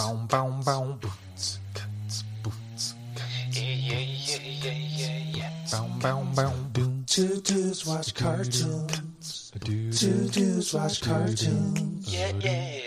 Boom, 0.00 0.26
boom, 0.28 0.60
boom. 0.62 0.98
Boots, 0.98 1.58
cuts, 1.74 2.24
boots, 2.42 2.94
cuts. 3.14 3.60
Yeah, 3.60 3.74
yeah, 3.74 3.98
yeah, 3.98 4.38
yeah, 4.42 4.72
yeah, 4.96 5.18
yeah. 5.34 5.50
Boom, 5.70 5.98
boom, 5.98 6.34
boom, 6.34 6.70
boom. 6.72 7.04
Two 7.06 7.38
dudes 7.42 7.84
watch 7.84 8.14
cartoons. 8.14 9.52
Two 9.60 10.28
dudes 10.30 10.72
watch 10.72 11.02
cartoons. 11.02 12.14
Yeah, 12.14 12.32
yeah. 12.40 12.80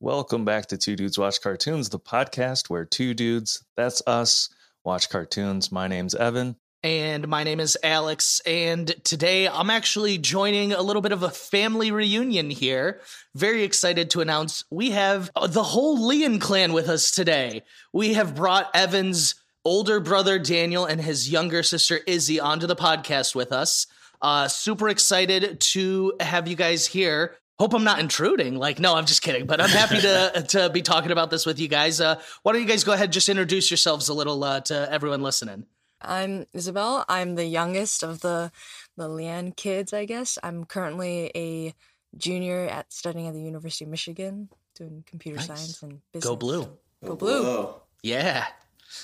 Welcome 0.00 0.44
back 0.44 0.66
to 0.66 0.76
Two 0.76 0.96
Dudes 0.96 1.18
Watch 1.18 1.40
Cartoons, 1.40 1.88
the 1.88 2.00
podcast 2.00 2.68
where 2.68 2.84
two 2.84 3.14
dudes, 3.14 3.64
that's 3.76 4.02
us, 4.08 4.48
watch 4.82 5.08
cartoons. 5.08 5.70
My 5.70 5.86
name's 5.86 6.16
Evan. 6.16 6.56
And 6.86 7.26
my 7.26 7.42
name 7.42 7.58
is 7.58 7.76
Alex. 7.82 8.40
And 8.46 8.94
today 9.02 9.48
I'm 9.48 9.70
actually 9.70 10.18
joining 10.18 10.72
a 10.72 10.82
little 10.82 11.02
bit 11.02 11.10
of 11.10 11.24
a 11.24 11.30
family 11.30 11.90
reunion 11.90 12.48
here. 12.48 13.00
Very 13.34 13.64
excited 13.64 14.08
to 14.10 14.20
announce 14.20 14.62
we 14.70 14.92
have 14.92 15.28
the 15.48 15.64
whole 15.64 16.06
Leon 16.06 16.38
clan 16.38 16.72
with 16.72 16.88
us 16.88 17.10
today. 17.10 17.64
We 17.92 18.14
have 18.14 18.36
brought 18.36 18.70
Evan's 18.72 19.34
older 19.64 19.98
brother 19.98 20.38
Daniel 20.38 20.84
and 20.84 21.00
his 21.00 21.28
younger 21.28 21.64
sister 21.64 21.98
Izzy 22.06 22.38
onto 22.38 22.68
the 22.68 22.76
podcast 22.76 23.34
with 23.34 23.50
us. 23.50 23.88
Uh, 24.22 24.46
super 24.46 24.88
excited 24.88 25.58
to 25.72 26.12
have 26.20 26.46
you 26.46 26.54
guys 26.54 26.86
here. 26.86 27.34
Hope 27.58 27.74
I'm 27.74 27.82
not 27.82 27.98
intruding. 27.98 28.58
Like, 28.60 28.78
no, 28.78 28.94
I'm 28.94 29.06
just 29.06 29.22
kidding. 29.22 29.46
But 29.46 29.60
I'm 29.60 29.70
happy 29.70 30.02
to 30.02 30.44
to 30.50 30.70
be 30.70 30.82
talking 30.82 31.10
about 31.10 31.30
this 31.30 31.46
with 31.46 31.58
you 31.58 31.66
guys. 31.66 32.00
Uh, 32.00 32.20
why 32.44 32.52
don't 32.52 32.62
you 32.62 32.68
guys 32.68 32.84
go 32.84 32.92
ahead, 32.92 33.06
and 33.06 33.12
just 33.12 33.28
introduce 33.28 33.72
yourselves 33.72 34.08
a 34.08 34.14
little 34.14 34.44
uh, 34.44 34.60
to 34.60 34.92
everyone 34.92 35.22
listening. 35.22 35.66
I'm 36.00 36.46
Isabel. 36.52 37.04
I'm 37.08 37.34
the 37.34 37.46
youngest 37.46 38.02
of 38.02 38.20
the 38.20 38.50
the 38.96 39.08
Leanne 39.08 39.56
kids, 39.56 39.92
I 39.92 40.04
guess. 40.04 40.38
I'm 40.42 40.64
currently 40.64 41.30
a 41.34 41.74
junior 42.16 42.66
at 42.66 42.92
studying 42.92 43.26
at 43.26 43.34
the 43.34 43.42
University 43.42 43.84
of 43.84 43.90
Michigan, 43.90 44.48
doing 44.74 45.04
computer 45.06 45.36
Nice. 45.36 45.46
science 45.46 45.82
and 45.82 46.00
business. 46.12 46.28
Go 46.28 46.36
blue. 46.36 46.68
Go 47.04 47.16
blue. 47.16 47.42
Hello. 47.42 47.82
Yeah. 48.02 48.46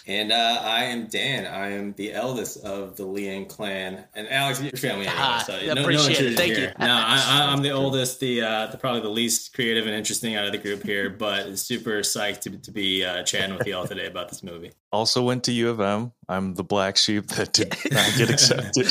And 0.07 0.33
uh, 0.33 0.61
I 0.63 0.85
am 0.85 1.07
Dan. 1.07 1.47
I 1.47 1.71
am 1.71 1.93
the 1.95 2.13
eldest 2.13 2.65
of 2.65 2.97
the 2.97 3.05
Lian 3.05 3.47
clan. 3.47 4.05
And 4.15 4.29
Alex, 4.29 4.61
your 4.61 4.73
family 4.73 5.07
anyway. 5.07 5.15
Ah, 5.17 5.45
so 5.47 5.55
appreciate 5.55 6.21
no, 6.21 6.27
no 6.27 6.33
it. 6.33 6.37
Thank 6.37 6.57
here. 6.57 6.75
you. 6.79 6.87
No, 6.87 6.93
I, 6.93 7.25
I, 7.29 7.53
I'm 7.53 7.63
the 7.63 7.71
oldest, 7.71 8.21
the, 8.21 8.43
uh, 8.43 8.67
the 8.67 8.79
probably 8.79 9.01
the 9.01 9.09
least 9.09 9.55
creative 9.55 9.87
and 9.87 9.95
interesting 9.95 10.35
out 10.37 10.45
of 10.45 10.53
the 10.53 10.59
group 10.59 10.83
here, 10.83 11.11
but 11.19 11.59
super 11.59 12.01
psyched 12.01 12.41
to, 12.41 12.51
to 12.51 12.71
be 12.71 13.05
uh, 13.05 13.23
chatting 13.23 13.57
with 13.57 13.67
you 13.67 13.77
all 13.77 13.87
today 13.87 14.07
about 14.07 14.29
this 14.29 14.43
movie. 14.43 14.73
Also 14.93 15.23
went 15.23 15.45
to 15.45 15.53
U 15.53 15.71
of 15.71 15.81
M. 15.81 16.13
I'm 16.29 16.55
the 16.55 16.65
black 16.65 16.97
sheep 16.97 17.29
that 17.29 17.53
did 17.53 17.75
not 17.91 18.13
get 18.17 18.31
accepted. 18.31 18.87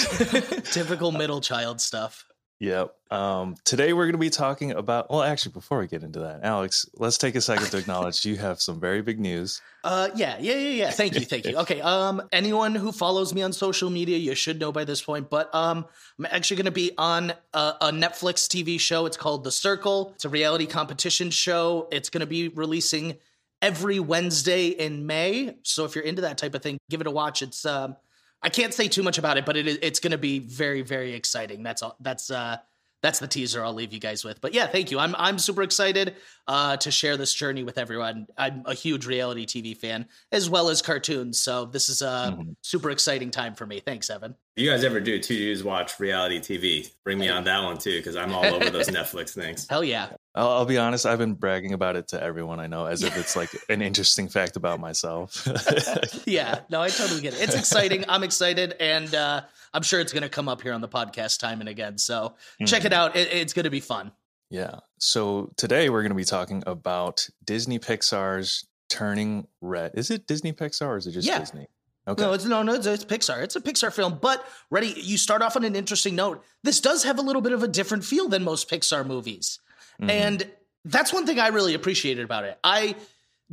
Typical 0.66 1.12
middle 1.12 1.42
child 1.42 1.82
stuff. 1.82 2.26
Yep. 2.62 2.96
Um, 3.10 3.56
today 3.66 3.92
we're 3.92 4.06
going 4.06 4.14
to 4.14 4.20
be 4.20 4.30
talking 4.30 4.72
about, 4.72 5.10
well, 5.10 5.22
actually, 5.22 5.52
before 5.52 5.80
we 5.80 5.88
get 5.88 6.04
into 6.04 6.20
that, 6.20 6.42
Alex, 6.44 6.86
let's 6.96 7.18
take 7.18 7.36
a 7.36 7.42
second 7.42 7.66
to 7.72 7.78
acknowledge 7.78 8.24
you 8.24 8.38
have 8.38 8.62
some 8.62 8.80
very 8.80 9.02
big 9.02 9.20
news. 9.20 9.62
Uh, 9.84 10.10
yeah, 10.16 10.38
yeah, 10.40 10.54
yeah, 10.54 10.70
yeah. 10.70 10.92
Thank 10.92 11.16
you, 11.16 11.22
thank 11.22 11.46
you. 11.46 11.58
Okay, 11.58 11.82
um, 11.82 12.22
anyone 12.32 12.76
who 12.76 12.92
follows 12.92 13.34
me 13.34 13.42
on 13.42 13.52
social 13.52 13.90
media, 13.90 14.18
you 14.18 14.36
should 14.36 14.60
know 14.60 14.72
by 14.72 14.86
this 14.86 15.02
point. 15.02 15.30
But 15.30 15.54
um, 15.54 15.86
I'm 16.20 16.28
actually 16.28 16.58
going 16.58 16.66
to 16.66 16.72
be 16.72 16.92
on 16.98 17.34
a, 17.54 17.74
a 17.82 17.92
Netflix 17.92 18.48
TV 18.48 18.80
show. 18.80 19.06
It's 19.06 19.18
called 19.18 19.44
The 19.44 19.52
Circle. 19.52 20.14
It's 20.16 20.26
a 20.26 20.30
reality 20.30 20.68
competition 20.68 21.32
show. 21.32 21.90
It's 21.92 22.10
going 22.10 22.22
to 22.22 22.28
be 22.28 22.48
releasing 22.48 23.18
every 23.62 24.00
Wednesday 24.00 24.68
in 24.68 25.06
May. 25.06 25.56
So 25.64 25.86
if 25.86 25.96
you're 25.96 26.04
into 26.04 26.22
that 26.22 26.38
type 26.38 26.56
of 26.56 26.62
thing, 26.62 26.78
give 26.90 27.02
it 27.02 27.08
a 27.08 27.12
watch. 27.12 27.42
It's 27.42 27.66
um, 27.66 27.96
I 28.44 28.50
can't 28.50 28.74
say 28.74 28.88
too 28.88 29.04
much 29.04 29.18
about 29.18 29.38
it, 29.38 29.46
but 29.46 29.56
it, 29.58 29.68
is- 29.68 29.80
it's 29.82 30.00
going 30.00 30.12
to 30.12 30.18
be 30.18 30.40
very, 30.40 30.82
very 30.82 31.14
exciting. 31.14 31.64
That's 31.64 31.82
all. 31.84 31.96
That's 32.00 32.32
uh, 32.32 32.58
that's 33.04 33.18
the 33.18 33.28
teaser 33.28 33.64
I'll 33.66 33.74
leave 33.74 33.94
you 33.94 34.00
guys 34.00 34.24
with. 34.24 34.40
But 34.42 34.54
yeah, 34.54 34.68
thank 34.68 34.92
you. 34.92 35.00
I'm 35.00 35.16
I'm 35.18 35.40
super 35.40 35.64
excited 35.64 36.16
uh, 36.48 36.78
to 36.78 36.92
share 36.92 37.18
this 37.18 37.34
journey 37.34 37.64
with 37.64 37.78
everyone. 37.80 38.28
I'm 38.38 38.62
a 38.66 38.74
huge 38.76 39.06
reality 39.08 39.46
TV 39.46 39.76
fan 39.76 40.06
as 40.32 40.50
well 40.50 40.70
as 40.70 40.82
cartoons, 40.84 41.40
so 41.40 41.66
this 41.66 41.90
is 41.90 42.02
a 42.04 42.36
Mhm. 42.38 42.56
super 42.62 42.92
exciting 42.92 43.32
time 43.32 43.56
for 43.56 43.66
me. 43.66 43.80
Thanks, 43.80 44.10
Evan. 44.10 44.36
If 44.58 44.64
you 44.64 44.70
guys 44.70 44.84
ever 44.84 45.00
do 45.00 45.18
two 45.18 45.38
dudes 45.38 45.64
watch 45.64 45.98
reality 45.98 46.40
TV, 46.40 46.92
bring 47.06 47.18
me 47.18 47.30
on 47.30 47.46
that 47.46 47.64
one 47.64 47.78
too, 47.78 47.98
because 47.98 48.18
I'm 48.18 48.34
all 48.34 48.44
over 48.44 48.70
those 48.70 48.88
Netflix 48.90 49.30
things. 49.34 49.66
Hell 49.70 49.84
yeah. 49.84 50.10
I'll, 50.36 50.50
I'll 50.50 50.66
be 50.66 50.78
honest, 50.78 51.06
I've 51.06 51.20
been 51.20 51.36
bragging 51.36 51.72
about 51.74 51.96
it 51.96 52.10
to 52.10 52.22
everyone 52.22 52.60
I 52.60 52.68
know 52.68 52.86
as 52.86 53.02
if 53.02 53.16
it's 53.18 53.38
like 53.38 53.50
an 53.70 53.82
interesting 53.82 54.28
fact 54.28 54.58
about 54.58 54.80
myself. 54.82 55.48
Yeah, 56.26 56.60
no, 56.70 56.82
I 56.82 56.90
totally 56.90 57.22
get 57.22 57.34
it. 57.34 57.42
It's 57.42 57.56
exciting. 57.56 58.06
I'm 58.08 58.24
excited, 58.24 58.76
and 58.80 59.14
uh, 59.16 59.42
I'm 59.74 59.82
sure 59.82 60.00
it's 60.00 60.14
going 60.14 60.24
to 60.24 60.30
come 60.30 60.48
up 60.50 60.62
here 60.62 60.74
on 60.74 60.82
the 60.82 60.88
podcast 60.88 61.40
time 61.40 61.60
and 61.62 61.70
again. 61.70 61.98
So 61.98 62.36
check 62.66 62.86
it 62.86 62.94
out. 62.94 63.16
It, 63.16 63.30
it's 63.34 63.54
going 63.54 63.64
to 63.66 63.70
be 63.70 63.80
fun. 63.80 64.12
Yeah. 64.50 64.80
So 65.00 65.52
today 65.58 65.90
we're 65.90 66.02
going 66.02 66.12
to 66.12 66.16
be 66.16 66.26
talking 66.26 66.62
about 66.68 67.28
Disney 67.44 67.80
Pixar's 67.80 68.66
Turning 68.90 69.48
Red. 69.62 69.92
Is 69.96 70.12
it 70.12 70.28
Disney 70.28 70.52
Pixar 70.54 70.88
or 70.88 70.98
is 70.98 71.08
it 71.08 71.12
just 71.14 71.28
Yeah. 71.28 71.40
Disney? 71.40 71.68
Okay. 72.08 72.24
No, 72.24 72.34
it's 72.34 72.46
no, 72.46 72.64
no, 72.64 72.74
it's, 72.74 72.88
it's 72.88 73.06
Pixar. 73.06 73.44
It's 73.44 73.56
a 73.56 73.62
Pixar 73.62 73.94
film. 73.94 74.18
But 74.22 74.44
ready, 74.72 74.94
you 74.98 75.18
start 75.18 75.42
off 75.42 75.56
on 75.56 75.64
an 75.64 75.76
interesting 75.76 76.16
note. 76.16 76.44
This 76.64 76.80
does 76.82 77.04
have 77.04 77.20
a 77.20 77.22
little 77.22 77.42
bit 77.42 77.52
of 77.54 77.62
a 77.64 77.68
different 77.68 78.04
feel 78.04 78.28
than 78.28 78.44
most 78.44 78.70
Pixar 78.70 79.06
movies, 79.06 79.60
Mhm. 80.02 80.10
and 80.10 80.52
that's 80.84 81.14
one 81.14 81.26
thing 81.28 81.40
I 81.40 81.50
really 81.50 81.76
appreciated 81.76 82.24
about 82.26 82.44
it. 82.44 82.58
I 82.64 82.96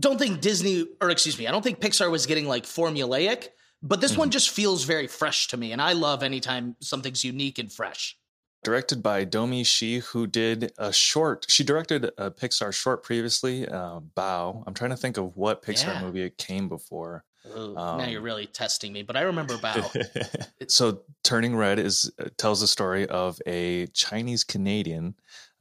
don't 0.00 0.18
think 0.18 0.40
Disney, 0.40 0.86
or 1.00 1.10
excuse 1.10 1.38
me, 1.38 1.46
I 1.46 1.50
don't 1.50 1.62
think 1.62 1.80
Pixar 1.80 2.10
was 2.10 2.24
getting 2.24 2.46
like 2.46 2.64
formulaic, 2.64 3.48
but 3.82 4.00
this 4.00 4.16
one 4.16 4.30
just 4.30 4.48
feels 4.50 4.84
very 4.84 5.06
fresh 5.08 5.48
to 5.48 5.56
me, 5.56 5.72
and 5.72 5.82
I 5.82 5.92
love 5.92 6.22
anytime 6.22 6.76
something's 6.80 7.24
unique 7.24 7.58
and 7.58 7.70
fresh. 7.72 8.16
directed 8.64 9.02
by 9.04 9.24
Domee 9.24 9.62
Shi, 9.62 10.00
who 10.00 10.26
did 10.26 10.72
a 10.78 10.92
short. 10.92 11.46
She 11.48 11.62
directed 11.62 12.10
a 12.18 12.28
Pixar 12.32 12.74
short 12.74 13.04
previously, 13.04 13.68
uh, 13.68 14.00
Bao. 14.16 14.64
I'm 14.66 14.74
trying 14.74 14.90
to 14.90 14.96
think 14.96 15.16
of 15.16 15.36
what 15.36 15.62
Pixar 15.62 15.84
Yeah. 15.94 16.02
movie 16.02 16.22
it 16.22 16.36
came 16.38 16.68
before. 16.68 17.24
Ooh, 17.56 17.74
now 17.74 17.98
Um, 17.98 18.08
you're 18.08 18.20
really 18.20 18.46
testing 18.46 18.92
me, 18.92 19.02
but 19.02 19.16
I 19.16 19.22
remember 19.22 19.54
about. 19.54 19.96
so 20.68 21.02
Turning 21.24 21.56
Red 21.56 21.78
is 21.78 22.10
uh, 22.18 22.26
tells 22.36 22.60
the 22.60 22.66
story 22.66 23.06
of 23.06 23.40
a 23.46 23.86
Chinese 23.88 24.44
Canadian 24.44 25.14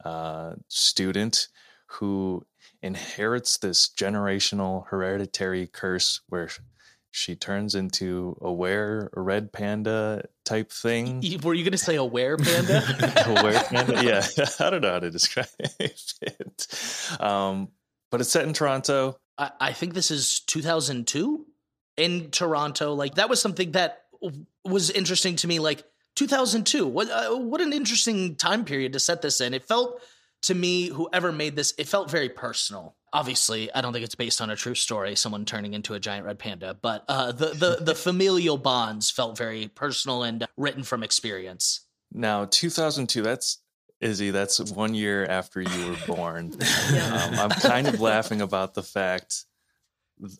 uh, 0.04 0.54
student 0.68 1.48
who 1.86 2.44
inherits 2.82 3.58
this 3.58 3.88
generational 3.88 4.86
hereditary 4.88 5.66
curse 5.66 6.20
where 6.28 6.48
she 7.10 7.34
turns 7.34 7.74
into 7.74 8.36
a 8.40 8.52
were 8.52 9.10
a 9.14 9.20
red 9.20 9.52
panda 9.52 10.22
type 10.44 10.70
thing. 10.70 11.22
Were 11.42 11.54
you 11.54 11.64
going 11.64 11.72
to 11.72 11.78
say 11.78 11.96
a 11.96 12.02
aware 12.02 12.36
panda? 12.36 12.82
a 13.26 13.42
were 13.42 13.58
panda? 13.64 14.04
Yeah, 14.04 14.24
I 14.60 14.70
don't 14.70 14.82
know 14.82 14.92
how 14.92 15.00
to 15.00 15.10
describe 15.10 15.48
it. 15.58 16.66
Um, 17.18 17.68
but 18.10 18.20
it's 18.20 18.30
set 18.30 18.44
in 18.44 18.52
Toronto. 18.52 19.18
I, 19.36 19.50
I 19.60 19.72
think 19.72 19.94
this 19.94 20.10
is 20.10 20.40
2002 20.40 21.46
in 21.98 22.30
Toronto. 22.30 22.94
Like 22.94 23.16
that 23.16 23.28
was 23.28 23.40
something 23.40 23.72
that 23.72 24.04
w- 24.22 24.46
was 24.64 24.90
interesting 24.90 25.36
to 25.36 25.46
me. 25.46 25.58
Like 25.58 25.84
2002, 26.16 26.86
what 26.86 27.10
uh, 27.10 27.36
what 27.36 27.60
an 27.60 27.72
interesting 27.72 28.36
time 28.36 28.64
period 28.64 28.92
to 28.94 29.00
set 29.00 29.22
this 29.22 29.40
in. 29.40 29.54
It 29.54 29.64
felt 29.64 30.00
to 30.42 30.54
me, 30.54 30.88
whoever 30.88 31.32
made 31.32 31.56
this, 31.56 31.74
it 31.78 31.88
felt 31.88 32.10
very 32.10 32.28
personal. 32.28 32.94
Obviously, 33.12 33.72
I 33.72 33.80
don't 33.80 33.92
think 33.92 34.04
it's 34.04 34.14
based 34.14 34.40
on 34.40 34.50
a 34.50 34.56
true 34.56 34.74
story, 34.74 35.16
someone 35.16 35.44
turning 35.44 35.74
into 35.74 35.94
a 35.94 36.00
giant 36.00 36.26
red 36.26 36.38
panda, 36.38 36.78
but 36.80 37.04
uh, 37.08 37.32
the 37.32 37.48
the 37.48 37.78
the 37.80 37.94
familial 38.08 38.56
bonds 38.56 39.10
felt 39.10 39.36
very 39.36 39.68
personal 39.68 40.22
and 40.22 40.46
written 40.56 40.82
from 40.82 41.02
experience. 41.02 41.80
Now, 42.12 42.46
2002, 42.46 43.22
that's 43.22 43.58
Izzy, 44.00 44.30
that's 44.30 44.60
one 44.60 44.94
year 44.94 45.26
after 45.26 45.60
you 45.60 45.86
were 45.88 46.14
born. 46.14 46.52
um, 46.52 47.34
I'm 47.34 47.50
kind 47.50 47.88
of 47.88 48.00
laughing 48.00 48.40
about 48.40 48.74
the 48.74 48.82
fact, 48.82 49.44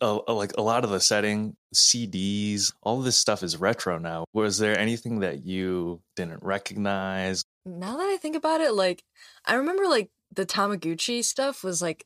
uh, 0.01 0.19
uh, 0.27 0.35
like 0.35 0.53
a 0.57 0.63
lot 0.63 0.85
of 0.85 0.91
the 0.91 1.01
setting, 1.01 1.57
CDs, 1.75 2.73
all 2.83 2.99
of 2.99 3.05
this 3.05 3.19
stuff 3.19 3.43
is 3.43 3.57
retro 3.57 3.99
now. 3.99 4.25
Was 4.33 4.59
there 4.59 4.79
anything 4.79 5.21
that 5.21 5.45
you 5.45 6.01
didn't 6.17 6.43
recognize? 6.43 7.45
Now 7.65 7.97
that 7.97 8.09
I 8.09 8.17
think 8.17 8.37
about 8.37 8.61
it, 8.61 8.73
like 8.73 9.03
I 9.45 9.55
remember 9.55 9.87
like 9.87 10.11
the 10.35 10.47
Tamagotchi 10.47 11.25
stuff 11.25 11.63
was 11.65 11.81
like 11.83 12.05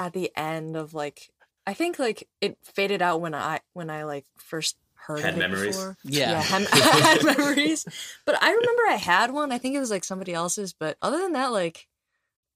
at 0.00 0.12
the 0.12 0.30
end 0.36 0.76
of 0.76 0.94
like 0.94 1.30
I 1.66 1.74
think 1.74 1.98
like 1.98 2.28
it 2.40 2.58
faded 2.62 3.02
out 3.02 3.20
when 3.20 3.34
I 3.34 3.60
when 3.72 3.90
I 3.90 4.04
like 4.04 4.26
first 4.36 4.76
heard 4.94 5.20
Had 5.20 5.34
of 5.34 5.36
it 5.36 5.40
memories? 5.40 5.76
before. 5.76 5.96
Yeah. 6.04 6.30
Yeah, 6.32 6.42
had, 6.42 6.62
had 6.72 7.24
memories. 7.24 7.84
But 8.24 8.42
I 8.42 8.50
remember 8.50 8.82
I 8.88 8.96
had 8.96 9.30
one. 9.32 9.52
I 9.52 9.58
think 9.58 9.76
it 9.76 9.80
was 9.80 9.90
like 9.90 10.04
somebody 10.04 10.32
else's. 10.32 10.72
But 10.72 10.96
other 11.02 11.18
than 11.18 11.32
that, 11.32 11.52
like 11.52 11.86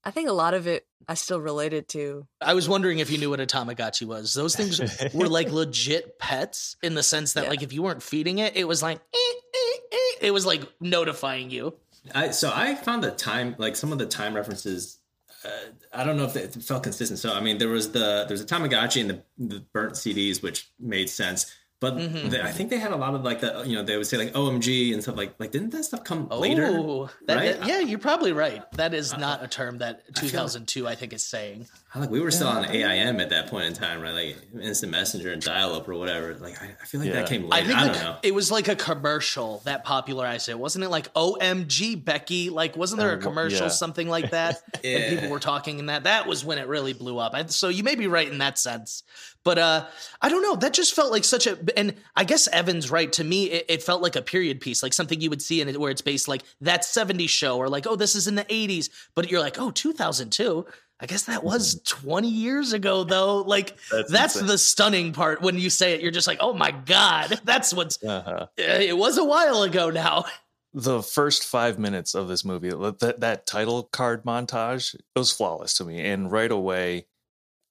I 0.03 0.11
think 0.11 0.29
a 0.29 0.33
lot 0.33 0.53
of 0.53 0.65
it 0.67 0.85
I 1.07 1.13
still 1.15 1.41
related 1.41 1.87
to. 1.89 2.27
I 2.41 2.53
was 2.53 2.69
wondering 2.69 2.99
if 2.99 3.09
you 3.11 3.17
knew 3.17 3.29
what 3.29 3.39
a 3.39 3.45
Tamagotchi 3.45 4.05
was. 4.05 4.33
Those 4.33 4.55
things 4.55 4.79
were 5.13 5.27
like 5.27 5.51
legit 5.51 6.19
pets 6.19 6.75
in 6.83 6.93
the 6.95 7.03
sense 7.03 7.33
that, 7.33 7.45
Yeah. 7.45 7.49
like, 7.49 7.63
if 7.63 7.73
you 7.73 7.81
weren't 7.81 8.03
feeding 8.03 8.39
it, 8.39 8.55
it 8.55 8.67
was 8.67 8.81
like, 8.83 8.97
"Eh, 9.13 9.17
eh, 9.17 9.77
eh." 9.91 9.97
it 10.27 10.31
was 10.31 10.45
like 10.45 10.61
notifying 10.79 11.49
you. 11.49 11.75
I, 12.15 12.31
so 12.31 12.51
I 12.53 12.75
found 12.75 13.03
the 13.03 13.11
time, 13.11 13.55
like 13.57 13.75
some 13.75 13.91
of 13.91 13.97
the 13.99 14.05
time 14.05 14.33
references. 14.35 14.97
Uh, 15.43 15.49
I 15.93 16.03
don't 16.03 16.17
know 16.17 16.25
if 16.25 16.35
it 16.35 16.53
felt 16.63 16.83
consistent. 16.83 17.19
So 17.19 17.33
I 17.33 17.39
mean, 17.39 17.57
there 17.59 17.69
was 17.69 17.91
the 17.91 18.25
there's 18.27 18.41
a 18.41 18.45
Tamagotchi 18.45 19.01
and 19.01 19.09
the, 19.09 19.23
the 19.37 19.65
burnt 19.73 19.93
CDs, 19.93 20.41
which 20.43 20.69
made 20.79 21.09
sense. 21.09 21.53
But 21.81 21.95
Mhm. 21.95 22.29
the- 22.31 22.43
I 22.43 22.51
think 22.51 22.69
they 22.69 22.77
had 22.77 22.91
a 22.91 22.97
lot 22.97 23.15
of 23.15 23.23
like 23.23 23.39
the 23.39 23.63
you 23.65 23.75
know 23.75 23.83
they 23.83 23.95
would 23.95 24.05
say 24.05 24.17
like 24.17 24.33
OMG 24.35 24.91
and 24.93 25.01
stuff 25.01 25.15
like 25.15 25.35
like 25.39 25.51
didn't 25.51 25.69
that 25.69 25.85
stuff 25.85 26.03
come 26.03 26.27
later? 26.27 26.65
Oh, 26.67 27.09
that, 27.27 27.35
right? 27.37 27.57
that- 27.59 27.67
yeah, 27.67 27.79
you're 27.79 27.99
probably 27.99 28.33
right. 28.33 28.69
That 28.73 28.93
is 28.93 29.15
not 29.17 29.41
a 29.43 29.47
term 29.47 29.77
that 29.77 30.01
I 30.15 30.21
like- 30.21 30.31
2002, 30.31 30.87
I 30.87 30.95
think, 30.95 31.13
is 31.13 31.23
saying. 31.23 31.67
I, 31.95 31.99
like 31.99 32.09
we 32.09 32.19
were 32.19 32.31
still 32.31 32.49
on 32.49 32.65
AIM 32.65 33.19
at 33.21 33.29
that 33.29 33.47
point 33.47 33.65
in 33.67 33.73
time, 33.73 34.01
right? 34.01 34.13
Like 34.13 34.37
instant 34.61 34.91
messenger 34.91 35.31
and 35.31 35.41
dial 35.41 35.73
up 35.73 35.87
or 35.87 35.95
whatever. 35.95 36.35
Like 36.35 36.61
I, 36.61 36.75
I 36.81 36.85
feel 36.85 36.99
like 36.99 37.09
Yeah. 37.09 37.15
that 37.21 37.29
came 37.29 37.45
I 37.51 37.57
later. 37.61 37.67
think 37.67 37.79
I, 37.79 37.87
the- 37.87 37.93
don't 37.93 38.03
know. 38.03 38.17
it 38.23 38.33
was 38.35 38.51
like 38.51 38.67
a 38.67 38.75
commercial 38.75 39.61
that 39.65 39.85
popularized 39.85 40.49
it, 40.49 40.59
wasn't 40.59 40.83
it? 40.83 40.89
Like 40.89 41.13
OMG 41.13 41.95
Becky, 41.95 42.49
like 42.49 42.75
wasn't 42.75 42.99
there 42.99 43.11
Uh, 43.13 43.15
a 43.15 43.19
commercial 43.19 43.63
yeah. 43.67 43.67
something 43.69 44.09
like 44.09 44.31
that? 44.31 44.57
Yeah. 44.83 44.97
And 44.99 45.15
people 45.15 45.29
were 45.29 45.39
talking 45.39 45.79
in 45.79 45.85
that. 45.85 46.03
That 46.03 46.27
was 46.27 46.43
when 46.43 46.57
it 46.57 46.67
really 46.67 46.93
blew 46.93 47.17
up. 47.17 47.33
I, 47.33 47.45
so 47.45 47.69
you 47.69 47.83
may 47.83 47.95
be 47.95 48.07
right 48.07 48.27
in 48.29 48.39
that 48.39 48.59
sense, 48.59 49.03
but 49.49 49.57
uh, 49.57 49.85
I 50.21 50.29
don't 50.29 50.43
know. 50.43 50.55
That 50.55 50.73
just 50.73 50.93
felt 50.93 51.11
like 51.11 51.23
such 51.23 51.47
a. 51.47 51.57
And 51.75 51.95
I 52.15 52.23
guess 52.23 52.47
Evan's 52.49 52.91
right. 52.91 53.11
To 53.13 53.23
me, 53.23 53.45
it, 53.49 53.65
it 53.67 53.81
felt 53.83 54.03
like 54.03 54.15
a 54.15 54.21
period 54.21 54.61
piece, 54.61 54.83
like 54.83 54.93
something 54.93 55.19
you 55.19 55.31
would 55.31 55.41
see 55.41 55.59
in 55.59 55.67
it 55.67 55.79
where 55.79 55.89
it's 55.89 56.03
based 56.03 56.27
like 56.27 56.43
that 56.61 56.83
'70s 56.83 57.29
show, 57.29 57.57
or 57.57 57.67
like 57.67 57.87
oh 57.87 57.95
this 57.95 58.13
is 58.13 58.27
in 58.27 58.35
the 58.35 58.43
'80s, 58.45 58.89
but 59.15 59.31
you're 59.31 59.39
like 59.39 59.57
oh 59.59 59.71
2002. 59.71 60.67
I 61.01 61.05
guess 61.07 61.23
that 61.23 61.43
was 61.43 61.81
20 61.87 62.27
years 62.27 62.73
ago, 62.73 63.05
though. 63.05 63.37
Like, 63.41 63.75
That's 63.91 64.11
that's, 64.11 64.33
the 64.39 64.57
stunning 64.57 65.13
part 65.13 65.41
when 65.41 65.57
you 65.57 65.69
say 65.71 65.93
it. 65.93 66.01
You're 66.01 66.11
just 66.11 66.27
like, 66.27 66.39
oh 66.41 66.53
my 66.53 66.71
God, 66.71 67.39
that's 67.45 67.73
what's 67.73 68.03
Uh-huh. 68.03 68.47
it 68.57 68.97
was 68.97 69.17
a 69.17 69.23
while 69.23 69.63
ago 69.63 69.89
now. 69.89 70.25
the 70.73 71.01
first 71.01 71.45
five 71.45 71.79
minutes 71.79 72.13
of 72.15 72.27
this 72.27 72.43
movie, 72.45 72.69
that 72.69 73.15
that 73.21 73.47
title 73.47 73.83
card 73.83 74.25
montage, 74.25 74.93
it 74.93 75.01
was 75.15 75.31
flawless 75.31 75.73
to 75.77 75.85
me. 75.85 76.01
And 76.01 76.29
right 76.31 76.51
away, 76.51 77.07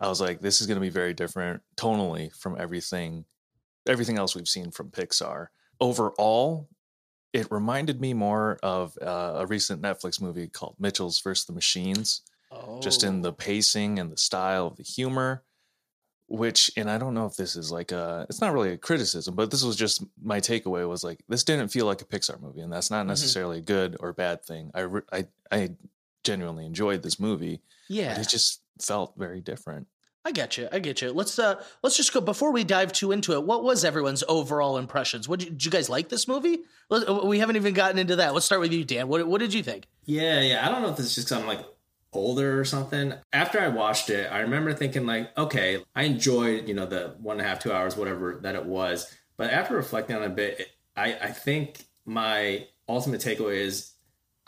I 0.00 0.08
was 0.08 0.20
like, 0.20 0.40
"This 0.40 0.60
is 0.60 0.66
going 0.66 0.76
to 0.76 0.80
be 0.80 0.90
very 0.90 1.14
different 1.14 1.62
tonally 1.76 2.32
from 2.34 2.56
everything, 2.60 3.24
everything 3.86 4.18
else 4.18 4.34
we've 4.34 4.48
seen 4.48 4.70
from 4.70 4.90
Pixar." 4.90 5.48
Overall, 5.80 6.68
it 7.32 7.50
reminded 7.50 8.00
me 8.00 8.14
more 8.14 8.58
of 8.62 8.96
uh, 9.02 9.34
a 9.36 9.46
recent 9.46 9.82
Netflix 9.82 10.20
movie 10.20 10.48
called 10.48 10.76
Mitchells 10.78 11.20
versus 11.20 11.46
the 11.46 11.52
Machines, 11.52 12.22
just 12.80 13.02
in 13.04 13.22
the 13.22 13.32
pacing 13.32 13.98
and 13.98 14.10
the 14.10 14.16
style 14.16 14.66
of 14.68 14.76
the 14.76 14.82
humor. 14.82 15.42
Which, 16.30 16.70
and 16.76 16.90
I 16.90 16.98
don't 16.98 17.14
know 17.14 17.24
if 17.24 17.36
this 17.36 17.56
is 17.56 17.72
like 17.72 17.90
a, 17.90 18.26
it's 18.28 18.42
not 18.42 18.52
really 18.52 18.72
a 18.72 18.76
criticism, 18.76 19.34
but 19.34 19.50
this 19.50 19.64
was 19.64 19.76
just 19.76 20.04
my 20.22 20.40
takeaway 20.40 20.86
was 20.86 21.02
like, 21.02 21.20
this 21.26 21.42
didn't 21.42 21.68
feel 21.68 21.86
like 21.86 22.02
a 22.02 22.04
Pixar 22.04 22.38
movie, 22.38 22.60
and 22.60 22.70
that's 22.70 22.90
not 22.90 23.06
Mhm. 23.06 23.08
necessarily 23.08 23.58
a 23.58 23.62
good 23.62 23.96
or 23.98 24.12
bad 24.12 24.44
thing. 24.44 24.70
I, 24.74 24.86
I, 25.10 25.26
I 25.50 25.70
genuinely 26.24 26.66
enjoyed 26.66 27.02
this 27.02 27.18
movie, 27.18 27.62
yeah, 27.88 28.12
but 28.12 28.20
it 28.20 28.28
just 28.28 28.60
felt 28.82 29.14
very 29.16 29.40
different. 29.40 29.86
I 30.24 30.32
get 30.32 30.58
you. 30.58 30.68
I 30.70 30.78
get 30.80 31.00
you. 31.00 31.12
Let's 31.12 31.38
uh 31.38 31.62
let's 31.82 31.96
just 31.96 32.12
go 32.12 32.20
before 32.20 32.52
we 32.52 32.62
dive 32.64 32.92
too 32.92 33.12
into 33.12 33.32
it. 33.32 33.44
What 33.44 33.64
was 33.64 33.84
everyone's 33.84 34.22
overall 34.28 34.76
impressions? 34.76 35.28
What 35.28 35.40
did 35.40 35.64
you, 35.64 35.70
guys 35.70 35.88
like 35.88 36.08
this 36.10 36.28
movie? 36.28 36.58
Uh, 36.90 37.20
We 37.24 37.38
haven't 37.38 37.56
even 37.56 37.72
gotten 37.72 37.98
into 37.98 38.16
that. 38.16 38.34
Let's 38.34 38.44
start 38.44 38.60
with 38.60 38.72
you, 38.72 38.84
Dan. 38.84 39.08
What 39.08 39.26
what 39.26 39.38
did 39.38 39.54
you 39.54 39.62
think? 39.62 39.86
Yeah, 40.04 40.40
yeah. 40.40 40.66
I 40.66 40.70
don't 40.70 40.82
know 40.82 40.90
if 40.90 40.96
this 40.96 41.06
is 41.06 41.14
just 41.14 41.28
'cause 41.28 41.38
I'm 41.38 41.46
like 41.46 41.64
older 42.12 42.58
or 42.60 42.64
something. 42.64 43.14
After 43.32 43.60
I 43.60 43.68
watched 43.68 44.10
it, 44.10 44.30
I 44.30 44.40
remember 44.40 44.74
thinking 44.74 45.06
like, 45.06 45.36
okay, 45.38 45.82
I 45.94 46.02
enjoyed, 46.04 46.68
you 46.68 46.74
know, 46.74 46.86
the 46.86 47.14
one 47.20 47.38
and 47.38 47.46
a 47.46 47.48
half, 47.48 47.60
two 47.60 47.72
hours, 47.72 47.96
whatever 47.96 48.40
that 48.42 48.54
it 48.54 48.64
was. 48.66 49.14
But 49.36 49.50
after 49.50 49.76
reflecting 49.76 50.16
on 50.16 50.22
it 50.22 50.26
a 50.26 50.30
bit, 50.30 50.60
it- 50.60 50.68
I, 50.96 51.14
I 51.14 51.28
think 51.28 51.84
my 52.04 52.66
ultimate 52.88 53.20
takeaway 53.20 53.58
is 53.58 53.92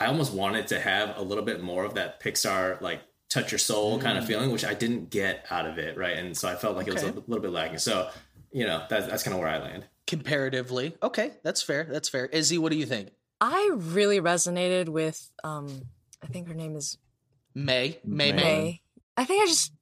I 0.00 0.06
almost 0.06 0.32
wanted 0.32 0.66
to 0.68 0.80
have 0.80 1.16
a 1.16 1.22
little 1.22 1.44
bit 1.44 1.62
more 1.62 1.84
of 1.84 1.94
that 1.94 2.20
Pixar 2.20 2.80
like 2.80 3.00
touch 3.30 3.52
your 3.52 3.58
soul 3.58 3.98
kind 3.98 4.18
of 4.18 4.26
feeling, 4.26 4.50
which 4.50 4.64
I 4.64 4.74
didn't 4.74 5.08
get 5.08 5.46
out 5.50 5.66
of 5.66 5.78
it, 5.78 5.96
right? 5.96 6.18
And 6.18 6.36
so 6.36 6.48
I 6.48 6.56
felt 6.56 6.76
like 6.76 6.86
it 6.88 6.92
was 6.92 7.02
a 7.02 7.12
little 7.12 7.40
bit 7.40 7.52
lacking. 7.52 7.78
So, 7.78 8.10
you 8.52 8.66
know, 8.66 8.84
that's 8.90 9.06
that's 9.06 9.22
kind 9.22 9.34
of 9.34 9.40
where 9.40 9.48
I 9.48 9.58
land. 9.58 9.86
Comparatively, 10.06 10.96
okay, 11.02 11.32
that's 11.42 11.62
fair. 11.62 11.86
That's 11.88 12.08
fair. 12.08 12.26
Izzy, 12.26 12.58
what 12.58 12.72
do 12.72 12.78
you 12.78 12.86
think? 12.86 13.10
I 13.40 13.70
really 13.74 14.20
resonated 14.20 14.88
with 14.88 15.30
um 15.44 15.82
I 16.22 16.26
think 16.26 16.48
her 16.48 16.54
name 16.54 16.76
is 16.76 16.98
May, 17.54 17.98
May, 18.04 18.32
May. 18.32 18.32
May. 18.32 18.42
May. 18.42 18.80
I 19.16 19.24
think 19.24 19.42
I 19.42 19.46
just 19.46 19.72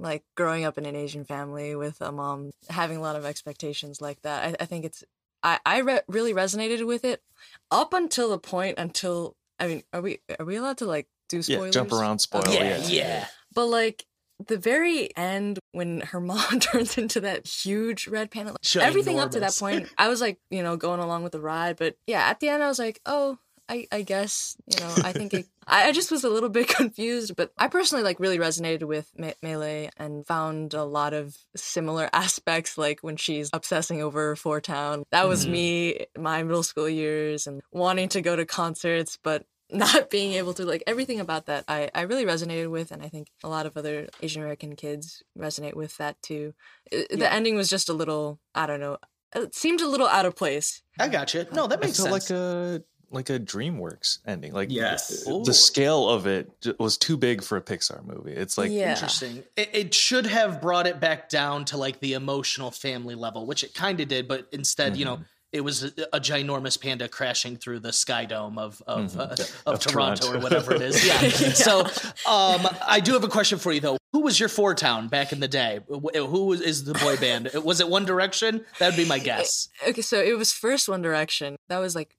like 0.00 0.24
growing 0.34 0.64
up 0.64 0.78
in 0.78 0.86
an 0.86 0.96
Asian 0.96 1.24
family 1.24 1.76
with 1.76 2.00
a 2.00 2.10
mom 2.10 2.50
having 2.68 2.96
a 2.98 3.00
lot 3.00 3.16
of 3.16 3.24
expectations 3.24 4.00
like 4.00 4.20
that. 4.22 4.44
I, 4.60 4.62
I 4.62 4.66
think 4.66 4.84
it's 4.84 5.04
I 5.42 5.60
I 5.66 5.78
re- 5.78 6.00
really 6.08 6.32
resonated 6.32 6.86
with 6.86 7.04
it 7.04 7.22
up 7.70 7.92
until 7.92 8.30
the 8.30 8.38
point 8.38 8.78
until 8.78 9.36
I 9.60 9.66
mean 9.66 9.82
are 9.92 10.00
we 10.00 10.20
are 10.38 10.46
we 10.46 10.56
allowed 10.56 10.78
to 10.78 10.86
like 10.86 11.08
do 11.36 11.42
spoilers? 11.42 11.74
Yeah, 11.74 11.80
jump 11.80 11.92
around, 11.92 12.18
spoil. 12.20 12.42
Yeah, 12.48 12.78
yeah, 12.78 12.86
yeah. 12.88 13.26
But 13.54 13.66
like 13.66 14.04
the 14.46 14.58
very 14.58 15.16
end 15.16 15.58
when 15.72 16.00
her 16.00 16.20
mom 16.32 16.60
turns 16.60 16.98
into 16.98 17.20
that 17.22 17.46
huge 17.46 18.08
red 18.08 18.30
panda, 18.30 18.52
like, 18.52 18.84
everything 18.84 19.18
up 19.20 19.30
to 19.32 19.40
that 19.40 19.56
point, 19.58 19.88
I 19.98 20.08
was 20.08 20.20
like, 20.20 20.38
you 20.50 20.62
know, 20.62 20.76
going 20.76 21.00
along 21.00 21.22
with 21.22 21.32
the 21.32 21.40
ride. 21.40 21.76
But 21.76 21.96
yeah, 22.06 22.22
at 22.28 22.40
the 22.40 22.48
end, 22.48 22.62
I 22.62 22.68
was 22.68 22.78
like, 22.78 23.00
oh, 23.06 23.38
I, 23.66 23.86
I 23.90 24.02
guess, 24.02 24.56
you 24.66 24.78
know, 24.78 24.98
I 25.02 25.12
think 25.14 25.32
it, 25.32 25.46
I, 25.66 25.88
I 25.88 25.92
just 25.92 26.10
was 26.10 26.22
a 26.24 26.28
little 26.28 26.50
bit 26.50 26.68
confused. 26.68 27.34
But 27.36 27.52
I 27.56 27.68
personally 27.68 28.04
like 28.04 28.20
really 28.20 28.38
resonated 28.38 28.82
with 28.82 29.10
Me- 29.16 29.32
Melee 29.40 29.88
and 29.96 30.26
found 30.26 30.74
a 30.74 30.84
lot 30.84 31.14
of 31.14 31.34
similar 31.56 32.10
aspects, 32.12 32.76
like 32.76 33.00
when 33.00 33.16
she's 33.16 33.48
obsessing 33.54 34.02
over 34.02 34.36
Four 34.36 34.60
Town. 34.60 35.04
That 35.12 35.26
was 35.28 35.46
Mhm. 35.46 35.50
me, 35.50 36.06
my 36.18 36.42
middle 36.42 36.62
school 36.64 36.88
years, 36.88 37.46
and 37.46 37.62
wanting 37.72 38.08
to 38.10 38.20
go 38.20 38.36
to 38.36 38.44
concerts, 38.44 39.18
but 39.22 39.46
not 39.70 40.10
being 40.10 40.32
able 40.34 40.52
to 40.54 40.64
like 40.64 40.82
everything 40.86 41.20
about 41.20 41.46
that 41.46 41.64
I, 41.68 41.90
I 41.94 42.02
really 42.02 42.24
resonated 42.24 42.70
with 42.70 42.90
and 42.92 43.02
i 43.02 43.08
think 43.08 43.28
a 43.42 43.48
lot 43.48 43.64
of 43.66 43.76
other 43.76 44.08
asian 44.22 44.42
american 44.42 44.76
kids 44.76 45.22
resonate 45.38 45.74
with 45.74 45.96
that 45.96 46.20
too 46.22 46.54
I- 46.92 47.06
Yeah. 47.10 47.16
the 47.16 47.32
ending 47.32 47.56
was 47.56 47.70
just 47.70 47.88
a 47.88 47.94
little 47.94 48.38
i 48.54 48.66
don't 48.66 48.80
know 48.80 48.98
it 49.34 49.54
seemed 49.54 49.80
a 49.80 49.88
little 49.88 50.06
out 50.08 50.26
of 50.26 50.36
place 50.36 50.82
I 50.98 51.08
got 51.08 51.34
you. 51.34 51.44
No, 51.52 51.66
that 51.66 51.78
I 51.78 51.86
makes 51.86 51.96
felt 51.96 52.10
sense. 52.10 52.30
like 52.30 52.38
a 52.38 52.82
like 53.10 53.30
a 53.30 53.38
DreamWorks 53.40 54.18
ending. 54.26 54.52
Like 54.52 54.70
Yes. 54.70 55.24
the, 55.24 55.30
Ooh. 55.32 55.44
the 55.44 55.54
scale 55.54 56.08
of 56.08 56.26
it 56.28 56.50
was 56.78 56.96
too 56.96 57.16
big 57.16 57.42
for 57.42 57.56
a 57.56 57.60
Pixar 57.62 58.04
movie. 58.04 58.32
It's 58.32 58.56
like 58.56 58.70
Yeah. 58.70 58.92
Interesting. 58.92 59.42
It, 59.56 59.70
it 59.72 59.94
should 59.94 60.26
have 60.26 60.60
brought 60.60 60.86
it 60.86 61.00
back 61.00 61.28
down 61.28 61.64
to 61.66 61.76
like 61.76 61.98
the 62.00 62.12
emotional 62.12 62.70
family 62.70 63.14
level, 63.16 63.44
which 63.46 63.64
it 63.64 63.74
kind 63.74 63.98
of 64.00 64.06
did, 64.08 64.28
but 64.28 64.46
instead, 64.52 64.96
you 64.96 65.04
know, 65.04 65.14
Mm-hmm. 65.16 65.22
It 65.54 65.60
was 65.62 65.84
a, 65.84 65.88
a 66.12 66.20
ginormous 66.20 66.78
panda 66.80 67.08
crashing 67.08 67.56
through 67.56 67.80
the 67.80 67.92
sky 67.92 68.24
dome 68.24 68.58
of 68.58 68.82
of, 68.86 69.12
Mhm. 69.12 69.18
uh, 69.18 69.22
of, 69.22 69.74
Of 69.74 69.80
Toronto, 69.80 70.26
Toronto. 70.26 70.38
or 70.38 70.42
whatever 70.42 70.74
it 70.74 70.82
is. 70.82 71.04
Yeah. 71.06 71.52
So, 71.52 71.80
um, 72.30 72.68
I 72.86 73.00
do 73.00 73.12
have 73.14 73.24
a 73.24 73.28
question 73.28 73.58
for 73.58 73.72
you 73.72 73.80
though. 73.80 73.96
Who 74.12 74.20
was 74.20 74.38
your 74.40 74.48
Four 74.48 74.74
Town 74.74 75.08
back 75.08 75.32
in 75.32 75.40
the 75.40 75.48
day? 75.48 75.80
Wh- 75.88 76.16
Who 76.16 76.46
was, 76.46 76.60
is 76.60 76.84
the 76.84 76.94
boy 76.94 77.16
band? 77.16 77.50
Was 77.64 77.80
it 77.80 77.88
One 77.88 78.04
Direction? 78.04 78.64
That 78.78 78.88
would 78.90 78.96
be 78.96 79.04
my 79.06 79.18
guess. 79.18 79.68
okay 79.88 80.02
so 80.02 80.20
it 80.20 80.36
was 80.36 80.52
first 80.52 80.88
one 80.88 81.02
direction 81.02 81.56
that 81.68 81.78
was 81.78 81.94
like 81.94 82.16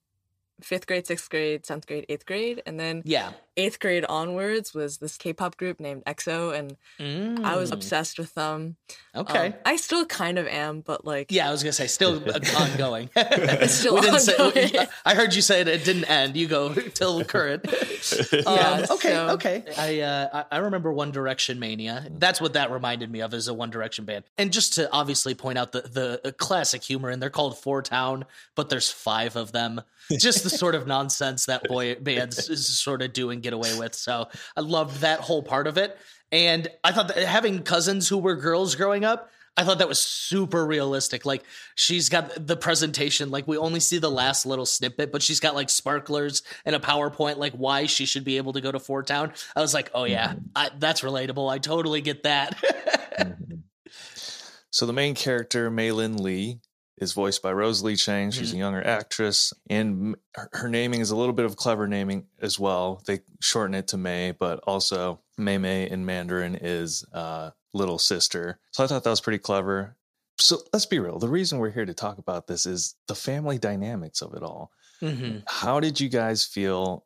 fifth 0.61 0.87
grade 0.87 1.05
sixth 1.05 1.29
grade 1.29 1.65
seventh 1.65 1.85
grade 1.87 2.05
eighth 2.09 2.25
grade 2.25 2.61
and 2.65 2.79
then 2.79 3.01
Yeah. 3.05 3.33
Eighth 3.57 3.79
grade 3.79 4.05
onwards 4.05 4.73
was 4.73 4.97
this 4.97 5.17
k-pop 5.17 5.55
group 5.57 5.79
named 5.79 6.03
exo 6.05 6.53
and 6.57 6.75
i 7.45 7.55
was 7.55 7.71
Mm. 7.71 7.73
obsessed 7.73 8.19
with 8.19 8.33
them 8.35 8.75
Okay. 9.15 9.47
Um, 9.47 9.53
i 9.65 9.75
still 9.77 10.05
kind 10.05 10.37
of 10.37 10.45
am 10.47 10.81
but 10.81 11.05
like 11.05 11.31
yeah, 11.31 11.47
I 11.47 11.51
was 11.51 11.63
gonna 11.63 11.71
say 11.71 11.87
still 11.87 12.15
ongoing. 12.57 13.09
Still 13.67 14.01
didn't 14.01 14.19
say- 14.19 14.35
ongoing. 14.35 14.87
I 15.05 15.15
heard 15.15 15.33
you 15.33 15.41
say 15.41 15.61
it, 15.61 15.69
it 15.69 15.85
didn't 15.85 16.03
end. 16.05 16.35
You 16.35 16.47
go 16.47 16.73
till 16.93 17.23
current. 17.23 17.65
Yeah, 18.33 18.41
Um, 18.41 18.83
okay, 18.91 19.09
so- 19.13 19.29
okay. 19.29 19.63
I, 19.77 20.01
uh, 20.01 20.43
I 20.51 20.57
remember 20.57 20.91
One 20.91 21.11
Direction 21.11 21.59
mania. 21.59 22.07
That's 22.11 22.39
what 22.41 22.53
that 22.53 22.69
reminded 22.71 23.09
me 23.09 23.21
of 23.21 23.33
as 23.33 23.47
a 23.47 23.53
One 23.53 23.69
Direction 23.71 24.05
band. 24.05 24.25
And 24.37 24.51
just 24.53 24.73
to 24.73 24.91
obviously 24.91 25.33
point 25.33 25.57
out 25.57 25.71
the 25.71 25.81
the 25.81 26.21
uh, 26.27 26.31
classic 26.31 26.83
humor, 26.83 27.09
and 27.09 27.21
they're 27.21 27.29
called 27.31 27.57
Four 27.57 27.81
Town, 27.81 28.25
but 28.55 28.69
there's 28.69 28.91
five 28.91 29.35
of 29.37 29.53
them. 29.53 29.81
Just 30.19 30.43
the 30.43 30.49
sort 30.51 30.75
of 30.75 30.85
nonsense 30.85 31.45
that 31.47 31.63
boy 31.63 31.95
bands 31.95 32.47
is 32.49 32.67
sort 32.67 33.01
of 33.01 33.11
do 33.13 33.31
and 33.31 33.41
get 33.45 33.53
away 33.53 33.77
with. 33.77 33.95
So 33.95 34.27
I 34.57 34.61
loved 34.61 35.01
that 35.01 35.21
whole 35.21 35.43
part 35.43 35.67
of 35.67 35.77
it. 35.77 35.97
And 36.31 36.67
I 36.83 36.91
thought 36.91 37.07
that 37.09 37.17
having 37.17 37.63
cousins 37.63 38.09
who 38.09 38.17
were 38.17 38.35
girls 38.35 38.75
growing 38.75 39.05
up, 39.05 39.29
I 39.57 39.63
thought 39.63 39.77
that 39.77 39.87
was 39.87 40.01
super 40.01 40.65
realistic. 40.65 41.25
Like 41.25 41.43
she's 41.75 42.09
got 42.09 42.45
the 42.45 42.57
presentation, 42.57 43.31
like 43.31 43.47
we 43.47 43.57
only 43.57 43.79
see 43.79 43.99
the 43.99 44.11
last 44.11 44.45
little 44.45 44.65
snippet, 44.65 45.11
but 45.13 45.21
she's 45.21 45.39
got 45.39 45.55
like 45.55 45.69
sparklers 45.69 46.43
and 46.65 46.75
a 46.75 46.79
PowerPoint, 46.79 47.37
like 47.37 47.53
why 47.53 47.85
she 47.85 48.05
should 48.05 48.25
be 48.25 48.35
able 48.35 48.51
to 48.53 48.61
go 48.61 48.71
to 48.71 48.79
Four 48.79 49.03
Town. 49.03 49.31
I 49.55 49.61
was 49.61 49.73
like, 49.73 49.91
oh 49.93 50.03
yeah, 50.03 50.33
I, 50.55 50.71
that's 50.77 51.01
relatable. 51.01 51.49
I 51.49 51.59
totally 51.59 52.01
get 52.01 52.23
that. 52.23 52.57
Mhm. 53.17 53.61
So 54.71 54.85
the 54.85 54.91
main 54.93 55.15
character, 55.15 55.71
Meilin 55.71 56.19
Lee, 56.19 56.59
is 56.97 57.13
voiced 57.13 57.41
by 57.41 57.51
Rosalie 57.51 57.95
Chiang. 57.95 58.31
She's 58.31 58.53
a 58.53 58.57
younger 58.57 58.85
actress, 58.85 59.53
and 59.69 60.15
her, 60.33 60.49
her 60.53 60.69
naming 60.69 61.01
is 61.01 61.11
a 61.11 61.15
little 61.15 61.33
bit 61.33 61.45
of 61.45 61.57
clever 61.57 61.87
naming 61.87 62.27
as 62.41 62.59
well. 62.59 63.01
They 63.05 63.19
shorten 63.41 63.75
it 63.75 63.89
to 63.89 63.97
May, 63.97 64.31
but 64.31 64.59
also 64.65 65.19
May 65.37 65.57
May 65.57 65.89
in 65.89 66.05
Mandarin 66.05 66.55
is 66.55 67.05
uh, 67.13 67.51
little 67.73 67.99
sister. 67.99 68.59
So 68.71 68.83
I 68.83 68.87
thought 68.87 69.03
that 69.03 69.09
was 69.09 69.21
pretty 69.21 69.39
clever. 69.39 69.97
So 70.39 70.59
let's 70.73 70.85
be 70.85 70.99
real. 70.99 71.19
The 71.19 71.29
reason 71.29 71.59
we're 71.59 71.71
here 71.71 71.85
to 71.85 71.93
talk 71.93 72.17
about 72.17 72.47
this 72.47 72.65
is 72.65 72.95
the 73.07 73.15
family 73.15 73.57
dynamics 73.57 74.21
of 74.21 74.33
it 74.33 74.43
all. 74.43 74.71
mm-hmm. 75.01 75.39
How 75.47 75.79
did 75.79 75.99
you 75.99 76.09
guys 76.09 76.45
feel 76.45 77.05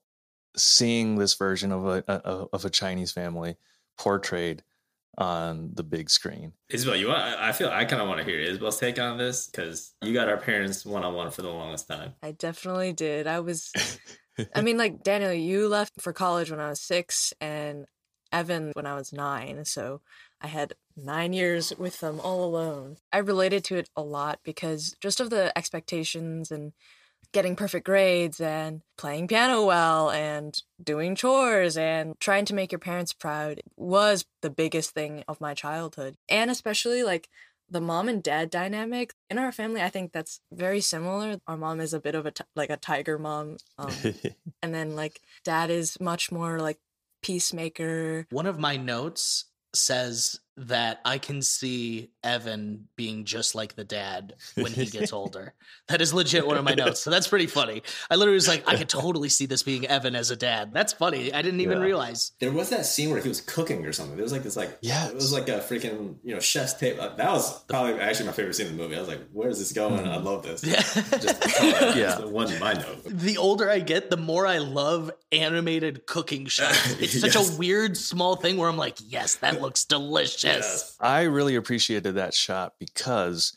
seeing 0.55 1.15
this 1.15 1.35
version 1.35 1.71
of 1.71 1.85
a, 1.85 2.03
a 2.07 2.47
of 2.53 2.65
a 2.65 2.69
Chinese 2.69 3.11
family 3.11 3.55
portrayed 3.97 4.63
on 5.17 5.71
the 5.73 5.83
big 5.83 6.09
screen. 6.09 6.53
Isabel, 6.69 6.95
you 6.95 7.07
want? 7.07 7.19
I 7.19 7.49
I 7.49 7.51
feel 7.51 7.69
I 7.69 7.85
kind 7.85 8.01
of 8.01 8.07
want 8.07 8.19
to 8.19 8.25
hear 8.25 8.39
Isabel's 8.39 8.79
take 8.79 8.99
on 8.99 9.17
this 9.17 9.47
because 9.47 9.93
you 10.01 10.13
got 10.13 10.29
our 10.29 10.37
parents 10.37 10.85
one 10.85 11.03
on 11.03 11.13
one 11.13 11.31
for 11.31 11.41
the 11.41 11.49
longest 11.49 11.87
time. 11.87 12.13
I 12.23 12.31
definitely 12.31 12.93
did. 12.93 13.27
I 13.27 13.39
was, 13.39 13.71
I 14.55 14.61
mean, 14.61 14.77
like 14.77 15.03
Daniel, 15.03 15.33
you 15.33 15.67
left 15.67 16.01
for 16.01 16.13
college 16.13 16.51
when 16.51 16.59
I 16.59 16.69
was 16.69 16.81
six, 16.81 17.33
and 17.41 17.85
Evan 18.31 18.71
when 18.73 18.85
I 18.85 18.95
was 18.95 19.11
nine. 19.11 19.65
So 19.65 20.01
I 20.41 20.47
had 20.47 20.73
nine 20.95 21.33
years 21.33 21.73
with 21.77 21.99
them 21.99 22.19
all 22.19 22.43
alone. 22.43 22.97
I 23.11 23.17
related 23.19 23.63
to 23.65 23.75
it 23.75 23.89
a 23.95 24.01
lot 24.01 24.39
because 24.43 24.95
just 25.01 25.19
of 25.19 25.29
the 25.29 25.55
expectations 25.57 26.51
and 26.51 26.73
getting 27.31 27.55
perfect 27.55 27.85
grades 27.85 28.41
and 28.41 28.81
playing 28.97 29.27
piano 29.27 29.63
well 29.65 30.09
and 30.09 30.61
doing 30.83 31.15
chores 31.15 31.77
and 31.77 32.19
trying 32.19 32.45
to 32.45 32.55
make 32.55 32.71
your 32.71 32.79
parents 32.79 33.13
proud 33.13 33.61
was 33.77 34.25
the 34.41 34.49
biggest 34.49 34.91
thing 34.91 35.23
of 35.27 35.39
my 35.39 35.53
childhood. 35.53 36.15
And 36.27 36.49
especially 36.49 37.03
like 37.03 37.29
the 37.69 37.81
mom 37.81 38.09
and 38.09 38.23
dad 38.23 38.49
dynamic 38.49 39.13
in 39.29 39.37
our 39.37 39.51
family, 39.51 39.81
I 39.81 39.89
think 39.89 40.11
that's 40.11 40.39
very 40.51 40.81
similar. 40.81 41.39
Our 41.47 41.57
mom 41.57 41.79
is 41.79 41.93
a 41.93 41.99
bit 41.99 42.15
of 42.15 42.25
a 42.25 42.31
t- 42.31 42.43
like 42.55 42.69
a 42.69 42.77
tiger 42.77 43.19
mom, 43.19 43.57
um, 43.77 43.91
and 44.63 44.73
then 44.73 44.95
like 44.95 45.21
dad 45.43 45.69
is 45.69 45.99
much 45.99 46.31
more 46.31 46.59
like 46.59 46.79
peacemaker. 47.21 48.25
One 48.31 48.47
of 48.47 48.59
my 48.59 48.77
notes 48.77 49.45
says 49.73 50.39
that 50.67 50.99
I 51.05 51.17
can 51.17 51.41
see 51.41 52.11
Evan 52.23 52.87
being 52.95 53.25
just 53.25 53.55
like 53.55 53.75
the 53.75 53.83
dad 53.83 54.33
when 54.55 54.71
he 54.73 54.85
gets 54.85 55.13
older. 55.19 55.53
that 55.87 56.01
is 56.01 56.13
legit 56.13 56.45
one 56.45 56.57
of 56.57 56.63
my 56.63 56.73
notes. 56.73 56.99
So 56.99 57.09
that's 57.09 57.27
pretty 57.27 57.47
funny. 57.47 57.81
I 58.11 58.15
literally 58.15 58.35
was 58.35 58.47
like, 58.47 58.67
I 58.67 58.75
could 58.75 58.89
totally 58.89 59.29
see 59.29 59.45
this 59.45 59.63
being 59.63 59.87
Evan 59.87 60.15
as 60.15 60.31
a 60.31 60.35
dad. 60.35 60.73
That's 60.73 60.93
funny. 60.93 61.33
I 61.33 61.41
didn't 61.41 61.61
even 61.61 61.77
Yeah. 61.79 61.85
realize. 61.85 62.31
There 62.39 62.51
was 62.51 62.69
that 62.69 62.85
scene 62.85 63.09
where 63.11 63.21
he 63.21 63.29
was 63.29 63.41
cooking 63.41 63.85
or 63.85 63.93
something. 63.93 64.15
There 64.15 64.23
was 64.23 64.31
like 64.33 64.43
this 64.43 64.57
like 64.57 64.77
yeah, 64.81 65.07
it 65.07 65.15
was 65.15 65.31
like 65.31 65.47
a 65.49 65.59
freaking 65.59 66.15
you 66.23 66.33
know 66.33 66.39
chef's 66.39 66.73
tape. 66.73 66.97
Uh, 66.99 67.15
That 67.15 67.31
was 67.31 67.63
probably 67.63 67.99
actually 67.99 68.27
my 68.27 68.31
favorite 68.33 68.55
scene 68.55 68.67
in 68.67 68.77
the 68.77 68.83
movie. 68.83 68.95
I 68.95 68.99
was 68.99 69.07
like, 69.07 69.21
where 69.31 69.49
is 69.49 69.59
this 69.59 69.71
going? 69.71 70.07
I 70.07 70.17
love 70.17 70.43
this. 70.43 70.63
Yeah. 70.63 70.81
Just 70.81 71.43
Yeah. 71.63 71.95
yeah, 71.95 72.19
one 72.25 72.49
my 72.59 72.73
note. 72.73 73.03
the 73.05 73.37
older 73.37 73.69
I 73.69 73.79
get, 73.79 74.09
the 74.09 74.17
more 74.17 74.45
I 74.45 74.57
love 74.57 75.11
animated 75.31 76.05
cooking 76.05 76.45
shows. 76.47 76.75
It's 76.99 77.19
such 77.21 77.35
Yes. 77.35 77.55
a 77.55 77.57
weird 77.57 77.95
small 77.97 78.35
thing 78.35 78.57
where 78.57 78.67
I'm 78.69 78.77
like, 78.77 78.97
yes, 79.07 79.35
that 79.35 79.61
looks 79.61 79.85
delicious. 79.85 80.48
Yes. 80.57 80.95
I 80.99 81.21
really 81.23 81.55
appreciated 81.55 82.15
that 82.15 82.33
shot 82.33 82.73
because 82.79 83.55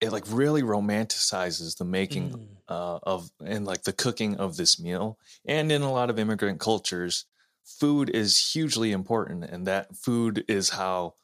it 0.00 0.10
like 0.12 0.24
really 0.28 0.62
romanticizes 0.62 1.76
the 1.78 1.84
making 1.84 2.30
Mm. 2.30 2.46
uh, 2.68 2.98
of 3.02 3.30
and 3.44 3.66
like 3.66 3.82
the 3.82 3.92
cooking 3.92 4.36
of 4.36 4.56
this 4.56 4.80
meal. 4.80 5.18
And 5.44 5.70
in 5.70 5.82
a 5.82 5.92
lot 5.92 6.08
of 6.10 6.18
immigrant 6.18 6.58
cultures, 6.60 7.26
food 7.64 8.08
is 8.10 8.52
hugely 8.52 8.92
important, 8.92 9.44
and 9.44 9.66
that 9.66 9.94
food 9.96 10.44
is 10.48 10.70
how 10.70 11.14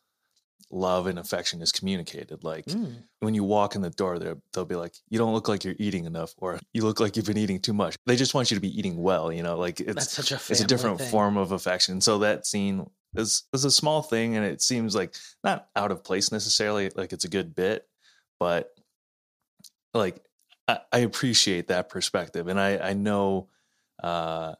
love 0.70 1.06
and 1.06 1.18
affection 1.18 1.62
is 1.62 1.70
communicated. 1.70 2.42
Like 2.42 2.66
Mm. 2.66 3.04
when 3.20 3.34
you 3.34 3.44
walk 3.44 3.76
in 3.76 3.82
the 3.82 3.90
door, 3.90 4.18
they'll 4.18 4.42
they'll 4.52 4.64
be 4.64 4.74
like, 4.74 4.94
"You 5.08 5.18
don't 5.18 5.32
look 5.32 5.48
like 5.48 5.64
you're 5.64 5.76
eating 5.78 6.04
enough," 6.06 6.34
or 6.38 6.58
"You 6.74 6.82
look 6.82 6.98
like 7.00 7.16
you've 7.16 7.26
been 7.26 7.38
eating 7.38 7.60
too 7.60 7.72
much." 7.72 7.96
They 8.04 8.16
just 8.16 8.34
want 8.34 8.50
you 8.50 8.56
to 8.56 8.60
be 8.60 8.76
eating 8.76 8.96
well. 9.00 9.32
You 9.32 9.42
know, 9.44 9.56
like 9.56 9.80
it's 9.80 9.94
That's 9.94 10.10
such 10.12 10.32
a 10.32 10.40
it's 10.52 10.60
a 10.60 10.66
different 10.66 10.98
thing. 10.98 11.10
form 11.10 11.36
of 11.36 11.52
affection. 11.52 12.00
So 12.00 12.18
that 12.18 12.46
scene 12.46 12.90
is 13.14 13.44
is 13.52 13.64
a 13.64 13.70
small 13.70 14.02
thing, 14.02 14.36
and 14.36 14.44
it 14.44 14.62
seems 14.62 14.94
like 14.94 15.14
not 15.44 15.68
out 15.76 15.90
of 15.90 16.04
place 16.04 16.32
necessarily. 16.32 16.90
Like 16.94 17.12
it's 17.12 17.24
a 17.24 17.30
good 17.30 17.54
bit, 17.54 17.86
but 18.38 18.70
like 19.94 20.22
I, 20.68 20.78
I 20.92 20.98
appreciate 20.98 21.68
that 21.68 21.88
perspective, 21.88 22.48
and 22.48 22.60
I 22.60 22.78
I 22.78 22.92
know 22.94 23.48
uh, 24.02 24.54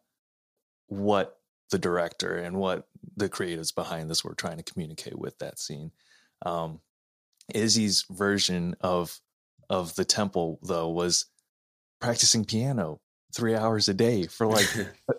what 0.89 1.39
the 1.71 1.79
director 1.79 2.37
and 2.37 2.57
what 2.57 2.87
the 3.17 3.29
creatives 3.29 3.75
behind 3.75 4.09
this 4.09 4.25
were 4.25 4.35
trying 4.35 4.59
to 4.59 4.73
communicate 4.73 5.19
with 5.19 5.37
that 5.39 5.59
scene. 5.59 5.91
Um, 6.45 6.81
Izzy's 7.55 8.05
version 8.11 8.77
of 8.81 9.19
of 9.69 9.95
the 9.97 10.05
temple 10.05 10.61
though 10.63 10.89
was 10.89 11.27
practicing 12.01 12.45
piano 12.45 13.01
three 13.35 13.55
hours 13.55 13.89
a 13.89 13.95
day 13.95 14.27
for 14.27 14.47
like 14.47 14.69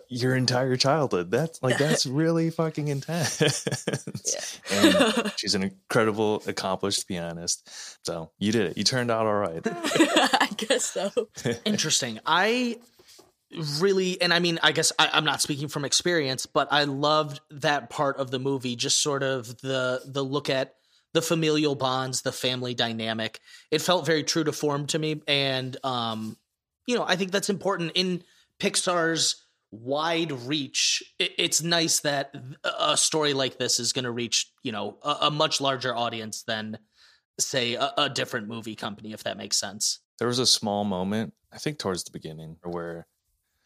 your 0.08 0.34
entire 0.34 0.76
childhood. 0.76 1.30
That's 1.30 1.62
like 1.62 1.78
that's 1.78 2.06
really 2.06 2.50
fucking 2.50 2.88
intense. 2.88 3.40
and 4.70 5.32
she's 5.36 5.54
an 5.54 5.62
incredible, 5.62 6.42
accomplished 6.46 7.06
pianist. 7.08 7.68
So 8.04 8.30
you 8.38 8.52
did 8.52 8.70
it. 8.70 8.78
You 8.78 8.84
turned 8.84 9.10
out 9.10 9.26
all 9.26 9.34
right. 9.34 9.62
I 9.64 10.48
guess 10.56 10.84
so. 10.84 11.10
Interesting. 11.64 12.18
I 12.26 12.78
really, 13.80 14.20
and 14.20 14.32
I 14.32 14.38
mean, 14.38 14.58
I 14.62 14.72
guess 14.72 14.92
I, 14.98 15.10
I'm 15.12 15.24
not 15.24 15.40
speaking 15.40 15.68
from 15.68 15.84
experience, 15.84 16.46
but 16.46 16.68
I 16.70 16.84
loved 16.84 17.40
that 17.50 17.90
part 17.90 18.18
of 18.18 18.30
the 18.30 18.38
movie. 18.38 18.76
Just 18.76 19.02
sort 19.02 19.22
of 19.22 19.60
the 19.60 20.02
the 20.04 20.24
look 20.24 20.50
at 20.50 20.74
the 21.14 21.22
familial 21.22 21.74
bonds, 21.74 22.22
the 22.22 22.32
family 22.32 22.74
dynamic. 22.74 23.40
It 23.70 23.80
felt 23.80 24.06
very 24.06 24.22
true 24.22 24.44
to 24.44 24.52
form 24.52 24.86
to 24.88 24.98
me, 24.98 25.22
and 25.26 25.76
um, 25.84 26.36
you 26.88 26.96
know, 26.96 27.04
I 27.06 27.14
think 27.14 27.30
that's 27.30 27.50
important 27.50 27.92
in 27.94 28.24
Pixar's 28.58 29.44
wide 29.70 30.32
reach. 30.32 31.02
It's 31.18 31.62
nice 31.62 32.00
that 32.00 32.34
a 32.64 32.96
story 32.96 33.34
like 33.34 33.58
this 33.58 33.78
is 33.78 33.92
going 33.92 34.06
to 34.06 34.10
reach 34.10 34.50
you 34.62 34.72
know 34.72 34.96
a, 35.02 35.16
a 35.22 35.30
much 35.30 35.60
larger 35.60 35.94
audience 35.94 36.42
than 36.42 36.78
say 37.38 37.74
a, 37.74 37.92
a 37.98 38.08
different 38.08 38.48
movie 38.48 38.74
company, 38.74 39.12
if 39.12 39.22
that 39.24 39.36
makes 39.36 39.58
sense. 39.58 40.00
There 40.18 40.26
was 40.26 40.38
a 40.38 40.46
small 40.46 40.84
moment, 40.84 41.34
I 41.52 41.58
think 41.58 41.78
towards 41.78 42.04
the 42.04 42.10
beginning, 42.10 42.56
where 42.64 43.06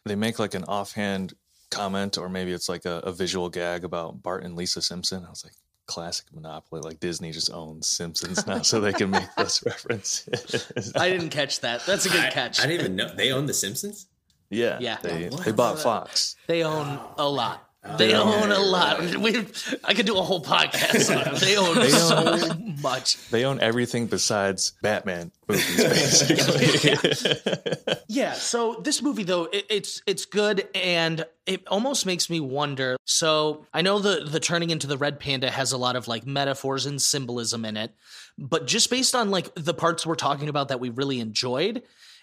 they 0.05 0.17
make 0.17 0.41
like 0.41 0.55
an 0.55 0.65
offhand 0.65 1.33
comment, 1.71 2.19
or 2.19 2.29
maybe 2.29 2.51
it's 2.53 2.69
like 2.69 2.85
a, 2.85 2.99
a 3.05 3.13
visual 3.13 3.49
gag 3.49 3.85
about 3.85 4.21
Bart 4.21 4.45
and 4.45 4.57
Lisa 4.57 4.83
Simpson. 4.83 5.25
I 5.25 5.31
was 5.31 5.45
like, 5.45 5.55
classic 5.87 6.27
Monopoly. 6.33 6.81
Like 6.83 7.01
Disney 7.01 7.33
just 7.33 7.53
owns 7.53 7.89
Simpsons 7.89 8.47
now, 8.47 8.63
so 8.63 8.81
they 8.81 8.93
can 8.93 9.11
make 9.11 9.29
those 9.37 9.63
references. 9.67 10.93
I 10.95 11.11
didn't 11.11 11.31
catch 11.31 11.61
that. 11.61 11.85
That's 11.87 12.07
a 12.07 12.09
good 12.11 12.21
I, 12.21 12.31
catch. 12.31 12.61
I 12.61 12.67
didn't 12.67 12.81
even 12.81 12.97
know 12.97 13.15
they 13.15 13.33
own 13.33 13.47
The 13.47 13.55
Simpsons. 13.55 14.07
yeah, 14.51 14.79
Yeah. 14.81 14.99
They, 15.03 15.29
What? 15.29 15.45
they 15.45 15.53
bought 15.53 15.79
Fox. 15.79 16.37
They 16.47 16.63
own 16.65 16.99
a 17.19 17.29
lot. 17.29 17.69
They 17.99 18.15
oh, 18.15 18.31
yeah, 18.31 18.43
own 18.43 18.51
yeah, 18.51 18.59
a 18.59 18.61
lot. 18.61 18.99
right. 19.01 19.17
We, 19.19 19.45
I 19.83 19.93
could 19.93 20.07
do 20.07 20.17
a 20.17 20.23
whole 20.23 20.41
podcast 20.41 21.17
on 21.17 21.25
them. 21.25 21.35
They 21.41 21.57
own 21.57 21.75
They 21.75 21.91
so 21.91 22.55
much. 22.81 23.17
They 23.31 23.45
own 23.45 23.59
everything 23.59 24.07
besides 24.07 24.75
Batman 24.83 25.33
movies, 25.49 25.77
basically. 25.77 27.97
Yeah. 28.09 28.35
So 28.35 28.81
this 28.85 29.03
movie, 29.03 29.25
though, 29.25 29.45
it, 29.45 29.67
it's 29.71 30.03
it's 30.07 30.27
good, 30.27 30.69
and 30.75 31.25
it 31.47 31.67
almost 31.67 32.07
makes 32.07 32.31
me 32.31 32.41
wonder. 32.41 32.97
So 33.05 33.67
I 33.73 33.83
know 33.83 33.99
the 33.99 34.27
the 34.29 34.39
turning 34.39 34.71
into 34.71 34.87
the 34.87 34.99
red 34.99 35.19
panda 35.19 35.51
has 35.51 35.73
a 35.73 35.79
lot 35.79 35.97
of 35.97 36.07
like 36.07 36.27
metaphors 36.27 36.87
and 36.87 37.01
symbolism 37.01 37.65
in 37.65 37.77
it, 37.77 37.95
but 38.39 38.67
just 38.67 38.91
based 38.91 39.15
on 39.15 39.31
like 39.31 39.53
the 39.55 39.75
parts 39.75 40.07
we're 40.07 40.15
talking 40.15 40.49
about 40.49 40.69
that 40.69 40.79
we 40.79 40.91
really 40.91 41.21
enjoyed. 41.21 41.83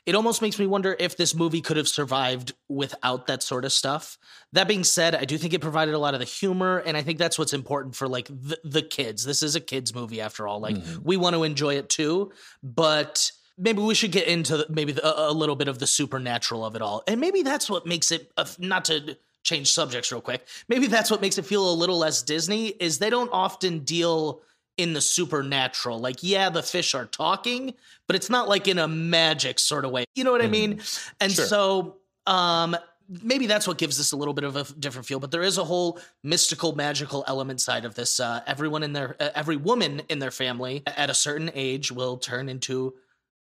It 0.10 0.16
almost 0.16 0.42
makes 0.42 0.58
me 0.58 0.66
wonder 0.66 0.96
if 0.98 1.18
this 1.18 1.36
movie 1.36 1.62
could 1.62 1.78
have 1.78 1.88
survived 1.88 2.54
without 2.68 3.28
that 3.28 3.44
sort 3.44 3.64
of 3.64 3.72
stuff. 3.72 4.18
That 4.54 4.68
being 4.68 4.84
said, 4.84 5.14
I 5.14 5.24
do 5.26 5.38
think 5.38 5.54
it 5.54 5.62
provided 5.62 5.94
a 5.94 6.00
lot 6.00 6.16
of 6.16 6.20
the 6.20 6.26
humor, 6.26 6.80
and 6.80 6.98
I 6.98 7.04
think 7.04 7.20
that's 7.20 7.38
what's 7.38 7.54
important 7.54 7.96
for 7.96 8.08
like 8.08 8.26
the, 8.26 8.60
the 8.64 8.82
kids. 8.82 9.24
This 9.24 9.44
is 9.44 9.56
a 9.56 9.60
kids 9.60 9.94
movie 9.94 10.20
after 10.20 10.48
all. 10.48 10.60
Like 10.62 10.78
we 11.04 11.16
want 11.16 11.36
to 11.36 11.44
enjoy 11.44 11.76
it 11.76 11.90
too, 11.90 12.32
but 12.64 13.32
maybe 13.56 13.84
we 13.84 13.94
should 13.94 14.12
get 14.12 14.28
into 14.28 14.58
the, 14.58 14.66
maybe 14.68 14.94
the, 14.94 15.06
a, 15.06 15.30
a 15.30 15.32
little 15.32 15.56
bit 15.56 15.68
of 15.68 15.78
the 15.78 15.86
supernatural 15.86 16.66
of 16.66 16.76
it 16.76 16.82
all, 16.82 17.04
and 17.08 17.22
maybe 17.22 17.44
that's 17.44 17.70
what 17.70 17.86
makes 17.86 18.12
it. 18.12 18.32
Uh, 18.36 18.46
not 18.58 18.86
to 18.86 19.16
change 19.44 19.72
subjects 19.72 20.12
real 20.12 20.22
quick, 20.22 20.48
maybe 20.70 20.88
that's 20.88 21.12
what 21.12 21.22
makes 21.22 21.38
it 21.38 21.46
feel 21.46 21.72
a 21.72 21.76
little 21.76 22.00
less 22.00 22.24
Disney. 22.24 22.70
Is 22.70 22.98
they 22.98 23.12
don't 23.12 23.30
often 23.32 23.82
deal 23.82 24.42
in 24.80 24.94
the 24.94 25.02
supernatural. 25.02 26.00
Like, 26.00 26.18
yeah, 26.22 26.50
the 26.50 26.64
fish 26.64 26.96
are 26.96 27.06
talking, 27.06 27.74
but 28.08 28.16
it's 28.16 28.30
not 28.30 28.48
like 28.48 28.68
in 28.68 28.80
a 28.80 28.88
magic 28.88 29.60
sort 29.60 29.84
of 29.86 29.92
way. 29.92 30.06
You 30.16 30.24
know 30.24 30.32
what 30.32 30.42
I 30.42 30.48
mean? 30.48 30.82
And 31.20 31.32
Sure. 31.32 31.46
so, 31.46 31.98
um, 32.26 32.78
maybe 33.24 33.46
that's 33.48 33.68
what 33.68 33.78
gives 33.78 33.98
this 33.98 34.12
a 34.12 34.16
little 34.16 34.34
bit 34.34 34.44
of 34.46 34.56
a 34.56 34.64
different 34.80 35.06
feel. 35.08 35.20
But 35.20 35.32
there 35.32 35.42
is 35.42 35.58
a 35.58 35.64
whole 35.66 36.00
mystical, 36.24 36.76
magical 36.76 37.24
element 37.28 37.60
side 37.60 37.84
of 37.84 37.96
this. 37.96 38.20
Uh, 38.20 38.42
everyone 38.48 38.84
in 38.84 38.94
their, 38.94 39.16
uh, 39.20 39.30
every 39.36 39.58
woman 39.58 40.02
in 40.10 40.20
their 40.20 40.32
family 40.32 40.84
at 40.88 41.10
a 41.10 41.14
certain 41.14 41.52
age 41.54 41.92
will 41.92 42.18
turn 42.18 42.48
into 42.48 42.94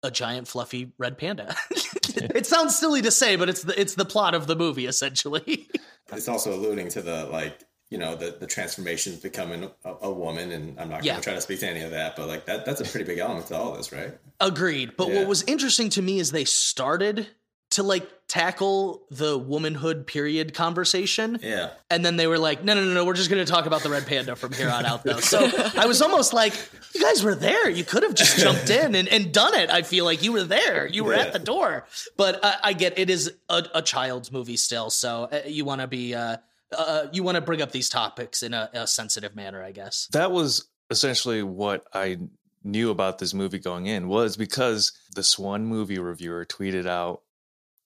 a 0.03 0.09
giant 0.09 0.47
fluffy 0.47 0.91
red 0.97 1.17
panda. 1.17 1.55
it 2.15 2.47
sounds 2.47 2.75
silly 2.77 3.01
to 3.03 3.11
say, 3.11 3.35
but 3.35 3.49
it's 3.49 3.61
the 3.61 3.79
it's 3.79 3.93
the 3.93 4.05
plot 4.05 4.33
of 4.33 4.47
the 4.47 4.55
movie 4.55 4.87
essentially. 4.87 5.67
It's 6.13 6.27
also 6.27 6.53
alluding 6.53 6.89
to 6.89 7.01
the 7.01 7.25
like 7.27 7.63
you 7.91 8.00
know 8.00 8.15
the 8.15 8.36
the 8.39 8.48
transformations 8.48 9.17
becoming 9.19 9.69
a, 9.86 9.93
a 10.01 10.12
woman, 10.12 10.51
and 10.51 10.79
I'm 10.79 10.89
not 10.89 11.03
Yeah. 11.03 11.12
going 11.13 11.21
to 11.21 11.25
try 11.29 11.36
to 11.36 11.41
speak 11.41 11.60
to 11.60 11.67
any 11.69 11.81
of 11.81 11.91
that, 11.91 12.15
but 12.15 12.27
like 12.27 12.45
that 12.48 12.65
that's 12.65 12.81
a 12.81 12.86
pretty 12.86 13.05
big 13.05 13.19
element 13.19 13.45
to 13.48 13.55
all 13.57 13.74
this, 13.74 13.91
right? 13.91 14.17
Agreed. 14.39 14.98
But 14.98 15.10
Yeah. 15.10 15.19
what 15.19 15.27
was 15.27 15.43
interesting 15.43 15.89
to 15.91 16.01
me 16.01 16.17
is 16.19 16.31
they 16.31 16.45
started 16.45 17.27
to 17.71 17.83
like 17.83 18.10
tackle 18.27 19.03
the 19.12 19.38
womanhood 19.38 20.05
period 20.07 20.53
conversation. 20.53 21.39
Yeah. 21.41 21.69
And 21.89 22.03
then 22.03 22.17
they 22.17 22.27
were 22.27 22.38
like, 22.38 22.63
no, 22.65 22.74
no, 22.74 22.83
no, 22.83 22.93
no, 22.93 23.05
we're 23.05 23.13
just 23.13 23.29
going 23.29 23.45
to 23.45 23.50
talk 23.50 23.65
about 23.65 23.81
the 23.81 23.89
red 23.89 24.05
panda 24.07 24.36
from 24.36 24.51
here 24.53 24.69
on 24.69 24.86
out, 24.86 25.03
though. 25.03 25.19
So 25.21 25.50
I 25.77 25.86
was 25.86 26.01
almost 26.01 26.33
like, 26.33 26.53
you 26.93 27.00
guys 27.01 27.24
were 27.24 27.36
there. 27.36 27.69
You 27.69 27.83
could 27.86 28.03
have 28.03 28.13
just 28.13 28.38
jumped 28.38 28.69
in 28.79 28.95
and, 28.95 29.07
and 29.07 29.33
done 29.33 29.53
it. 29.55 29.69
I 29.69 29.83
feel 29.83 30.03
like 30.05 30.21
you 30.24 30.33
were 30.33 30.43
there. 30.43 30.86
You 30.86 31.03
were 31.05 31.13
Yeah. 31.13 31.21
at 31.21 31.33
the 31.33 31.39
door. 31.39 31.86
But 32.17 32.43
I, 32.43 32.55
I 32.63 32.74
get 32.74 33.00
it 33.00 33.10
is 33.10 33.31
a, 33.50 33.63
a 33.75 33.81
child's 33.81 34.31
movie 34.33 34.57
still. 34.57 34.89
So 34.89 35.29
uh, 35.31 35.41
you 35.45 35.63
want 35.65 35.79
to 35.81 35.88
be 35.88 36.13
uh, 36.13 36.38
uh, 36.77 37.07
you 37.11 37.23
want 37.23 37.35
to 37.35 37.41
bring 37.41 37.61
up 37.61 37.71
these 37.71 37.89
topics 37.89 38.43
in 38.43 38.53
a, 38.53 38.69
a 38.73 38.87
sensitive 38.87 39.35
manner, 39.35 39.63
I 39.63 39.71
guess. 39.71 40.07
that 40.11 40.31
was 40.31 40.69
essentially 40.89 41.41
what 41.43 41.85
I 41.93 42.17
knew 42.63 42.91
about 42.91 43.17
this 43.17 43.33
movie 43.33 43.59
going 43.59 43.87
in 43.87 44.07
was 44.07 44.37
because 44.37 44.91
this 45.15 45.39
one 45.39 45.65
movie 45.65 45.99
reviewer 45.99 46.45
tweeted 46.45 46.85
out 46.85 47.21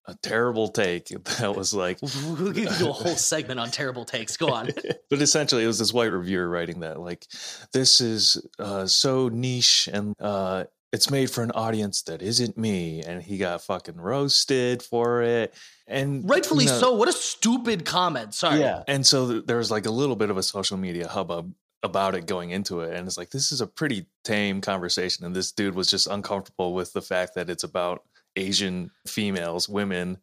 a 0.07 0.15
terrible 0.21 0.67
take 0.67 1.07
that 1.39 1.55
was 1.55 1.73
like 1.73 1.99
We 2.01 2.53
could 2.53 2.77
do 2.77 2.89
a 2.89 2.93
whole 2.93 3.15
segment 3.15 3.59
on 3.59 3.71
terrible 3.71 4.05
takes. 4.05 4.37
Go 4.37 4.49
on. 4.49 4.69
but 5.09 5.21
essentially 5.21 5.63
it 5.63 5.67
was 5.67 5.79
this 5.79 5.93
white 5.93 6.11
reviewer 6.11 6.47
writing 6.47 6.81
that 6.81 6.99
like 6.99 7.25
this 7.73 8.01
is 8.01 8.45
uh, 8.59 8.85
so 8.85 9.29
niche 9.29 9.89
and 9.91 10.15
uh, 10.19 10.65
it's 10.95 11.11
made 11.11 11.29
for 11.29 11.43
an 11.43 11.51
audience 11.51 12.01
that 12.03 12.21
isn't 12.21 12.57
me 12.57 13.01
and 13.01 13.21
he 13.21 13.37
got 13.37 13.61
fucking 13.61 13.97
roasted 13.97 14.81
for 14.81 15.21
it 15.21 15.53
and 15.87 16.27
Rightfully 16.27 16.63
you 16.63 16.71
know, 16.71 16.79
so. 16.79 16.95
What 16.95 17.09
a 17.09 17.13
stupid 17.13 17.85
comment. 17.85 18.33
Sorry. 18.33 18.61
yeah 18.61 18.83
and 18.87 19.05
so 19.05 19.29
th- 19.29 19.45
there 19.45 19.57
was 19.57 19.69
like 19.69 19.85
a 19.85 19.91
little 19.91 20.15
bit 20.15 20.29
of 20.29 20.37
a 20.37 20.43
social 20.43 20.77
media 20.77 21.07
hubbub 21.07 21.53
about 21.83 22.15
it 22.15 22.25
going 22.25 22.49
into 22.49 22.79
it 22.79 22.95
and 22.95 23.05
it's 23.07 23.17
like 23.17 23.29
this 23.29 23.51
is 23.51 23.59
a 23.61 23.67
pretty 23.67 24.07
tame 24.23 24.61
conversation 24.61 25.25
and 25.25 25.35
this 25.35 25.51
dude 25.51 25.75
was 25.75 25.87
just 25.87 26.07
uncomfortable 26.07 26.73
with 26.73 26.93
the 26.93 27.01
fact 27.01 27.35
that 27.35 27.49
it's 27.49 27.63
about 27.63 28.03
asian 28.37 28.89
females 29.05 29.69
women 29.69 30.17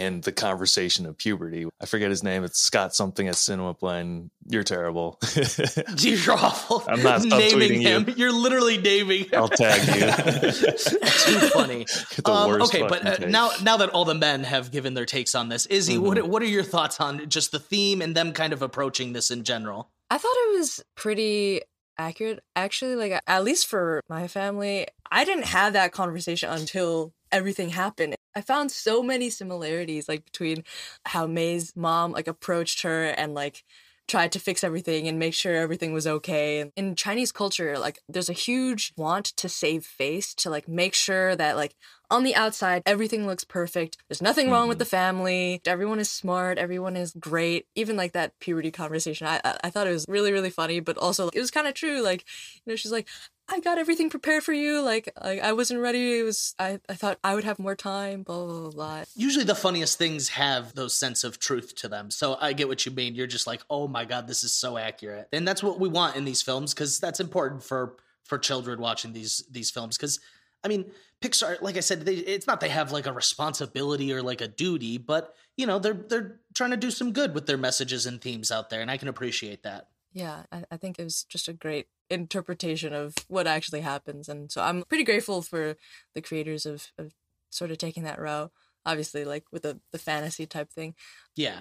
and 0.00 0.22
the 0.24 0.32
conversation 0.32 1.06
of 1.06 1.16
puberty 1.16 1.66
i 1.80 1.86
forget 1.86 2.10
his 2.10 2.22
name 2.22 2.42
it's 2.44 2.60
scott 2.60 2.94
something 2.94 3.28
at 3.28 3.36
cinema 3.36 3.74
blend 3.74 4.30
you're 4.48 4.64
terrible 4.64 5.18
You're 5.98 6.32
awful. 6.34 6.82
I'm 6.88 7.02
not 7.02 7.22
naming 7.22 7.50
subtweeting 7.70 7.82
you. 7.82 7.88
him. 7.88 8.14
You're 8.16 8.32
literally 8.32 8.78
naming 8.78 9.24
him. 9.24 9.30
i'll 9.34 9.48
tag 9.48 9.80
you 9.86 10.50
Too 10.52 11.38
funny. 11.50 11.86
The 12.24 12.30
Um, 12.30 12.48
worst 12.48 12.74
okay, 12.74 12.86
but 12.88 13.06
uh, 13.24 13.26
now 13.28 13.50
now 13.62 13.76
that 13.76 13.90
all 13.90 14.04
the 14.04 14.14
men 14.14 14.44
have 14.44 14.70
given 14.70 14.94
their 14.94 15.06
takes 15.06 15.34
on 15.34 15.48
this, 15.48 15.66
Izzy, 15.66 15.94
Mm-hmm. 15.96 16.04
what 16.06 16.28
what 16.28 16.42
are 16.42 16.46
your 16.46 16.62
thoughts 16.64 17.00
on 17.00 17.28
just 17.28 17.52
the 17.52 17.58
theme 17.60 18.02
and 18.02 18.16
them 18.16 18.32
kind 18.32 18.52
of 18.52 18.62
approaching 18.62 19.12
this 19.12 19.30
in 19.30 19.44
general? 19.44 19.90
I 20.10 20.18
thought 20.18 20.34
it 20.34 20.58
was 20.58 20.82
pretty 20.96 21.62
accurate. 21.98 22.42
Actually, 22.56 22.96
like 22.96 23.22
at 23.26 23.44
least 23.44 23.66
for 23.66 24.00
my 24.08 24.26
family, 24.28 24.86
I 25.10 25.24
didn't 25.24 25.46
have 25.46 25.74
that 25.74 25.92
conversation 25.92 26.50
until 26.50 27.12
everything 27.32 27.70
happened. 27.70 28.16
I 28.34 28.40
found 28.40 28.70
so 28.70 29.02
many 29.02 29.30
similarities 29.30 30.08
like 30.08 30.24
between 30.24 30.64
how 31.06 31.26
May's 31.26 31.74
mom 31.76 32.12
like 32.12 32.28
approached 32.28 32.82
her 32.82 33.04
and 33.06 33.34
like 33.34 33.64
tried 34.10 34.32
to 34.32 34.40
fix 34.40 34.64
everything 34.64 35.06
and 35.06 35.18
make 35.18 35.32
sure 35.32 35.54
everything 35.54 35.92
was 35.92 36.06
okay. 36.06 36.70
In 36.76 36.96
Chinese 36.96 37.30
culture, 37.30 37.78
like 37.78 38.00
there's 38.08 38.28
a 38.28 38.34
huge 38.34 38.92
want 38.96 39.26
to 39.26 39.48
save 39.48 39.84
face 39.84 40.34
to 40.34 40.50
like 40.50 40.66
make 40.68 40.94
sure 40.94 41.36
that 41.36 41.56
like 41.56 41.76
on 42.10 42.24
the 42.24 42.34
outside 42.34 42.82
everything 42.84 43.26
looks 43.26 43.44
perfect. 43.44 43.98
There's 44.08 44.20
nothing 44.20 44.50
wrong 44.50 44.68
with 44.68 44.78
the 44.78 44.84
mm-hmm. 44.84 44.90
family. 44.90 45.60
Everyone 45.64 46.00
is 46.00 46.10
smart. 46.10 46.58
Everyone 46.58 46.96
is 46.96 47.14
great. 47.18 47.66
Even 47.76 47.96
like 47.96 48.12
that 48.12 48.38
puberty 48.40 48.72
conversation, 48.72 49.28
I 49.28 49.40
I, 49.44 49.58
I 49.64 49.70
thought 49.70 49.86
it 49.86 49.92
was 49.92 50.06
really 50.08 50.32
really 50.32 50.50
funny, 50.50 50.80
but 50.80 50.98
also 50.98 51.26
like, 51.26 51.36
it 51.36 51.40
was 51.40 51.52
kind 51.52 51.68
of 51.68 51.74
true. 51.74 52.02
Like 52.02 52.24
you 52.64 52.72
know, 52.72 52.76
she's 52.76 52.92
like. 52.92 53.08
I 53.52 53.58
got 53.60 53.78
everything 53.78 54.10
prepared 54.10 54.44
for 54.44 54.52
you. 54.52 54.80
Like, 54.80 55.12
like 55.22 55.40
I 55.40 55.52
wasn't 55.52 55.80
ready. 55.80 56.20
It 56.20 56.22
was 56.22 56.54
I, 56.58 56.78
I 56.88 56.94
thought 56.94 57.18
I 57.24 57.34
would 57.34 57.44
have 57.44 57.58
more 57.58 57.74
time. 57.74 58.22
Blah 58.22 58.46
blah 58.46 58.60
blah. 58.60 58.70
blah. 58.70 59.04
Usually, 59.16 59.44
the 59.44 59.54
funniest 59.54 59.98
things 59.98 60.28
have 60.30 60.74
those 60.74 60.94
sense 60.94 61.24
of 61.24 61.38
truth 61.38 61.74
to 61.76 61.88
them. 61.88 62.10
So 62.10 62.36
I 62.40 62.52
get 62.52 62.68
what 62.68 62.86
you 62.86 62.92
mean. 62.92 63.14
You're 63.14 63.26
just 63.26 63.46
like, 63.46 63.62
oh 63.68 63.88
my 63.88 64.04
god, 64.04 64.28
this 64.28 64.44
is 64.44 64.52
so 64.52 64.78
accurate, 64.78 65.28
and 65.32 65.46
that's 65.46 65.62
what 65.62 65.80
we 65.80 65.88
want 65.88 66.16
in 66.16 66.24
these 66.24 66.42
films 66.42 66.72
because 66.72 66.98
that's 66.98 67.20
important 67.20 67.62
for 67.64 67.96
for 68.24 68.38
children 68.38 68.80
watching 68.80 69.12
these 69.12 69.44
these 69.50 69.70
films. 69.70 69.96
Because 69.96 70.20
I 70.62 70.68
mean, 70.68 70.90
Pixar, 71.20 71.60
like 71.60 71.76
I 71.76 71.80
said, 71.80 72.04
they, 72.06 72.14
it's 72.14 72.46
not 72.46 72.60
they 72.60 72.68
have 72.68 72.92
like 72.92 73.06
a 73.06 73.12
responsibility 73.12 74.12
or 74.12 74.22
like 74.22 74.40
a 74.40 74.48
duty, 74.48 74.98
but 74.98 75.34
you 75.56 75.66
know, 75.66 75.78
they're 75.78 75.94
they're 75.94 76.40
trying 76.54 76.70
to 76.70 76.76
do 76.76 76.90
some 76.90 77.12
good 77.12 77.34
with 77.34 77.46
their 77.46 77.58
messages 77.58 78.06
and 78.06 78.20
themes 78.20 78.50
out 78.52 78.70
there, 78.70 78.80
and 78.80 78.90
I 78.90 78.96
can 78.96 79.08
appreciate 79.08 79.64
that. 79.64 79.88
yeah, 80.12 80.44
I, 80.52 80.64
I 80.70 80.76
think 80.76 80.98
it 80.98 81.04
was 81.04 81.24
just 81.24 81.48
a 81.48 81.52
great 81.52 81.88
interpretation 82.10 82.92
of 82.92 83.14
what 83.28 83.46
actually 83.46 83.80
happens. 83.80 84.28
And 84.28 84.50
so 84.50 84.62
I'm 84.62 84.82
pretty 84.84 85.04
grateful 85.04 85.42
for 85.42 85.76
the 86.14 86.20
creators 86.20 86.66
of, 86.66 86.88
of 86.98 87.12
sort 87.50 87.70
of 87.70 87.78
taking 87.78 88.02
that 88.04 88.20
route. 88.20 88.50
Obviously, 88.86 89.24
like 89.24 89.44
with 89.52 89.62
the, 89.62 89.78
the 89.92 89.98
fantasy 89.98 90.46
type 90.46 90.70
thing. 90.72 90.94
Yeah. 91.36 91.60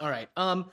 All 0.00 0.08
right. 0.08 0.28
Um, 0.36 0.70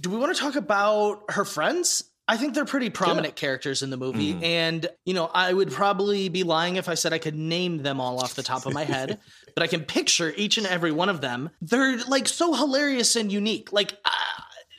do 0.00 0.10
we 0.10 0.16
want 0.18 0.34
to 0.34 0.40
talk 0.40 0.56
about 0.56 1.22
her 1.30 1.44
friends? 1.44 2.02
I 2.28 2.36
think 2.36 2.54
they're 2.54 2.64
pretty 2.64 2.90
prominent 2.90 3.36
characters 3.36 3.82
in 3.84 3.90
the 3.90 3.96
movie, 3.96 4.34
Mhm. 4.34 4.42
and 4.42 4.86
you 5.04 5.14
know, 5.14 5.30
I 5.32 5.52
would 5.52 5.70
probably 5.70 6.28
be 6.28 6.42
lying 6.42 6.74
if 6.74 6.88
I 6.88 6.94
said 6.94 7.12
I 7.12 7.18
could 7.18 7.36
name 7.36 7.84
them 7.84 8.00
all 8.00 8.18
off 8.18 8.34
the 8.34 8.42
top 8.42 8.66
of 8.66 8.72
my 8.74 8.82
head, 8.82 9.20
but 9.54 9.62
I 9.62 9.68
can 9.68 9.84
picture 9.84 10.34
each 10.36 10.58
and 10.58 10.66
every 10.66 10.90
one 10.90 11.08
of 11.08 11.20
them. 11.20 11.50
They're 11.62 11.98
like 12.08 12.26
so 12.26 12.52
hilarious 12.52 13.14
and 13.14 13.30
unique. 13.32 13.72
Like 13.72 13.92
uh, 14.04 14.10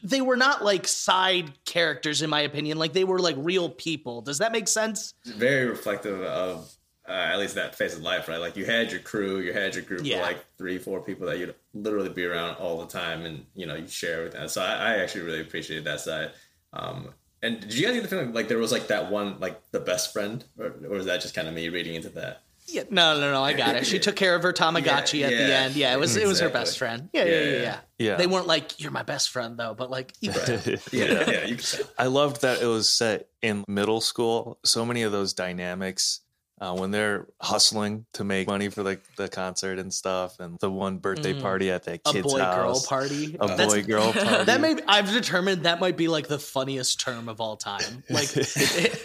they 0.03 0.21
were 0.21 0.37
not 0.37 0.63
like 0.63 0.87
side 0.87 1.51
characters, 1.65 2.21
in 2.21 2.29
my 2.29 2.41
opinion. 2.41 2.77
Like 2.77 2.93
they 2.93 3.03
were 3.03 3.19
like 3.19 3.35
real 3.37 3.69
people. 3.69 4.21
Does 4.21 4.37
that 4.39 4.51
make 4.51 4.67
sense? 4.67 5.13
very 5.25 5.65
reflective 5.65 6.21
of 6.21 6.71
uh, 7.07 7.11
at 7.11 7.39
least 7.39 7.55
that 7.55 7.73
phase 7.75 7.95
of 7.95 8.01
life, 8.01 8.27
right? 8.27 8.39
Like 8.39 8.57
you 8.57 8.65
had 8.65 8.91
your 8.91 8.99
crew, 8.99 9.39
you 9.39 9.53
had 9.53 9.73
your 9.75 9.83
group 9.83 10.01
Yeah. 10.03 10.17
of 10.17 10.21
like 10.23 10.43
three, 10.57 10.77
four 10.77 10.99
people 11.01 11.25
that 11.27 11.37
you'd 11.37 11.55
literally 11.73 12.09
be 12.09 12.25
around 12.25 12.55
all 12.55 12.79
the 12.79 12.87
time, 12.87 13.25
and 13.25 13.45
you 13.55 13.65
know 13.65 13.75
you 13.75 13.87
share 13.87 14.23
with 14.23 14.33
them. 14.33 14.47
So 14.49 14.61
I, 14.61 14.73
I 14.73 14.97
actually 14.97 15.21
really 15.21 15.41
appreciated 15.41 15.85
that 15.85 16.01
side. 16.01 16.31
Um, 16.73 17.13
and 17.41 17.59
did 17.61 17.73
you 17.75 17.85
guys 17.85 17.93
get 17.95 18.03
the 18.03 18.09
feeling 18.09 18.33
like 18.33 18.47
there 18.49 18.57
was 18.57 18.71
like 18.71 18.87
that 18.87 19.11
one, 19.11 19.39
like 19.39 19.61
the 19.71 19.79
best 19.79 20.11
friend, 20.11 20.43
or, 20.59 20.73
or 20.85 20.89
was 20.89 21.05
that 21.05 21.21
just 21.21 21.33
kind 21.33 21.47
of 21.47 21.53
me 21.53 21.69
reading 21.69 21.95
into 21.95 22.09
that? 22.09 22.41
Yeah. 22.67 22.83
No, 22.89 23.19
no, 23.19 23.31
no. 23.31 23.43
I 23.43 23.53
got 23.53 23.75
it. 23.75 23.85
She 23.87 23.97
took 23.99 24.15
care 24.15 24.35
of 24.35 24.43
her 24.43 24.53
Tamagotchi 24.61 25.19
Yeah, 25.19 25.27
at 25.27 25.31
the 25.31 25.55
end. 25.55 25.75
Yeah, 25.75 25.93
it 25.93 25.99
was 25.99 26.15
it 26.17 26.27
was 26.27 26.39
her 26.41 26.49
best 26.49 26.77
friend. 26.77 27.09
Yeah, 27.13 27.23
yeah, 27.23 27.31
yeah, 27.31 27.39
Yeah, 27.39 27.49
yeah. 27.51 27.61
yeah. 27.61 27.79
Yeah. 27.99 28.15
They 28.17 28.27
weren't 28.27 28.45
like 28.47 28.79
you're 28.79 28.91
my 28.91 29.03
best 29.03 29.29
friend 29.29 29.57
though, 29.57 29.73
but 29.73 29.89
like 29.89 30.13
you 30.21 30.31
Yeah, 30.51 30.77
yeah, 30.91 31.45
you 31.45 31.55
can 31.55 31.65
tell. 31.65 31.85
I 31.97 32.05
loved 32.07 32.41
that 32.41 32.61
it 32.61 32.65
was 32.67 32.89
set 32.89 33.27
in 33.41 33.63
middle 33.67 34.01
school. 34.01 34.59
So 34.63 34.85
many 34.85 35.01
of 35.03 35.11
those 35.11 35.33
dynamics 35.33 36.21
uh, 36.59 36.75
when 36.75 36.91
they're 36.91 37.27
hustling 37.41 38.05
to 38.13 38.23
make 38.23 38.47
money 38.47 38.69
for 38.69 38.81
like 38.83 39.01
the 39.15 39.27
concert 39.29 39.77
and 39.79 39.93
stuff, 39.93 40.39
and 40.39 40.57
the 40.59 40.69
one 40.71 40.97
birthday 40.97 41.33
Mhm. 41.33 41.41
party 41.41 41.69
at 41.71 41.83
that 41.83 42.01
a 42.05 42.11
kid's 42.13 42.31
boy 42.33 42.39
girl 42.39 42.45
house, 42.73 42.85
party. 42.87 43.37
a 43.39 43.47
That's- 43.47 43.67
boy 43.73 43.83
girl 43.83 44.11
party. 44.13 44.43
That 44.45 44.59
may 44.61 44.75
I've 44.87 45.11
determined 45.11 45.63
that 45.63 45.79
might 45.79 45.97
be 45.97 46.07
like 46.07 46.27
the 46.27 46.39
funniest 46.39 46.99
term 46.99 47.29
of 47.29 47.39
all 47.41 47.57
time. 47.57 48.03
Like 48.09 48.29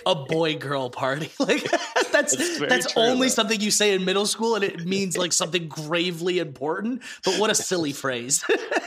a 0.07 0.15
boy 0.15 0.57
girl 0.57 0.89
party. 0.91 1.31
Like 1.39 1.67
that's 2.11 2.33
It's 2.35 2.59
very 2.59 2.69
that's 2.69 2.93
true, 2.93 3.03
only 3.03 3.29
though. 3.29 3.35
something 3.35 3.61
you 3.61 3.71
say 3.71 3.95
in 3.95 4.05
middle 4.05 4.27
school 4.27 4.55
and 4.55 4.65
it 4.65 4.85
means 4.87 5.17
like 5.19 5.33
something 5.33 5.69
gravely 5.69 6.39
important. 6.39 7.03
But 7.25 7.39
what 7.39 7.51
a 7.51 7.55
silly 7.55 7.93
phrase. 7.93 8.45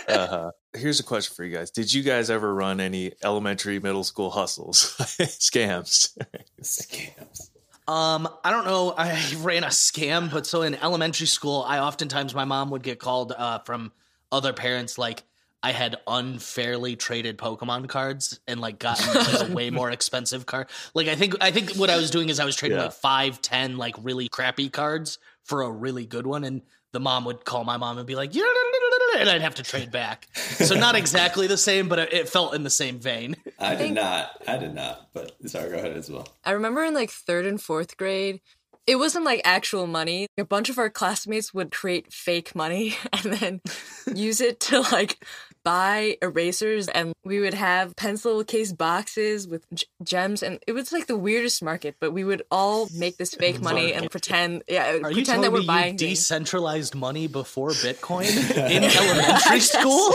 uh-huh. 0.07 0.51
Here's 0.75 0.99
a 0.99 1.03
question 1.03 1.33
for 1.35 1.43
you 1.45 1.55
guys: 1.55 1.71
Did 1.71 1.93
you 1.93 2.03
guys 2.03 2.29
ever 2.29 2.53
run 2.53 2.79
any 2.81 3.13
elementary, 3.23 3.79
middle 3.79 4.03
school 4.03 4.29
hustles, 4.31 4.95
scams? 4.99 6.17
Scams. 6.61 7.49
Um, 7.87 8.27
I 8.43 8.51
don't 8.51 8.65
know. 8.65 8.93
I 8.97 9.33
ran 9.37 9.63
a 9.63 9.67
scam, 9.67 10.31
but 10.31 10.45
so 10.45 10.61
in 10.63 10.75
elementary 10.75 11.27
school, 11.27 11.63
I 11.67 11.79
oftentimes 11.79 12.33
my 12.33 12.45
mom 12.45 12.69
would 12.71 12.83
get 12.83 12.99
called 12.99 13.31
uh, 13.31 13.59
from 13.59 13.91
other 14.31 14.53
parents 14.53 14.97
like 14.97 15.23
I 15.61 15.71
had 15.71 15.97
unfairly 16.05 16.95
traded 16.95 17.37
Pokemon 17.37 17.89
cards 17.89 18.39
and 18.47 18.59
like 18.59 18.77
gotten 18.77 19.13
like, 19.13 19.49
a 19.49 19.53
way 19.53 19.69
more 19.71 19.89
expensive 19.89 20.45
card. 20.45 20.67
Like 20.93 21.07
I 21.07 21.15
think 21.15 21.35
I 21.41 21.51
think 21.51 21.73
what 21.75 21.89
I 21.89 21.97
was 21.97 22.11
doing 22.11 22.29
is 22.29 22.39
I 22.39 22.45
was 22.45 22.55
trading 22.55 22.77
Yeah. 22.77 22.85
like 22.85 22.93
five, 22.93 23.41
ten 23.41 23.77
like 23.77 23.95
really 24.01 24.29
crappy 24.29 24.69
cards 24.69 25.17
for 25.43 25.63
a 25.63 25.71
really 25.71 26.05
good 26.05 26.27
one, 26.27 26.43
and 26.43 26.61
the 26.91 26.99
mom 26.99 27.25
would 27.25 27.45
call 27.45 27.63
my 27.63 27.77
mom 27.77 27.97
and 27.97 28.05
be 28.05 28.15
like, 28.15 28.35
"Yeah," 28.35 28.43
and 29.19 29.29
I'd 29.29 29.41
have 29.41 29.55
to 29.55 29.63
trade 29.63 29.91
back. 29.91 30.27
So 30.35 30.75
not 30.75 30.95
exactly 30.95 31.47
the 31.47 31.57
same, 31.57 31.87
but 31.89 31.99
it, 31.99 32.13
it 32.13 32.29
felt 32.29 32.53
in 32.55 32.63
the 32.63 32.69
same 32.69 32.99
vein. 32.99 33.35
I 33.59 33.71
did 33.71 33.77
think- 33.79 33.95
not. 33.95 34.31
I 34.47 34.57
did 34.57 34.73
not. 34.73 35.09
But 35.13 35.33
sorry, 35.47 35.69
go 35.69 35.77
ahead 35.77 35.95
as 35.95 36.09
well. 36.09 36.27
I 36.43 36.51
remember 36.51 36.83
in 36.83 36.93
like 36.93 37.09
third 37.09 37.45
and 37.45 37.61
fourth 37.61 37.97
grade, 37.97 38.41
it 38.87 38.97
wasn't 38.97 39.25
like 39.25 39.41
actual 39.43 39.87
money. 39.87 40.27
A 40.37 40.45
bunch 40.45 40.69
of 40.69 40.77
our 40.77 40.89
classmates 40.89 41.53
would 41.53 41.71
create 41.71 42.13
fake 42.13 42.55
money 42.55 42.95
and 43.13 43.33
then 43.33 43.61
use 44.13 44.41
it 44.41 44.59
to 44.61 44.81
like 44.81 45.17
buy 45.65 46.15
erasers 46.21 46.87
and 46.87 47.11
we 47.25 47.39
would 47.41 47.53
have 47.55 47.93
pencil 47.97 48.43
case 48.45 48.71
boxes 48.71 49.47
with 49.47 49.65
g- 49.73 49.85
gems 50.03 50.41
and 50.43 50.59
it 50.67 50.73
was 50.73 50.93
like 50.93 51.07
the 51.07 51.17
weirdest 51.17 51.61
market 51.63 51.95
but 51.99 52.11
we 52.11 52.23
would 52.23 52.43
all 52.51 52.87
make 52.95 53.17
this 53.17 53.33
fake 53.33 53.59
money 53.61 53.91
and 53.91 54.09
pretend 54.11 54.63
yeah 54.69 54.91
Are 54.91 54.95
you 54.95 55.01
pretend 55.01 55.25
telling 55.25 55.41
that 55.41 55.51
we're 55.51 55.57
me 55.59 55.63
you 55.63 55.67
buying 55.67 55.97
things. 55.97 56.19
decentralized 56.19 56.93
money 56.95 57.27
before 57.27 57.71
Bitcoin 57.71 58.29
in 58.71 58.83
elementary 58.83 59.59
school? 59.73 60.11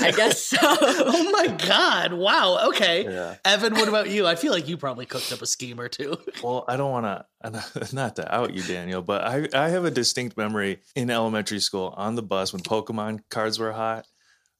I 0.00 0.12
guess 0.16 0.40
so. 0.42 0.56
oh 0.62 1.30
my 1.32 1.48
god! 1.66 2.12
Wow. 2.12 2.68
Okay, 2.68 3.04
Yeah. 3.04 3.36
Evan, 3.44 3.74
what 3.74 3.88
about 3.88 4.08
you? 4.10 4.26
I 4.26 4.36
feel 4.36 4.52
like 4.52 4.68
you 4.68 4.76
probably 4.76 5.04
cooked 5.06 5.32
up 5.32 5.42
a 5.42 5.46
scheme 5.46 5.80
or 5.80 5.88
two. 5.88 6.16
Well, 6.42 6.64
I 6.68 6.76
don't 6.76 6.90
want 6.92 7.06
to, 7.06 7.94
not 7.94 8.16
to 8.16 8.34
out 8.34 8.54
you, 8.54 8.62
Daniel, 8.62 9.02
but 9.02 9.22
I, 9.24 9.48
I 9.54 9.68
have 9.70 9.84
a 9.84 9.90
distinct 9.90 10.36
memory 10.36 10.80
in 10.94 11.10
elementary 11.10 11.60
school 11.60 11.92
on 11.96 12.14
the 12.14 12.22
bus 12.22 12.52
when 12.52 12.62
Pokemon 12.62 13.20
cards 13.30 13.58
were 13.58 13.72
hot 13.72 14.06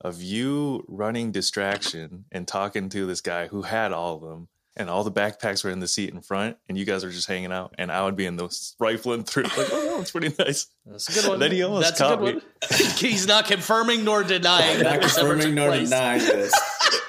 of 0.03 0.23
you 0.23 0.85
running 0.89 1.33
distraction 1.33 2.25
and 2.31 2.47
talking 2.47 2.89
to 2.91 3.07
this 3.07 3.21
guy 3.21 3.47
who 3.47 3.63
had 3.63 3.93
all 3.93 4.17
of 4.17 4.23
them 4.23 4.49
and 4.77 4.89
all 4.89 5.05
the 5.05 5.13
backpacks 5.13 5.65
were 5.65 5.71
in 5.71 5.81
the 5.81 5.89
seat 5.89 6.15
in 6.15 6.23
front, 6.23 6.57
and 6.69 6.79
you 6.79 6.85
guys 6.87 7.05
were 7.05 7.11
just 7.11 7.29
hanging 7.29 7.53
out, 7.53 7.75
and 7.77 7.93
I 7.93 8.03
would 8.05 8.17
be 8.17 8.25
in 8.25 8.37
those 8.37 8.75
rifling 8.79 9.23
through. 9.25 9.43
Like, 9.45 9.69
oh, 9.71 10.01
it's 10.01 10.13
pretty 10.13 10.35
nice. 10.39 10.67
That's 10.87 11.09
a 11.09 11.21
good 11.21 11.29
one. 11.29 11.41
Then 11.41 11.53
he 11.53 11.63
almost 11.63 11.89
That's 11.89 12.01
a 12.01 12.05
caught 12.05 12.21
good 12.21 12.37
me. 12.37 12.41
one. 12.71 12.91
He's 12.97 13.27
not 13.27 13.47
confirming 13.47 14.05
nor 14.05 14.25
denying. 14.25 14.83
Not 14.83 15.01
that 15.01 15.01
confirming 15.03 15.55
nor 15.55 15.73
denying 15.73 16.21
this. 16.21 16.55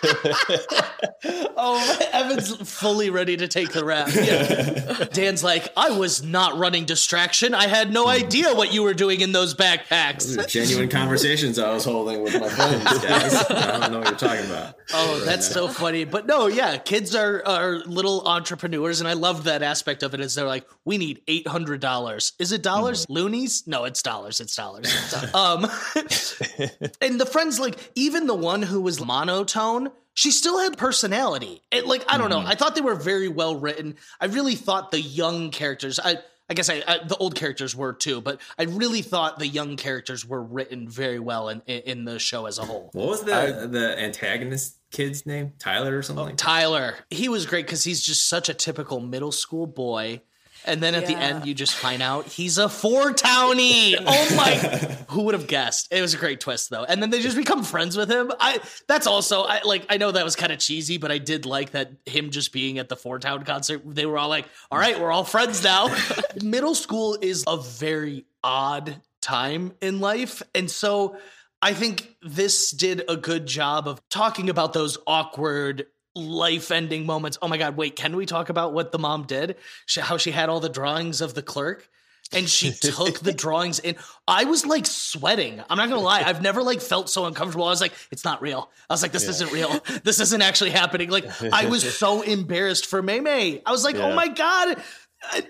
Oh, 1.25 2.07
Evan's 2.11 2.55
fully 2.69 3.09
ready 3.09 3.37
to 3.37 3.47
take 3.47 3.71
the 3.71 3.83
rap. 3.85 4.09
Yeah. 4.13 5.05
Dan's 5.11 5.43
like, 5.43 5.71
I 5.77 5.91
was 5.97 6.23
not 6.23 6.57
running 6.57 6.85
distraction. 6.85 7.53
I 7.53 7.67
had 7.67 7.91
no 7.91 8.07
idea 8.07 8.53
what 8.53 8.73
you 8.73 8.83
were 8.83 8.93
doing 8.93 9.21
in 9.21 9.31
those 9.31 9.53
backpacks. 9.55 10.47
Genuine 10.47 10.89
conversations 10.89 11.59
I 11.59 11.73
was 11.73 11.85
holding 11.85 12.21
with 12.23 12.39
my 12.39 12.49
friends, 12.49 12.83
guys. 12.83 13.35
I 13.49 13.79
don't 13.79 13.91
know 13.91 13.99
what 13.99 14.09
you're 14.09 14.17
talking 14.17 14.45
about. 14.45 14.75
Oh, 14.93 15.19
that's 15.25 15.47
so 15.47 15.67
funny. 15.67 16.05
But 16.05 16.25
no, 16.25 16.47
yeah, 16.47 16.77
kids 16.77 17.15
are 17.15 17.43
are 17.45 17.79
little 17.85 18.27
entrepreneurs, 18.27 18.99
and 18.99 19.07
I 19.07 19.13
love 19.13 19.45
that 19.45 19.61
aspect 19.61 20.03
of 20.03 20.13
it. 20.13 20.19
Is 20.19 20.35
they're 20.35 20.45
like, 20.45 20.67
we 20.85 20.97
need 20.97 21.21
eight 21.27 21.47
hundred 21.47 21.79
dollars. 21.81 22.33
Is 22.39 22.51
it 22.51 22.61
dollars? 22.61 23.05
Loonies? 23.09 23.65
No, 23.67 23.85
it's 23.85 24.01
dollars. 24.01 24.39
It's 24.39 24.55
dollars. 24.55 24.87
um, 25.33 25.63
and 27.01 27.19
the 27.19 27.27
friends, 27.29 27.59
like 27.59 27.91
even 27.95 28.27
the 28.27 28.35
one 28.35 28.61
who 28.61 28.81
was 28.81 29.03
monotone. 29.03 29.91
She 30.13 30.31
still 30.31 30.59
had 30.59 30.77
personality. 30.77 31.61
It, 31.71 31.87
like 31.87 32.03
I 32.07 32.17
don't 32.17 32.29
know. 32.29 32.39
Mm-hmm. 32.39 32.49
I 32.49 32.55
thought 32.55 32.75
they 32.75 32.81
were 32.81 32.95
very 32.95 33.27
well 33.27 33.55
written. 33.55 33.95
I 34.19 34.25
really 34.25 34.55
thought 34.55 34.91
the 34.91 35.01
young 35.01 35.49
characters. 35.51 35.99
I 35.99 36.17
I 36.49 36.53
guess 36.53 36.69
I, 36.69 36.83
I 36.87 36.99
the 37.03 37.15
old 37.17 37.35
characters 37.35 37.75
were 37.75 37.93
too, 37.93 38.21
but 38.21 38.41
I 38.59 38.63
really 38.63 39.01
thought 39.01 39.39
the 39.39 39.47
young 39.47 39.75
characters 39.75 40.25
were 40.25 40.43
written 40.43 40.87
very 40.87 41.19
well 41.19 41.49
in 41.49 41.61
in, 41.65 41.81
in 41.81 42.05
the 42.05 42.19
show 42.19 42.45
as 42.45 42.59
a 42.59 42.63
whole. 42.63 42.89
What 42.93 43.07
was 43.07 43.23
the 43.23 43.67
the 43.71 43.99
antagonist 43.99 44.77
kid's 44.91 45.25
name? 45.25 45.53
Tyler 45.57 45.97
or 45.97 46.03
something 46.03 46.25
like 46.25 46.37
that? 46.37 46.43
Tyler, 46.43 46.95
he 47.09 47.29
was 47.29 47.45
great 47.45 47.65
because 47.65 47.83
he's 47.83 48.01
just 48.01 48.27
such 48.27 48.49
a 48.49 48.53
typical 48.53 48.99
middle 48.99 49.31
school 49.31 49.65
boy. 49.65 50.21
And 50.65 50.81
then 50.81 50.95
at 50.95 51.07
the 51.07 51.15
end, 51.15 51.45
you 51.45 51.53
just 51.53 51.73
find 51.73 52.01
out 52.01 52.25
he's 52.25 52.57
a 52.57 52.69
four 52.69 53.11
townie. 53.11 53.95
Oh 54.05 54.35
my! 54.35 54.55
Who 55.09 55.23
would 55.23 55.33
have 55.33 55.47
guessed? 55.47 55.87
It 55.91 56.01
was 56.01 56.13
a 56.13 56.17
great 56.17 56.39
twist, 56.39 56.69
though. 56.69 56.83
And 56.83 57.01
then 57.01 57.09
they 57.09 57.21
just 57.21 57.37
become 57.37 57.63
friends 57.63 57.95
with 57.97 58.09
him. 58.09 58.31
I 58.39 58.59
that's 58.87 59.07
also 59.07 59.43
I 59.43 59.61
like. 59.63 59.85
I 59.89 59.97
know 59.97 60.11
that 60.11 60.23
was 60.23 60.35
kind 60.35 60.51
of 60.51 60.59
cheesy, 60.59 60.97
but 60.97 61.11
I 61.11 61.17
did 61.17 61.45
like 61.45 61.71
that 61.71 61.91
him 62.05 62.29
just 62.29 62.51
being 62.51 62.79
at 62.79 62.89
the 62.89 62.95
Four 62.95 63.19
Town 63.19 63.43
concert. 63.43 63.81
They 63.85 64.05
were 64.05 64.17
all 64.17 64.29
like, 64.29 64.45
"All 64.71 64.77
right, 64.77 64.99
we're 64.99 65.11
all 65.11 65.23
friends 65.23 65.63
now." 65.63 65.95
Middle 66.43 66.75
school 66.75 67.17
is 67.21 67.43
a 67.47 67.57
very 67.57 68.25
odd 68.43 69.01
time 69.21 69.73
in 69.81 69.99
life, 69.99 70.43
and 70.53 70.69
so 70.69 71.17
I 71.61 71.73
think 71.73 72.17
this 72.21 72.71
did 72.71 73.03
a 73.07 73.15
good 73.15 73.45
job 73.45 73.87
of 73.87 74.01
talking 74.09 74.49
about 74.49 74.73
those 74.73 74.97
awkward 75.07 75.85
life 76.15 76.71
ending 76.71 77.05
moments. 77.05 77.37
Oh 77.41 77.47
my 77.47 77.57
God, 77.57 77.75
wait, 77.75 77.95
can 77.95 78.15
we 78.15 78.25
talk 78.25 78.49
about 78.49 78.73
what 78.73 78.91
the 78.91 78.99
mom 78.99 79.23
did? 79.23 79.55
She, 79.85 80.01
how 80.01 80.17
she 80.17 80.31
had 80.31 80.49
all 80.49 80.59
the 80.59 80.69
drawings 80.69 81.21
of 81.21 81.33
the 81.33 81.41
clerk 81.41 81.89
and 82.31 82.49
she 82.49 82.71
took 82.81 83.19
the 83.19 83.33
drawings 83.33 83.79
in. 83.79 83.95
I 84.27 84.45
was 84.45 84.65
like 84.65 84.85
sweating. 84.85 85.61
I'm 85.69 85.77
not 85.77 85.89
gonna 85.89 86.01
lie. 86.01 86.21
I've 86.21 86.41
never 86.41 86.63
like 86.63 86.81
felt 86.81 87.09
so 87.09 87.25
uncomfortable. 87.25 87.65
I 87.65 87.69
was 87.69 87.81
like, 87.81 87.93
it's 88.11 88.25
not 88.25 88.41
real. 88.41 88.69
I 88.89 88.93
was 88.93 89.01
like, 89.01 89.11
this 89.11 89.27
isn't 89.27 89.51
real. 89.51 89.83
This 90.03 90.19
isn't 90.19 90.41
actually 90.41 90.71
happening. 90.71 91.09
Like, 91.09 91.25
I 91.51 91.65
was 91.67 91.97
so 91.97 92.21
embarrassed 92.21 92.85
for 92.85 93.01
May 93.01 93.19
May. 93.19 93.61
I 93.65 93.71
was 93.71 93.83
like, 93.83 93.95
oh 93.95 94.13
my 94.13 94.27
God. 94.27 94.81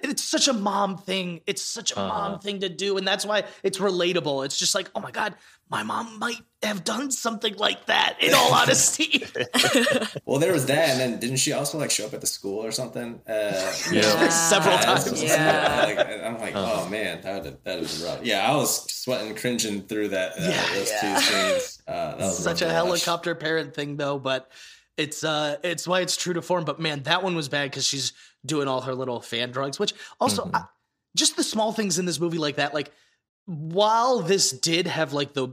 It's 0.04 0.24
such 0.24 0.48
a 0.48 0.54
mom 0.54 0.98
thing. 0.98 1.42
It's 1.48 1.62
such 1.62 1.92
a 1.94 1.96
mom 1.96 2.40
thing 2.40 2.60
to 2.60 2.70
do. 2.70 2.98
And 2.98 3.08
that's 3.08 3.26
why 3.26 3.44
it's 3.64 3.80
relatable. 3.80 4.46
It's 4.46 4.58
just 4.58 4.76
like, 4.76 4.90
oh 4.96 5.00
my 5.00 5.12
God, 5.12 5.36
my 5.70 5.82
mom 5.84 6.20
might 6.20 6.42
have 6.62 6.84
done 6.84 7.10
something 7.10 7.56
like 7.56 7.88
that, 7.88 8.18
in 8.22 8.34
all 8.34 8.54
honesty. 8.54 9.26
Well, 10.26 10.40
there 10.40 10.54
was 10.54 10.68
that, 10.68 10.90
and 10.90 11.00
then 11.00 11.20
didn't 11.20 11.38
she 11.38 11.52
also 11.54 11.78
like 11.78 11.92
show 11.92 12.06
up 12.06 12.14
at 12.14 12.22
the 12.22 12.28
school 12.28 12.64
or 12.64 12.72
something? 12.72 13.20
Uh, 13.28 13.74
Yeah. 13.92 14.30
Several 14.30 14.76
yeah, 14.76 14.82
times. 14.82 15.24
Yeah. 15.24 15.84
Like, 15.86 16.24
I'm 16.24 16.40
like, 16.40 16.54
oh 16.56 16.88
man, 16.90 17.22
that 17.22 17.44
would, 17.44 17.64
that 17.64 17.80
was 17.80 18.04
rough. 18.04 18.24
Yeah, 18.24 18.50
I 18.50 18.56
was 18.56 18.92
sweating, 18.92 19.36
cringing 19.36 19.82
through 19.84 20.10
that. 20.10 20.34
Uh, 20.34 20.50
Yeah. 20.50 20.74
those 20.74 20.92
Yeah. 20.92 21.16
two 21.16 21.22
scenes. 21.22 21.82
Uh, 21.88 21.92
that 22.16 22.18
was 22.20 22.38
such 22.40 22.62
a 22.62 22.70
helicopter 22.70 23.36
parent 23.36 23.74
thing 23.74 23.98
though 23.98 24.18
but 24.20 24.50
it's 24.98 25.24
uh 25.24 25.58
it's 25.64 25.88
why 25.88 26.02
it's 26.02 26.16
true 26.16 26.34
to 26.34 26.42
form 26.42 26.66
but 26.66 26.80
man 26.80 27.04
that 27.04 27.24
one 27.24 27.36
was 27.36 27.50
bad 27.50 27.70
because 27.70 27.86
she's 27.86 28.14
doing 28.46 28.68
all 28.68 28.82
her 28.82 28.94
little 28.94 29.20
fan 29.20 29.52
drugs 29.52 29.80
which 29.80 29.94
also 30.20 30.50
I, 30.54 30.64
just 31.16 31.36
the 31.36 31.44
small 31.44 31.72
things 31.72 31.98
in 32.00 32.06
this 32.06 32.20
movie 32.20 32.38
like 32.38 32.58
that 32.58 32.74
like 32.74 32.92
while 33.46 34.20
this 34.20 34.52
did 34.52 34.88
have 34.88 35.14
like 35.14 35.34
the 35.34 35.50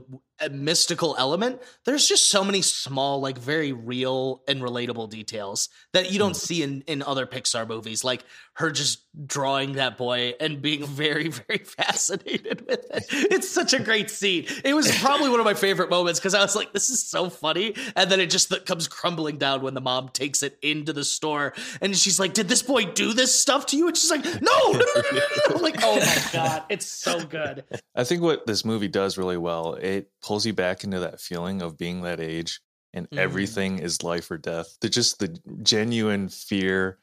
mystical 0.49 1.15
element 1.19 1.61
there's 1.85 2.07
just 2.07 2.29
so 2.29 2.43
many 2.43 2.61
small 2.61 3.19
like 3.19 3.37
very 3.37 3.71
real 3.71 4.41
and 4.47 4.61
relatable 4.61 5.09
details 5.09 5.69
that 5.93 6.11
you 6.11 6.19
don't 6.19 6.31
hmm. 6.31 6.45
see 6.45 6.63
in 6.63 6.81
in 6.87 7.03
other 7.03 7.25
pixar 7.25 7.67
movies 7.67 8.03
like 8.03 8.23
her 8.53 8.71
just 8.71 9.01
drawing 9.25 9.73
that 9.73 9.97
boy 9.97 10.33
and 10.39 10.61
being 10.61 10.85
very 10.85 11.27
very 11.47 11.59
fascinated 11.59 12.61
with 12.67 12.85
it. 12.91 13.05
It's 13.31 13.49
such 13.49 13.73
a 13.73 13.79
great 13.79 14.09
scene. 14.09 14.45
It 14.63 14.73
was 14.73 14.91
probably 14.99 15.29
one 15.29 15.39
of 15.39 15.45
my 15.45 15.53
favorite 15.53 15.89
moments 15.89 16.19
because 16.19 16.33
i 16.33 16.41
was 16.41 16.55
like 16.55 16.73
this 16.73 16.89
is 16.89 17.03
so 17.03 17.29
funny. 17.29 17.75
And 17.95 18.11
then 18.11 18.19
it 18.19 18.29
just 18.29 18.53
comes 18.65 18.87
crumbling 18.87 19.37
down 19.37 19.61
when 19.61 19.73
the 19.73 19.81
mom 19.81 20.09
takes 20.09 20.43
it 20.43 20.57
into 20.61 20.93
the 20.93 21.03
store 21.03 21.53
and 21.81 21.95
she's 21.95 22.19
like 22.19 22.33
did 22.33 22.47
this 22.47 22.61
boy 22.61 22.85
do 22.85 23.13
this 23.13 23.37
stuff 23.37 23.65
to 23.67 23.77
you? 23.77 23.87
And 23.87 23.97
she's 23.97 24.11
like 24.11 24.23
no 24.23 24.31
no 24.41 24.71
no 24.71 24.79
no, 24.79 25.11
no, 25.11 25.19
no. 25.19 25.55
i'm 25.55 25.61
like 25.61 25.77
oh 25.83 25.99
my 25.99 26.23
god 26.33 26.63
it's 26.69 26.85
so 26.85 27.23
good. 27.25 27.63
I 27.95 28.03
think 28.03 28.21
what 28.21 28.45
this 28.47 28.63
movie 28.63 28.87
does 28.87 29.17
really 29.17 29.37
well, 29.37 29.73
it 29.75 30.09
pulls 30.21 30.30
you 30.45 30.53
back 30.53 30.83
into 30.83 30.99
that 30.99 31.19
feeling 31.21 31.61
of 31.61 31.77
being 31.77 32.01
that 32.01 32.19
age 32.19 32.59
and 32.93 33.09
Mhm. 33.09 33.17
everything 33.17 33.79
is 33.79 34.03
life 34.03 34.29
or 34.31 34.37
death. 34.37 34.77
The 34.81 34.89
just 34.89 35.19
the 35.19 35.29
genuine 35.63 36.29
fear 36.29 36.97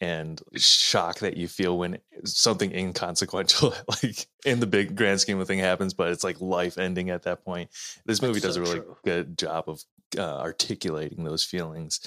and 0.00 0.40
shock 0.54 1.18
that 1.18 1.36
you 1.36 1.48
feel 1.48 1.76
when 1.76 1.98
something 2.24 2.70
inconsequential, 2.72 3.74
like 4.02 4.28
in 4.46 4.60
the 4.60 4.66
big 4.66 4.94
grand 4.96 5.20
scheme 5.20 5.40
of 5.40 5.46
thing 5.48 5.58
happens, 5.58 5.92
but 5.92 6.10
it's 6.12 6.22
like 6.22 6.40
life 6.40 6.78
ending 6.78 7.10
at 7.10 7.24
that 7.24 7.44
point. 7.44 7.70
This 8.06 8.22
movie 8.22 8.34
That's 8.34 8.54
does 8.54 8.56
a 8.56 8.60
really 8.60 8.78
true. 8.80 8.96
good 9.04 9.36
job 9.36 9.64
of 9.68 9.82
uh, 10.16 10.38
articulating 10.38 11.24
those 11.24 11.42
feelings. 11.44 12.00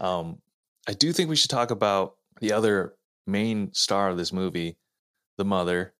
Um, 0.00 0.40
I 0.88 0.92
do 0.94 1.12
think 1.12 1.28
we 1.28 1.36
should 1.36 1.50
talk 1.50 1.70
about 1.70 2.16
the 2.40 2.52
other 2.52 2.94
main 3.26 3.72
star 3.74 4.08
of 4.08 4.16
this 4.16 4.32
movie, 4.32 4.78
the 5.36 5.44
mother, 5.44 5.92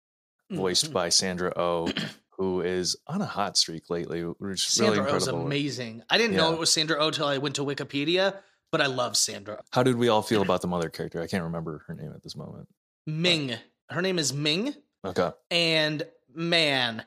voiced 0.50 0.86
Mhm. 0.90 0.92
by 0.92 1.08
Sandra 1.10 1.52
Oh, 1.56 1.92
who 2.36 2.60
is 2.60 2.96
on 3.06 3.22
a 3.22 3.26
hot 3.26 3.56
streak 3.56 3.88
lately, 3.88 4.22
which 4.22 4.66
is 4.66 4.74
Sandra 4.74 5.02
really 5.02 5.12
incredible. 5.12 5.46
amazing. 5.46 6.02
I 6.10 6.18
didn't 6.18 6.36
know 6.36 6.52
it 6.52 6.58
was 6.58 6.72
Sandra 6.72 6.96
Oh 6.98 7.10
till 7.10 7.26
I 7.26 7.38
went 7.38 7.56
to 7.56 7.62
Wikipedia, 7.62 8.36
but 8.70 8.80
I 8.80 8.86
love 8.86 9.16
Sandra. 9.16 9.62
How 9.70 9.82
did 9.82 9.96
we 9.96 10.08
all 10.08 10.22
feel 10.22 10.40
oh. 10.40 10.44
about 10.44 10.60
the 10.60 10.68
mother 10.68 10.90
character? 10.90 11.22
I 11.22 11.26
can't 11.26 11.44
remember 11.44 11.84
her 11.86 11.94
name 11.94 12.12
at 12.14 12.22
this 12.22 12.36
moment. 12.36 12.68
Ming. 13.06 13.54
Her 13.88 14.02
name 14.02 14.18
is 14.18 14.32
Ming. 14.32 14.74
Okay. 15.04 15.30
And 15.50 16.02
man, 16.34 17.04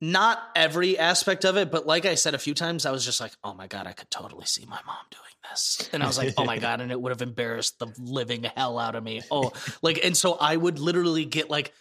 not 0.00 0.42
every 0.54 0.98
aspect 0.98 1.44
of 1.44 1.56
it, 1.56 1.70
but 1.70 1.86
like 1.86 2.06
I 2.06 2.14
said 2.14 2.34
a 2.34 2.38
few 2.38 2.54
times, 2.54 2.86
I 2.86 2.90
was 2.90 3.04
just 3.04 3.20
like, 3.20 3.32
oh 3.42 3.54
my 3.54 3.66
God, 3.66 3.86
I 3.86 3.92
could 3.92 4.10
totally 4.10 4.46
see 4.46 4.64
my 4.66 4.78
mom 4.86 4.96
doing 5.10 5.22
this. 5.50 5.88
And 5.92 6.02
I 6.02 6.06
was 6.06 6.18
like, 6.18 6.34
oh 6.36 6.44
my 6.44 6.58
God. 6.60 6.80
And 6.80 6.90
it 6.90 7.00
would 7.00 7.10
have 7.10 7.22
embarrassed 7.22 7.78
the 7.78 7.86
living 7.98 8.44
hell 8.56 8.78
out 8.78 8.94
of 8.94 9.02
me. 9.02 9.22
Oh, 9.30 9.52
like, 9.80 10.00
and 10.04 10.16
so 10.16 10.34
I 10.34 10.56
would 10.56 10.78
literally 10.78 11.24
get 11.24 11.50
like, 11.50 11.72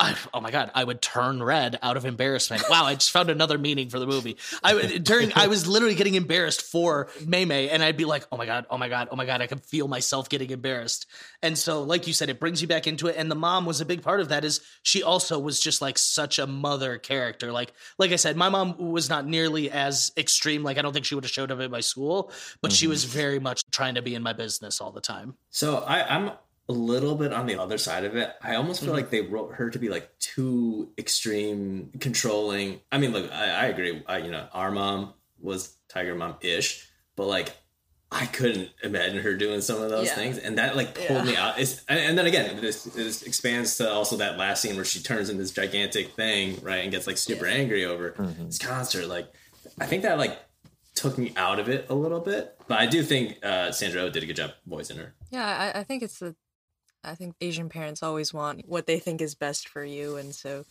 oh 0.00 0.40
my 0.40 0.50
god, 0.50 0.70
I 0.74 0.82
would 0.84 1.02
turn 1.02 1.42
red 1.42 1.78
out 1.82 1.96
of 1.96 2.04
embarrassment. 2.04 2.62
Wow, 2.70 2.84
I 2.84 2.94
just 2.94 3.10
found 3.10 3.30
another 3.30 3.58
meaning 3.58 3.90
for 3.90 3.98
the 3.98 4.06
movie. 4.06 4.36
I 4.62 4.98
during 4.98 5.32
I 5.34 5.46
was 5.46 5.66
literally 5.66 5.94
getting 5.94 6.14
embarrassed 6.14 6.62
for 6.62 7.08
May 7.26 7.44
May, 7.44 7.68
and 7.68 7.82
I'd 7.82 7.96
be 7.96 8.04
like, 8.04 8.26
oh 8.32 8.36
my 8.36 8.46
god, 8.46 8.66
oh 8.70 8.78
my 8.78 8.88
god, 8.88 9.08
oh 9.10 9.16
my 9.16 9.26
god, 9.26 9.42
I 9.42 9.46
can 9.46 9.58
feel 9.58 9.88
myself 9.88 10.28
getting 10.28 10.50
embarrassed. 10.50 11.06
And 11.42 11.56
so, 11.56 11.82
like 11.82 12.06
you 12.06 12.12
said, 12.12 12.30
it 12.30 12.40
brings 12.40 12.62
you 12.62 12.68
back 12.68 12.86
into 12.86 13.08
it. 13.08 13.16
And 13.16 13.30
the 13.30 13.34
mom 13.34 13.66
was 13.66 13.80
a 13.80 13.86
big 13.86 14.02
part 14.02 14.20
of 14.20 14.28
that. 14.30 14.44
Is 14.44 14.60
she 14.82 15.02
also 15.02 15.38
was 15.38 15.60
just 15.60 15.82
like 15.82 15.98
such 15.98 16.38
a 16.38 16.46
mother 16.46 16.98
character. 16.98 17.52
Like 17.52 17.72
like 17.98 18.12
I 18.12 18.16
said, 18.16 18.36
my 18.36 18.48
mom 18.48 18.76
was 18.78 19.08
not 19.08 19.26
nearly 19.26 19.70
as 19.70 20.12
extreme. 20.16 20.62
Like 20.62 20.78
I 20.78 20.82
don't 20.82 20.92
think 20.92 21.04
she 21.04 21.14
would 21.14 21.24
have 21.24 21.30
showed 21.30 21.50
up 21.50 21.60
at 21.60 21.70
my 21.70 21.80
school, 21.80 22.32
but 22.62 22.72
she 22.72 22.86
mm-hmm. 22.86 22.90
was 22.90 23.04
very 23.04 23.38
much 23.38 23.62
trying 23.70 23.96
to 23.96 24.02
be 24.02 24.14
in 24.14 24.22
my 24.22 24.32
business 24.32 24.80
all 24.80 24.92
the 24.92 25.00
time. 25.00 25.34
So 25.50 25.78
I, 25.78 26.16
I'm 26.16 26.32
a 26.68 26.72
little 26.72 27.14
bit 27.14 27.32
on 27.32 27.46
the 27.46 27.56
other 27.58 27.78
side 27.78 28.04
of 28.04 28.14
it. 28.16 28.30
I 28.42 28.54
almost 28.56 28.80
feel 28.80 28.90
Mhm. 28.90 28.96
like 28.96 29.10
they 29.10 29.22
wrote 29.22 29.54
her 29.54 29.70
to 29.70 29.78
be 29.78 29.88
like 29.88 30.18
too 30.18 30.92
extreme, 30.98 31.90
controlling. 32.00 32.80
I 32.92 32.98
mean, 32.98 33.12
look, 33.12 33.30
I, 33.32 33.50
I 33.50 33.66
agree. 33.66 34.02
I, 34.06 34.18
you 34.18 34.30
know, 34.30 34.46
our 34.52 34.70
mom 34.70 35.14
was 35.40 35.76
Tiger 35.88 36.14
Mom 36.14 36.36
ish, 36.42 36.86
but 37.16 37.26
like 37.26 37.52
I 38.10 38.24
couldn't 38.26 38.70
imagine 38.82 39.18
her 39.22 39.34
doing 39.34 39.60
some 39.60 39.82
of 39.82 39.90
those 39.90 40.06
Yeah. 40.06 40.14
things, 40.14 40.38
and 40.38 40.56
that 40.58 40.76
like 40.76 40.94
pulled 41.06 41.26
me 41.26 41.36
out. 41.36 41.58
It's, 41.58 41.82
and, 41.88 41.98
and 41.98 42.18
then 42.18 42.24
again, 42.26 42.58
this, 42.60 42.84
this 42.84 43.22
expands 43.22 43.76
to 43.76 43.90
also 43.90 44.16
that 44.16 44.38
last 44.38 44.62
scene 44.62 44.76
where 44.76 44.84
she 44.86 45.00
turns 45.00 45.28
into 45.28 45.42
this 45.42 45.50
gigantic 45.50 46.12
thing, 46.14 46.58
right, 46.62 46.82
and 46.82 46.90
gets 46.90 47.06
like 47.06 47.18
super 47.18 47.44
angry 47.46 47.84
over 47.84 48.12
Mhm. 48.12 48.46
this 48.46 48.58
concert. 48.58 49.06
Like, 49.08 49.30
I 49.78 49.86
think 49.86 50.02
that 50.04 50.16
like 50.18 50.38
took 50.94 51.18
me 51.18 51.32
out 51.36 51.58
of 51.60 51.68
it 51.68 51.86
a 51.90 51.94
little 51.94 52.20
bit, 52.20 52.56
but 52.66 52.78
I 52.78 52.86
do 52.86 53.02
think 53.02 53.44
uh, 53.44 53.72
Sandra 53.72 54.02
Oh 54.02 54.10
did 54.10 54.22
a 54.22 54.26
good 54.26 54.36
job 54.36 54.52
voicing 54.66 54.96
her. 54.96 55.14
Yeah, 55.30 55.72
I, 55.74 55.80
I 55.80 55.84
think 55.84 56.02
it's 56.02 56.18
the. 56.18 56.34
I 57.04 57.14
think 57.14 57.34
Asian 57.40 57.68
parents 57.68 58.02
always 58.02 58.34
want 58.34 58.62
what 58.66 58.86
they 58.86 58.98
think 58.98 59.20
is 59.20 59.34
best 59.34 59.68
for 59.68 59.84
you, 59.84 60.16
and 60.16 60.34
so 60.34 60.64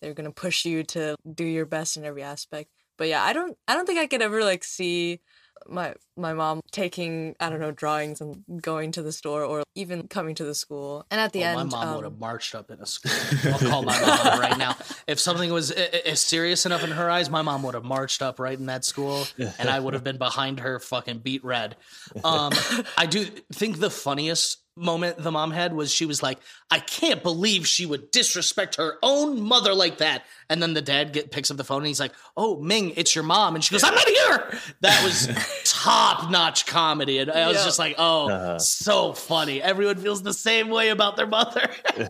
they're 0.00 0.14
gonna 0.14 0.30
push 0.32 0.64
you 0.64 0.82
to 0.84 1.16
do 1.32 1.44
your 1.44 1.66
best 1.66 1.96
in 1.96 2.04
every 2.04 2.22
aspect. 2.22 2.70
But 2.96 3.08
yeah, 3.08 3.22
I 3.22 3.32
don't. 3.32 3.56
I 3.66 3.74
don't 3.74 3.86
think 3.86 3.98
I 3.98 4.06
could 4.06 4.22
ever 4.22 4.44
like 4.44 4.64
see 4.64 5.20
my 5.66 5.94
my 6.16 6.32
mom 6.34 6.60
taking 6.70 7.34
I 7.40 7.48
don't 7.48 7.60
know 7.60 7.70
drawings 7.70 8.20
and 8.20 8.44
going 8.60 8.92
to 8.92 9.02
the 9.02 9.12
store 9.12 9.44
or 9.44 9.62
even 9.74 10.08
coming 10.08 10.34
to 10.36 10.44
the 10.44 10.54
school. 10.54 11.06
And 11.10 11.20
at 11.20 11.32
the 11.32 11.42
Oh, 11.42 11.46
end, 11.46 11.56
my 11.56 11.64
mom 11.64 11.88
um, 11.88 11.94
would 11.96 12.04
have 12.04 12.18
marched 12.18 12.54
up 12.54 12.70
in 12.70 12.80
a 12.80 12.86
school. 12.86 13.12
I'll 13.52 13.58
call 13.58 13.82
my 13.82 13.98
mom 14.00 14.40
right 14.40 14.58
now. 14.58 14.76
If 15.06 15.18
something 15.18 15.52
was 15.52 15.72
uh, 15.72 16.14
serious 16.14 16.66
enough 16.66 16.84
in 16.84 16.90
her 16.90 17.10
eyes, 17.10 17.30
my 17.30 17.42
mom 17.42 17.62
would 17.62 17.74
have 17.74 17.84
marched 17.84 18.22
up 18.22 18.38
right 18.38 18.58
in 18.58 18.66
that 18.66 18.84
school, 18.84 19.26
and 19.58 19.68
I 19.68 19.80
would 19.80 19.94
have 19.94 20.04
been 20.04 20.18
behind 20.18 20.60
her, 20.60 20.78
fucking 20.78 21.18
beet 21.18 21.44
red. 21.44 21.76
Um, 22.22 22.52
I 22.98 23.06
do 23.06 23.24
think 23.52 23.78
the 23.78 23.90
funniest 23.90 24.58
moment 24.76 25.18
the 25.18 25.30
mom 25.30 25.50
had 25.52 25.72
was 25.72 25.92
she 25.92 26.04
was 26.06 26.22
like, 26.22 26.38
"I 26.70 26.80
can't 26.80 27.22
believe 27.22 27.66
she 27.66 27.86
would 27.86 28.10
disrespect 28.10 28.76
her 28.76 28.98
own 29.02 29.40
mother 29.40 29.72
like 29.74 29.98
that." 29.98 30.24
And 30.50 30.62
then 30.62 30.74
the 30.74 30.82
dad 30.82 31.12
get 31.12 31.30
picks 31.30 31.50
up 31.50 31.56
the 31.56 31.64
phone 31.64 31.78
and 31.78 31.86
he's 31.86 32.00
like, 32.00 32.12
"Oh, 32.36 32.60
Ming, 32.60 32.90
it's 32.96 33.14
your 33.14 33.24
mom," 33.24 33.54
and 33.54 33.62
she 33.64 33.72
goes, 33.72 33.84
"I'm 33.84 33.94
not 33.94 34.08
here." 34.08 34.58
That 34.80 35.02
was 35.04 35.28
top 35.64 36.30
notch 36.30 36.66
comedy, 36.66 37.18
and 37.18 37.30
I 37.30 37.46
was 37.48 37.56
Yeah. 37.58 37.64
just 37.64 37.78
like, 37.78 37.94
"Oh, 37.98 38.28
Uh-huh. 38.30 38.58
so 38.58 39.12
funny." 39.12 39.62
Everyone 39.62 39.96
feels 39.96 40.22
the 40.22 40.34
same 40.34 40.68
way 40.70 40.88
about 40.88 41.16
their 41.16 41.26
mother. 41.26 41.68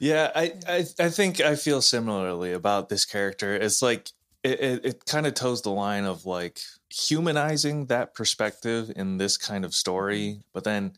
Yeah, 0.00 0.30
I, 0.34 0.52
I 0.68 0.86
I 1.00 1.08
think 1.10 1.40
I 1.40 1.56
feel 1.56 1.82
similarly 1.82 2.52
about 2.52 2.88
this 2.88 3.04
character. 3.04 3.54
It's 3.54 3.82
like 3.82 4.10
it, 4.44 4.60
it, 4.60 4.84
it 4.84 5.04
kind 5.06 5.26
of 5.26 5.34
toes 5.34 5.62
the 5.62 5.70
line 5.70 6.04
of 6.04 6.24
like 6.26 6.60
humanizing 6.90 7.86
that 7.86 8.14
perspective 8.14 8.92
in 8.94 9.16
this 9.18 9.36
kind 9.36 9.64
of 9.64 9.74
story, 9.74 10.40
but 10.52 10.64
then 10.64 10.92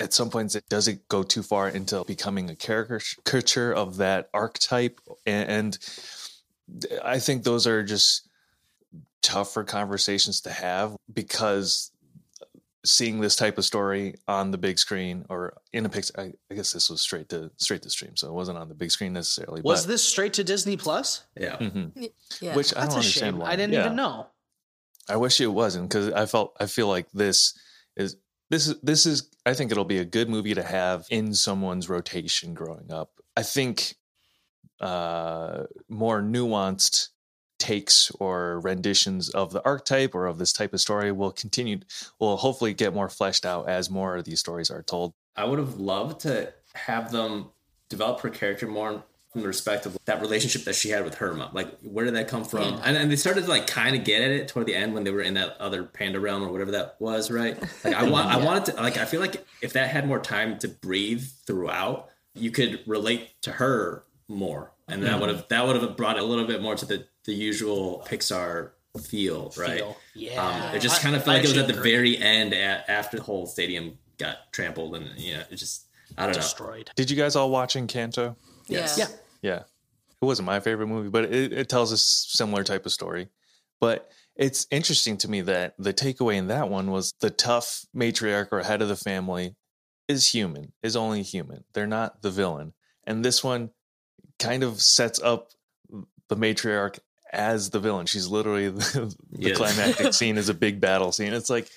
at 0.00 0.12
some 0.12 0.28
points 0.30 0.54
it 0.54 0.64
does 0.68 0.88
it 0.88 1.06
go 1.08 1.22
too 1.22 1.42
far 1.42 1.68
into 1.68 2.04
becoming 2.04 2.50
a 2.50 2.56
caricature 2.56 3.72
of 3.72 3.96
that 3.98 4.28
archetype, 4.34 5.00
and, 5.26 5.48
and 5.50 5.78
I 7.04 7.18
think 7.18 7.44
those 7.44 7.66
are 7.66 7.82
just 7.82 8.28
tougher 9.22 9.64
conversations 9.64 10.40
to 10.42 10.50
have 10.50 10.96
because 11.12 11.90
seeing 12.84 13.20
this 13.20 13.34
type 13.36 13.56
of 13.56 13.64
story 13.64 14.14
on 14.28 14.50
the 14.50 14.58
big 14.58 14.78
screen 14.78 15.24
or 15.30 15.54
in 15.72 15.86
a 15.86 15.88
picture 15.88 16.12
I, 16.18 16.32
I 16.50 16.54
guess 16.54 16.72
this 16.74 16.90
was 16.90 17.00
straight 17.00 17.30
to 17.30 17.50
straight 17.56 17.80
to 17.82 17.88
stream 17.90 18.14
so 18.14 18.28
it 18.28 18.34
wasn't 18.34 18.58
on 18.58 18.68
the 18.68 18.74
big 18.74 18.90
screen 18.90 19.14
necessarily 19.14 19.62
Was 19.62 19.86
but, 19.86 19.92
this 19.92 20.04
straight 20.04 20.34
to 20.34 20.44
Disney 20.44 20.76
Plus? 20.76 21.24
Yeah. 21.40 21.56
Mhm. 21.56 22.10
yeah. 22.42 22.54
which 22.54 22.76
i 22.76 22.80
That's 22.80 22.94
don't 22.94 23.02
a 23.02 23.06
understand 23.06 23.34
shame. 23.36 23.38
why 23.38 23.52
I 23.52 23.56
didn't 23.56 23.72
Yeah. 23.72 23.84
even 23.86 23.96
know. 23.96 24.26
i 25.08 25.16
wish 25.16 25.40
it 25.40 25.46
wasn't 25.46 25.88
because 25.88 26.12
i 26.12 26.26
felt 26.26 26.54
i 26.60 26.66
feel 26.66 26.88
like 26.88 27.10
this 27.12 27.58
is 27.96 28.16
this 28.54 28.68
is 28.68 28.80
this 28.82 29.06
is 29.06 29.28
i 29.44 29.52
think 29.52 29.72
it'll 29.72 29.84
be 29.84 29.98
a 29.98 30.04
good 30.04 30.28
movie 30.28 30.54
to 30.54 30.62
have 30.62 31.06
in 31.10 31.34
someone's 31.34 31.88
rotation 31.88 32.54
growing 32.54 32.92
up. 32.92 33.10
I 33.36 33.42
think 33.42 33.96
uh 34.80 35.64
more 35.88 36.22
nuanced 36.22 37.08
takes 37.58 38.10
or 38.20 38.60
renditions 38.60 39.30
of 39.30 39.52
the 39.52 39.64
archetype 39.64 40.14
or 40.14 40.26
of 40.26 40.38
this 40.38 40.52
type 40.52 40.72
of 40.72 40.80
story 40.80 41.10
will 41.10 41.32
continue 41.32 41.80
will 42.20 42.36
hopefully 42.36 42.74
get 42.74 42.94
more 42.94 43.08
fleshed 43.08 43.44
out 43.44 43.68
as 43.68 43.90
more 43.90 44.16
of 44.16 44.24
these 44.24 44.40
stories 44.40 44.70
are 44.70 44.82
told. 44.82 45.14
I 45.36 45.44
would 45.46 45.58
have 45.58 45.76
loved 45.76 46.20
to 46.20 46.52
have 46.74 47.10
them 47.10 47.50
develop 47.88 48.20
her 48.20 48.30
character 48.30 48.68
more 48.68 49.04
from 49.34 49.42
the 49.42 49.48
respect 49.48 49.84
of 49.84 49.98
that 50.04 50.20
relationship 50.20 50.62
that 50.62 50.76
she 50.76 50.90
had 50.90 51.04
with 51.04 51.16
her 51.16 51.34
mom. 51.34 51.50
Like, 51.52 51.76
where 51.80 52.04
did 52.04 52.14
that 52.14 52.28
come 52.28 52.44
from? 52.44 52.80
And, 52.84 52.96
and 52.96 53.10
they 53.10 53.16
started 53.16 53.42
to 53.44 53.50
like 53.50 53.66
kind 53.66 53.96
of 53.96 54.04
get 54.04 54.22
at 54.22 54.30
it 54.30 54.46
toward 54.46 54.66
the 54.66 54.76
end 54.76 54.94
when 54.94 55.02
they 55.02 55.10
were 55.10 55.22
in 55.22 55.34
that 55.34 55.56
other 55.60 55.82
panda 55.82 56.20
realm 56.20 56.44
or 56.44 56.52
whatever 56.52 56.70
that 56.70 56.94
was, 57.00 57.32
right? 57.32 57.60
Like, 57.84 57.94
I 57.94 58.08
want, 58.08 58.28
I 58.28 58.36
wanted 58.44 58.66
to, 58.66 58.74
like, 58.80 58.96
I 58.96 59.04
feel 59.06 59.20
like 59.20 59.44
if 59.60 59.72
that 59.72 59.90
had 59.90 60.06
more 60.06 60.20
time 60.20 60.56
to 60.60 60.68
breathe 60.68 61.24
throughout, 61.48 62.10
you 62.34 62.52
could 62.52 62.80
relate 62.86 63.30
to 63.42 63.50
her 63.50 64.04
more, 64.28 64.72
and 64.86 65.02
that 65.02 65.20
would 65.20 65.30
have 65.30 65.48
that 65.48 65.66
would 65.66 65.80
have 65.80 65.96
brought 65.96 66.18
a 66.18 66.22
little 66.22 66.46
bit 66.46 66.62
more 66.62 66.74
to 66.74 66.86
the 66.86 67.06
the 67.24 67.34
usual 67.34 68.04
Pixar 68.08 68.70
feel, 69.02 69.52
right? 69.56 69.78
Feel. 69.78 69.96
Yeah. 70.14 70.44
Um, 70.44 70.74
it 70.74 70.80
just 70.80 71.00
kind 71.02 71.16
of 71.16 71.24
felt 71.24 71.34
I 71.34 71.38
like 71.38 71.44
it 71.44 71.50
was 71.50 71.58
at 71.58 71.66
the 71.66 71.74
agree. 71.78 71.90
very 71.92 72.18
end 72.18 72.54
at, 72.54 72.88
after 72.88 73.16
the 73.16 73.22
whole 73.22 73.46
stadium 73.46 73.98
got 74.18 74.52
trampled, 74.52 74.94
and 74.94 75.18
you 75.18 75.34
know, 75.34 75.42
it 75.50 75.56
just 75.56 75.86
I 76.16 76.26
don't 76.26 76.34
know. 76.34 76.40
destroyed. 76.40 76.90
Did 76.96 77.10
you 77.10 77.16
guys 77.16 77.36
all 77.36 77.50
watch 77.50 77.74
Encanto? 77.74 78.36
Yes. 78.68 78.96
Yeah. 78.98 79.08
Yeah. 79.08 79.16
It 79.52 80.24
wasn't 80.24 80.46
my 80.46 80.60
favorite 80.60 80.86
movie, 80.86 81.10
but 81.10 81.24
it, 81.24 81.52
it 81.52 81.68
tells 81.68 81.92
a 81.92 81.98
similar 81.98 82.64
type 82.64 82.86
of 82.86 82.92
story. 82.92 83.28
But 83.80 84.10
it's 84.36 84.66
interesting 84.70 85.16
to 85.18 85.28
me 85.30 85.42
that 85.42 85.74
the 85.78 85.92
takeaway 85.92 86.36
in 86.36 86.48
that 86.48 86.68
one 86.68 86.90
was 86.90 87.12
the 87.20 87.30
tough 87.30 87.84
matriarch 87.94 88.48
or 88.50 88.62
head 88.62 88.82
of 88.82 88.88
the 88.88 88.96
family 88.96 89.54
is 90.08 90.32
human, 90.32 90.72
is 90.82 90.96
only 90.96 91.22
human. 91.22 91.64
They're 91.72 91.86
not 91.86 92.22
the 92.22 92.30
villain. 92.30 92.72
And 93.06 93.24
this 93.24 93.44
one 93.44 93.70
kind 94.38 94.62
of 94.62 94.80
sets 94.80 95.20
up 95.20 95.50
the 96.28 96.36
matriarch 96.36 96.98
as 97.32 97.70
the 97.70 97.80
villain. 97.80 98.06
She's 98.06 98.28
literally 98.28 98.68
the, 98.70 99.14
the 99.30 99.48
Yes. 99.48 99.56
climactic 99.56 100.14
scene 100.14 100.38
is 100.38 100.48
a 100.48 100.54
big 100.54 100.80
battle 100.80 101.12
scene. 101.12 101.32
It's 101.32 101.50
like 101.50 101.68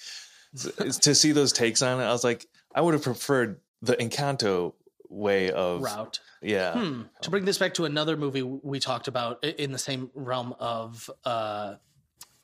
to 1.01 1.13
see 1.15 1.31
those 1.33 1.51
takes 1.51 1.81
on 1.81 1.99
it. 1.99 2.05
I 2.05 2.11
was 2.11 2.23
like, 2.23 2.45
I 2.73 2.81
would 2.81 2.93
have 2.93 3.03
preferred 3.03 3.59
the 3.81 3.95
Encanto 3.95 4.73
way 5.09 5.51
of 5.51 5.81
Route. 5.81 6.19
yeah. 6.41 6.73
Hmm. 6.73 7.01
To 7.21 7.29
bring 7.29 7.45
this 7.45 7.57
back 7.57 7.73
to 7.75 7.85
another 7.85 8.17
movie 8.17 8.41
we 8.41 8.79
talked 8.79 9.07
about 9.07 9.43
in 9.43 9.71
the 9.71 9.77
same 9.77 10.09
realm 10.13 10.55
of 10.59 11.09
uh, 11.25 11.75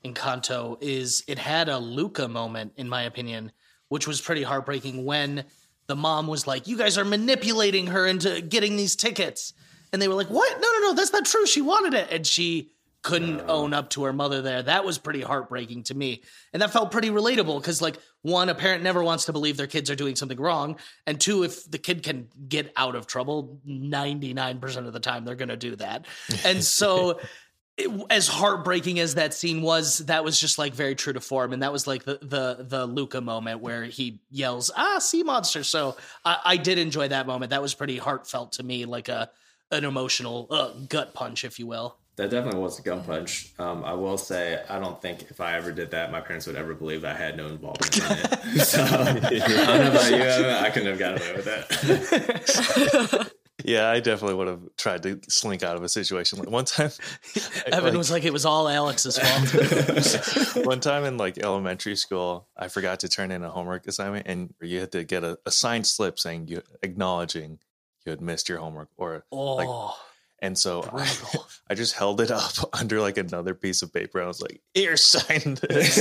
Encanto, 0.04 0.76
is 0.80 1.24
it 1.26 1.38
had 1.38 1.68
a 1.68 1.78
Luca 1.78 2.28
moment, 2.28 2.72
in 2.76 2.88
my 2.88 3.02
opinion, 3.02 3.52
which 3.88 4.06
was 4.06 4.20
pretty 4.20 4.42
heartbreaking 4.42 5.04
when 5.04 5.44
the 5.86 5.96
mom 5.96 6.26
was 6.26 6.46
like, 6.46 6.66
You 6.66 6.78
guys 6.78 6.98
are 6.98 7.04
manipulating 7.04 7.88
her 7.88 8.06
into 8.06 8.40
getting 8.40 8.76
these 8.76 8.96
tickets. 8.96 9.52
And 9.92 10.02
they 10.02 10.08
were 10.08 10.14
like, 10.14 10.28
What? 10.30 10.60
No, 10.60 10.68
no, 10.72 10.78
no, 10.88 10.94
that's 10.94 11.12
not 11.12 11.24
true. 11.24 11.46
She 11.46 11.62
wanted 11.62 11.94
it. 11.94 12.08
And 12.10 12.26
she 12.26 12.70
couldn't 13.04 13.42
own 13.48 13.74
up 13.74 13.90
to 13.90 14.04
her 14.04 14.12
mother 14.12 14.40
there. 14.40 14.62
That 14.62 14.84
was 14.84 14.96
pretty 14.96 15.20
heartbreaking 15.20 15.84
to 15.84 15.94
me. 15.94 16.22
And 16.52 16.62
that 16.62 16.72
felt 16.72 16.90
pretty 16.90 17.10
relatable 17.10 17.60
because, 17.60 17.82
like, 17.82 17.98
one, 18.22 18.48
a 18.48 18.54
parent 18.54 18.82
never 18.82 19.04
wants 19.04 19.26
to 19.26 19.32
believe 19.32 19.58
their 19.58 19.66
kids 19.66 19.90
are 19.90 19.94
doing 19.94 20.16
something 20.16 20.40
wrong. 20.40 20.78
And 21.06 21.20
two, 21.20 21.44
if 21.44 21.70
the 21.70 21.76
kid 21.76 22.02
can 22.02 22.28
get 22.48 22.72
out 22.76 22.96
of 22.96 23.06
trouble, 23.06 23.60
99% 23.68 24.86
of 24.86 24.92
the 24.94 25.00
time 25.00 25.26
they're 25.26 25.34
going 25.34 25.50
to 25.50 25.56
do 25.56 25.76
that. 25.76 26.06
And 26.44 26.64
so. 26.64 27.20
It, 27.76 27.90
as 28.08 28.28
heartbreaking 28.28 29.00
as 29.00 29.16
that 29.16 29.34
scene 29.34 29.60
was, 29.60 29.98
that 30.06 30.22
was 30.22 30.38
just 30.38 30.58
like 30.58 30.74
very 30.74 30.94
true 30.94 31.12
to 31.12 31.20
form, 31.20 31.52
and 31.52 31.64
that 31.64 31.72
was 31.72 31.88
like 31.88 32.04
the 32.04 32.20
the 32.22 32.64
the 32.68 32.86
Luca 32.86 33.20
moment 33.20 33.62
where 33.62 33.82
he 33.82 34.20
yells 34.30 34.70
"Ah, 34.76 35.00
sea 35.00 35.24
monster!" 35.24 35.64
So 35.64 35.96
I, 36.24 36.38
I 36.44 36.56
did 36.56 36.78
enjoy 36.78 37.08
that 37.08 37.26
moment. 37.26 37.50
That 37.50 37.62
was 37.62 37.74
pretty 37.74 37.98
heartfelt 37.98 38.52
to 38.52 38.62
me, 38.62 38.84
like 38.84 39.08
a 39.08 39.28
an 39.72 39.84
emotional 39.84 40.46
uh, 40.50 40.70
gut 40.88 41.14
punch, 41.14 41.44
if 41.44 41.58
you 41.58 41.66
will. 41.66 41.96
That 42.16 42.30
definitely 42.30 42.60
was 42.60 42.78
a 42.78 42.82
gun 42.82 43.02
punch. 43.02 43.52
Um, 43.58 43.84
I 43.84 43.92
will 43.94 44.16
say, 44.16 44.62
I 44.68 44.78
don't 44.78 45.02
think 45.02 45.22
if 45.30 45.40
I 45.40 45.56
ever 45.56 45.72
did 45.72 45.90
that, 45.90 46.12
my 46.12 46.20
parents 46.20 46.46
would 46.46 46.54
ever 46.54 46.72
believe 46.72 47.04
I 47.04 47.12
had 47.12 47.36
no 47.36 47.46
involvement 47.46 47.96
in 47.96 48.04
it. 48.04 48.60
so 48.64 48.82
I 48.84 48.88
don't 48.88 49.22
know 49.22 49.90
about 49.90 50.10
you, 50.10 50.18
Evan, 50.18 50.64
I 50.64 50.70
couldn't 50.70 50.88
have 50.88 50.98
gotten 50.98 51.20
away 51.22 51.34
with 51.34 51.44
that. 51.46 53.32
Yeah, 53.64 53.88
I 53.88 54.00
definitely 54.00 54.34
would 54.34 54.48
have 54.48 54.60
tried 54.76 55.02
to 55.04 55.20
slink 55.28 55.62
out 55.62 55.76
of 55.76 55.82
a 55.82 55.88
situation. 55.88 56.38
Like 56.38 56.50
one 56.50 56.66
time, 56.66 56.90
Evan 57.66 57.84
like- 57.84 57.96
was 57.96 58.10
like, 58.10 58.24
"It 58.24 58.32
was 58.32 58.44
all 58.44 58.68
Alex's 58.68 59.18
fault." 59.18 60.66
one 60.66 60.80
time 60.80 61.04
in 61.04 61.16
like 61.16 61.38
elementary 61.42 61.96
school, 61.96 62.46
I 62.56 62.68
forgot 62.68 63.00
to 63.00 63.08
turn 63.08 63.30
in 63.30 63.42
a 63.42 63.48
homework 63.48 63.86
assignment, 63.86 64.26
and 64.26 64.52
you 64.60 64.80
had 64.80 64.92
to 64.92 65.02
get 65.04 65.24
a, 65.24 65.38
a 65.46 65.50
signed 65.50 65.86
slip 65.86 66.18
saying 66.18 66.48
you 66.48 66.62
acknowledging 66.82 67.58
you 68.04 68.10
had 68.10 68.20
missed 68.20 68.50
your 68.50 68.58
homework, 68.58 68.90
or 68.98 69.24
oh, 69.32 69.96
and 70.40 70.56
so 70.58 70.88
I. 70.92 71.10
I 71.66 71.74
just 71.74 71.94
held 71.94 72.20
it 72.20 72.30
up 72.30 72.52
under 72.78 73.00
like 73.00 73.16
another 73.16 73.54
piece 73.54 73.80
of 73.80 73.92
paper, 73.92 74.18
and 74.18 74.26
I 74.26 74.28
was 74.28 74.42
like, 74.42 74.60
"Here, 74.74 74.96
sign 74.98 75.54
this," 75.68 75.96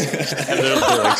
and 0.49 0.59
then 0.59 0.81
like 0.81 1.17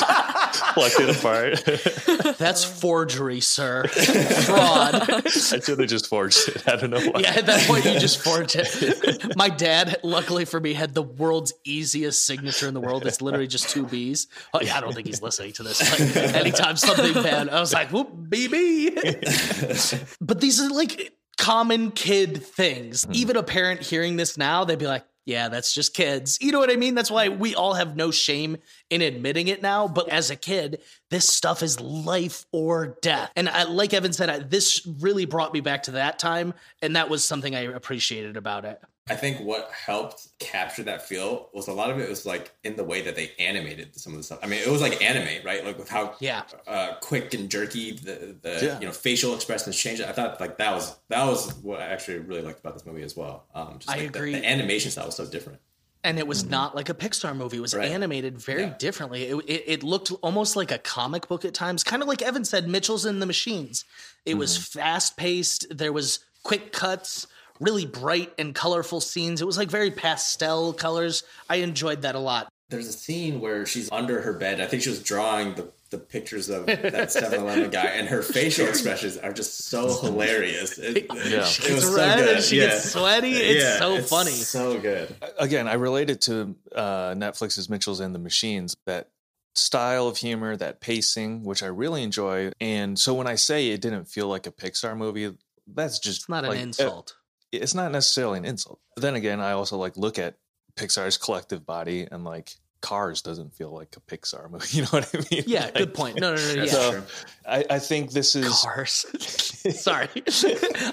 plucked 0.73 0.99
it 0.99 1.17
apart. 1.17 2.37
that's 2.37 2.65
forgery, 2.65 3.39
sir. 3.39 3.87
Fraud. 3.87 5.09
I 5.09 5.29
should 5.29 5.79
have 5.79 5.87
just 5.87 6.07
forged 6.07 6.49
it. 6.49 6.67
I 6.67 6.75
don't 6.75 6.89
know 6.89 6.99
why. 6.99 7.21
Yeah, 7.21 7.35
at 7.35 7.45
that 7.45 7.65
point 7.67 7.85
you 7.85 7.97
just 7.99 8.21
forged 8.21 8.57
it. 8.57 9.37
My 9.37 9.47
dad, 9.47 9.97
luckily 10.03 10.43
for 10.43 10.59
me, 10.59 10.73
had 10.73 10.93
the 10.93 11.03
world's 11.03 11.53
easiest 11.63 12.25
signature 12.25 12.67
in 12.67 12.73
the 12.73 12.81
world. 12.81 13.07
It's 13.07 13.21
literally 13.21 13.47
just 13.47 13.69
two 13.69 13.85
B's. 13.85 14.27
Oh, 14.53 14.59
yeah, 14.61 14.77
I 14.77 14.81
don't 14.81 14.93
think 14.93 15.07
he's 15.07 15.21
listening 15.21 15.53
to 15.53 15.63
this. 15.63 15.79
But 16.13 16.17
anytime 16.35 16.75
something 16.75 17.13
bad, 17.13 17.47
I 17.47 17.61
was 17.61 17.73
like, 17.73 17.91
whoop, 17.91 18.09
BB. 18.29 20.17
but 20.19 20.41
these 20.41 20.59
are 20.61 20.69
like 20.69 21.13
common 21.37 21.91
kid 21.91 22.43
things. 22.43 23.03
Hmm. 23.03 23.11
Even 23.13 23.37
a 23.37 23.43
parent 23.43 23.81
hearing 23.81 24.15
this 24.15 24.37
now, 24.37 24.63
they'd 24.63 24.79
be 24.79 24.87
like, 24.87 25.05
yeah, 25.25 25.47
that's 25.47 25.73
just 25.73 25.93
kids. 25.93 26.37
You 26.41 26.51
know 26.51 26.59
what 26.59 26.69
I 26.69 26.75
mean? 26.75 26.95
That's 26.95 27.09
why 27.11 27.29
we 27.29 27.55
all 27.55 27.75
have 27.75 27.95
no 27.95 28.11
shame 28.11 28.57
in 28.89 29.01
admitting 29.01 29.47
it 29.47 29.61
now. 29.61 29.87
But 29.87 30.09
as 30.09 30.29
a 30.29 30.35
kid, 30.35 30.81
this 31.09 31.29
stuff 31.29 31.63
is 31.63 31.79
life 31.79 32.45
or 32.51 32.97
death. 33.01 33.31
And 33.35 33.47
I, 33.47 33.63
like 33.63 33.93
Evan 33.93 34.11
said, 34.11 34.29
I, 34.29 34.39
this 34.39 34.85
really 34.99 35.25
brought 35.25 35.53
me 35.53 35.61
back 35.61 35.83
to 35.83 35.91
that 35.91 36.19
time. 36.19 36.53
And 36.81 36.97
that 36.97 37.09
was 37.09 37.23
something 37.23 37.55
I 37.55 37.61
appreciated 37.61 38.35
about 38.35 38.65
it. 38.65 38.81
I 39.09 39.15
think 39.15 39.41
what 39.41 39.69
helped 39.71 40.29
capture 40.39 40.83
that 40.83 41.05
feel 41.07 41.49
was 41.53 41.67
a 41.67 41.73
lot 41.73 41.89
of 41.89 41.99
it 41.99 42.07
was 42.09 42.25
like 42.25 42.51
in 42.63 42.77
the 42.77 42.85
way 42.85 43.01
that 43.01 43.17
they 43.17 43.31
animated 43.37 43.99
some 43.99 44.13
of 44.13 44.17
the 44.17 44.23
stuff. 44.23 44.39
I 44.41 44.47
mean, 44.47 44.61
it 44.65 44.69
was 44.69 44.81
like 44.81 45.01
anime, 45.03 45.45
right? 45.45 45.65
Like 45.65 45.77
with 45.77 45.89
how 45.89 46.15
Yeah. 46.21 46.43
uh, 46.65 46.93
quick 47.01 47.33
and 47.33 47.49
jerky 47.51 47.91
the, 47.91 48.35
the 48.41 48.59
Yeah. 48.65 48.79
you 48.79 48.85
know 48.85 48.93
facial 48.93 49.35
expressions 49.35 49.77
changed. 49.77 50.01
I 50.01 50.13
thought 50.13 50.39
like 50.39 50.57
that 50.57 50.73
was 50.73 50.95
that 51.09 51.25
was 51.25 51.53
what 51.55 51.81
I 51.81 51.87
actually 51.87 52.19
really 52.19 52.41
liked 52.43 52.61
about 52.61 52.75
this 52.75 52.85
movie 52.85 53.01
as 53.03 53.15
well. 53.17 53.45
Um, 53.53 53.79
just 53.79 53.89
I 53.89 53.97
like 53.97 54.13
the- 54.13 54.19
agree. 54.19 54.31
The, 54.35 54.45
animation 54.45 54.89
style 54.91 55.07
was 55.07 55.15
so 55.15 55.25
different. 55.25 55.59
and 56.05 56.19
it 56.19 56.27
was 56.27 56.43
not 56.45 56.73
like 56.75 56.89
a 56.89 56.93
Pixar 56.93 57.33
movie. 57.35 57.57
It 57.57 57.61
was 57.61 57.73
Right. 57.73 57.89
animated 57.91 58.37
very 58.37 58.63
Yeah. 58.63 58.75
differently. 58.77 59.23
It, 59.23 59.35
it, 59.47 59.63
it 59.67 59.83
looked 59.83 60.11
almost 60.21 60.55
like 60.57 60.69
a 60.71 60.77
comic 60.77 61.27
book 61.29 61.45
at 61.45 61.53
times, 61.53 61.81
kind 61.83 62.01
of 62.01 62.07
like 62.09 62.21
Evan 62.21 62.43
said, 62.43 62.67
Mitchells 62.67 63.05
in 63.05 63.19
the 63.19 63.25
Machines. 63.25 63.85
It 64.25 64.33
was 64.35 64.57
fast 64.57 65.15
paced. 65.17 65.65
There 65.69 65.93
was 65.93 66.19
quick 66.43 66.71
cuts, 66.73 67.27
really 67.59 67.85
bright 67.85 68.31
and 68.37 68.53
colorful 68.55 69.01
scenes. 69.01 69.41
It 69.41 69.45
was 69.45 69.57
like 69.57 69.69
very 69.69 69.91
pastel 69.91 70.73
colors. 70.73 71.23
I 71.49 71.57
enjoyed 71.57 72.01
that 72.03 72.15
a 72.15 72.19
lot. 72.19 72.49
There's 72.69 72.87
a 72.87 72.93
scene 72.93 73.39
where 73.39 73.65
she's 73.65 73.91
under 73.91 74.21
her 74.21 74.33
bed. 74.33 74.59
I 74.59 74.65
think 74.65 74.81
she 74.81 74.89
was 74.89 75.03
drawing 75.03 75.53
the, 75.53 75.69
the 75.91 75.99
pictures 75.99 76.49
of 76.49 76.65
that 76.65 76.79
7-Eleven 77.09 77.69
guy, 77.69 77.85
and 77.85 78.07
her 78.07 78.23
facial 78.23 78.67
expressions 78.69 79.17
are 79.17 79.31
just 79.31 79.65
so 79.65 80.01
hilarious. 80.01 80.77
It, 80.79 81.05
Yeah. 81.09 81.45
She 81.45 81.63
it 81.63 81.67
gets 81.67 81.85
was 81.85 81.95
so 81.95 82.15
good. 82.15 82.35
and 82.35 82.43
she 82.43 82.57
yeah. 82.59 82.67
gets 82.69 82.91
sweaty. 82.91 83.33
It's 83.33 83.63
Yeah, 83.63 83.77
so 83.77 83.95
it's 83.95 84.09
funny. 84.09 84.31
So 84.31 84.79
good. 84.79 85.15
again, 85.37 85.67
I 85.67 85.73
related 85.73 86.21
to 86.21 86.55
uh, 86.73 87.11
Netflix's 87.13 87.69
Mitchells 87.69 87.99
and 87.99 88.15
the 88.15 88.19
Machines. 88.19 88.75
That 88.87 89.09
style 89.53 90.07
of 90.07 90.17
humor, 90.17 90.57
that 90.57 90.81
pacing, 90.81 91.43
which 91.43 91.61
I 91.61 91.67
really 91.67 92.01
enjoy. 92.01 92.51
And 92.59 92.97
so 92.97 93.13
when 93.13 93.27
I 93.27 93.35
say 93.35 93.69
it 93.69 93.81
didn't 93.81 94.05
feel 94.05 94.27
like 94.27 94.47
a 94.47 94.51
Pixar 94.51 94.97
movie, 94.97 95.31
that's 95.67 95.99
just 95.99 96.21
It's 96.21 96.29
not 96.29 96.43
an 96.43 96.49
like, 96.49 96.59
uh, 96.59 96.63
insult. 96.63 97.15
It's 97.53 97.75
not 97.75 97.91
necessarily 97.91 98.37
an 98.39 98.45
insult. 98.45 98.79
Then 98.97 99.15
again, 99.15 99.39
I 99.39 99.51
also 99.51 99.77
like 99.77 99.97
look 99.97 100.19
at 100.19 100.35
Pixar's 100.75 101.17
collective 101.17 101.65
body 101.65 102.07
and 102.11 102.23
like 102.23 102.55
Cars 102.81 103.21
doesn't 103.21 103.53
feel 103.55 103.71
like 103.73 103.95
a 103.95 104.01
Pixar 104.01 104.49
movie. 104.51 104.67
You 104.71 104.81
know 104.83 104.89
what 104.89 105.09
I 105.13 105.19
mean? 105.31 105.43
Yeah, 105.47 105.65
Like, 105.65 105.75
good 105.75 105.93
point. 105.93 106.19
No, 106.19 106.35
no, 106.35 106.55
no. 106.55 106.63
Yeah. 106.63 106.71
So-. 106.71 107.03
I, 107.47 107.65
I 107.69 107.79
think 107.79 108.11
this 108.11 108.35
is 108.35 108.47
Cars. 108.61 109.05
Sorry. 109.79 110.09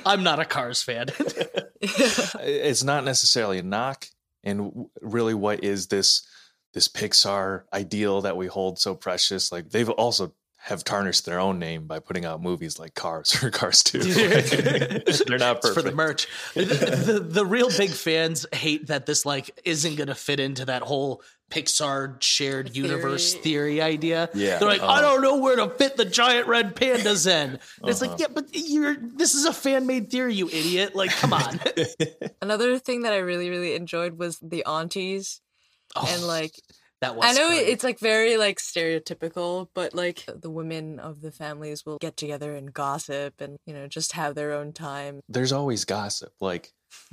I'm 0.06 0.22
not 0.22 0.38
a 0.38 0.44
Cars 0.44 0.82
fan. 0.82 1.06
it's 1.80 2.84
not 2.84 3.04
necessarily 3.04 3.58
a 3.58 3.62
knock 3.62 4.06
and 4.44 4.86
really 5.00 5.34
what 5.34 5.64
is 5.64 5.88
this 5.88 6.26
this 6.72 6.88
pixar 6.88 7.64
ideal 7.72 8.20
that 8.22 8.36
we 8.36 8.46
hold 8.46 8.78
so 8.78 8.94
precious 8.94 9.50
like 9.50 9.70
they've 9.70 9.88
also 9.90 10.32
have 10.64 10.84
tarnished 10.84 11.24
their 11.24 11.40
own 11.40 11.58
name 11.58 11.86
by 11.86 11.98
putting 11.98 12.24
out 12.26 12.42
movies 12.42 12.78
like 12.78 12.94
cars 12.94 13.42
or 13.42 13.50
cars 13.60 13.82
2 13.82 13.98
they're 13.98 15.38
not 15.38 15.56
It's 15.56 15.68
perfect 15.68 15.74
for 15.74 15.82
the 15.82 15.92
merch. 15.92 16.28
the, 16.54 16.64
the, 16.64 17.20
the 17.20 17.46
real 17.46 17.70
big 17.76 17.90
fans 17.90 18.44
hate 18.52 18.88
that 18.88 19.06
this 19.06 19.24
like 19.24 19.58
isn't 19.64 19.96
going 19.96 20.08
to 20.08 20.14
fit 20.14 20.38
into 20.38 20.66
that 20.66 20.82
whole 20.82 21.22
Pixar 21.50 22.20
shared 22.22 22.76
universe 22.76 23.32
Theory. 23.32 23.42
theory 23.42 23.80
idea. 23.82 24.28
Yeah, 24.34 24.58
They're 24.58 24.68
like, 24.68 24.82
I 24.82 24.84
uh-huh. 24.86 25.00
don't 25.00 25.22
know 25.22 25.38
where 25.38 25.56
to 25.56 25.68
fit 25.70 25.96
the 25.96 26.04
giant 26.04 26.46
red 26.46 26.76
pandas 26.76 27.26
in. 27.26 27.54
It's 27.84 28.00
Uh-huh. 28.02 28.10
like, 28.12 28.20
yeah, 28.20 28.26
but 28.32 28.44
you're 28.52 28.94
this 29.00 29.34
is 29.34 29.46
a 29.46 29.52
fan 29.52 29.84
made 29.86 30.10
theory, 30.12 30.34
you 30.34 30.46
idiot. 30.48 30.94
Like, 30.94 31.10
come 31.10 31.32
on. 31.32 31.58
Another 32.42 32.78
thing 32.78 33.02
that 33.02 33.12
I 33.12 33.16
really, 33.18 33.50
really 33.50 33.74
enjoyed 33.74 34.16
was 34.16 34.38
the 34.40 34.64
aunties. 34.64 35.40
and 35.96 36.22
like 36.22 36.52
that 37.00 37.16
was 37.16 37.24
I 37.26 37.32
know 37.40 37.48
great. 37.48 37.68
it's 37.68 37.84
like 37.84 37.98
very 37.98 38.36
like 38.36 38.58
stereotypical, 38.58 39.68
but 39.74 39.94
like 39.94 40.24
the 40.34 40.50
women 40.50 40.98
of 40.98 41.20
the 41.22 41.30
families 41.32 41.84
will 41.86 41.98
get 41.98 42.16
together 42.16 42.54
and 42.56 42.72
gossip 42.72 43.40
and 43.40 43.56
you 43.66 43.74
know 43.74 43.86
just 43.86 44.12
have 44.12 44.34
their 44.34 44.52
own 44.52 44.72
time. 44.72 45.20
there's 45.28 45.52
always 45.52 45.84
gossip 45.84 46.32
like 46.40 46.72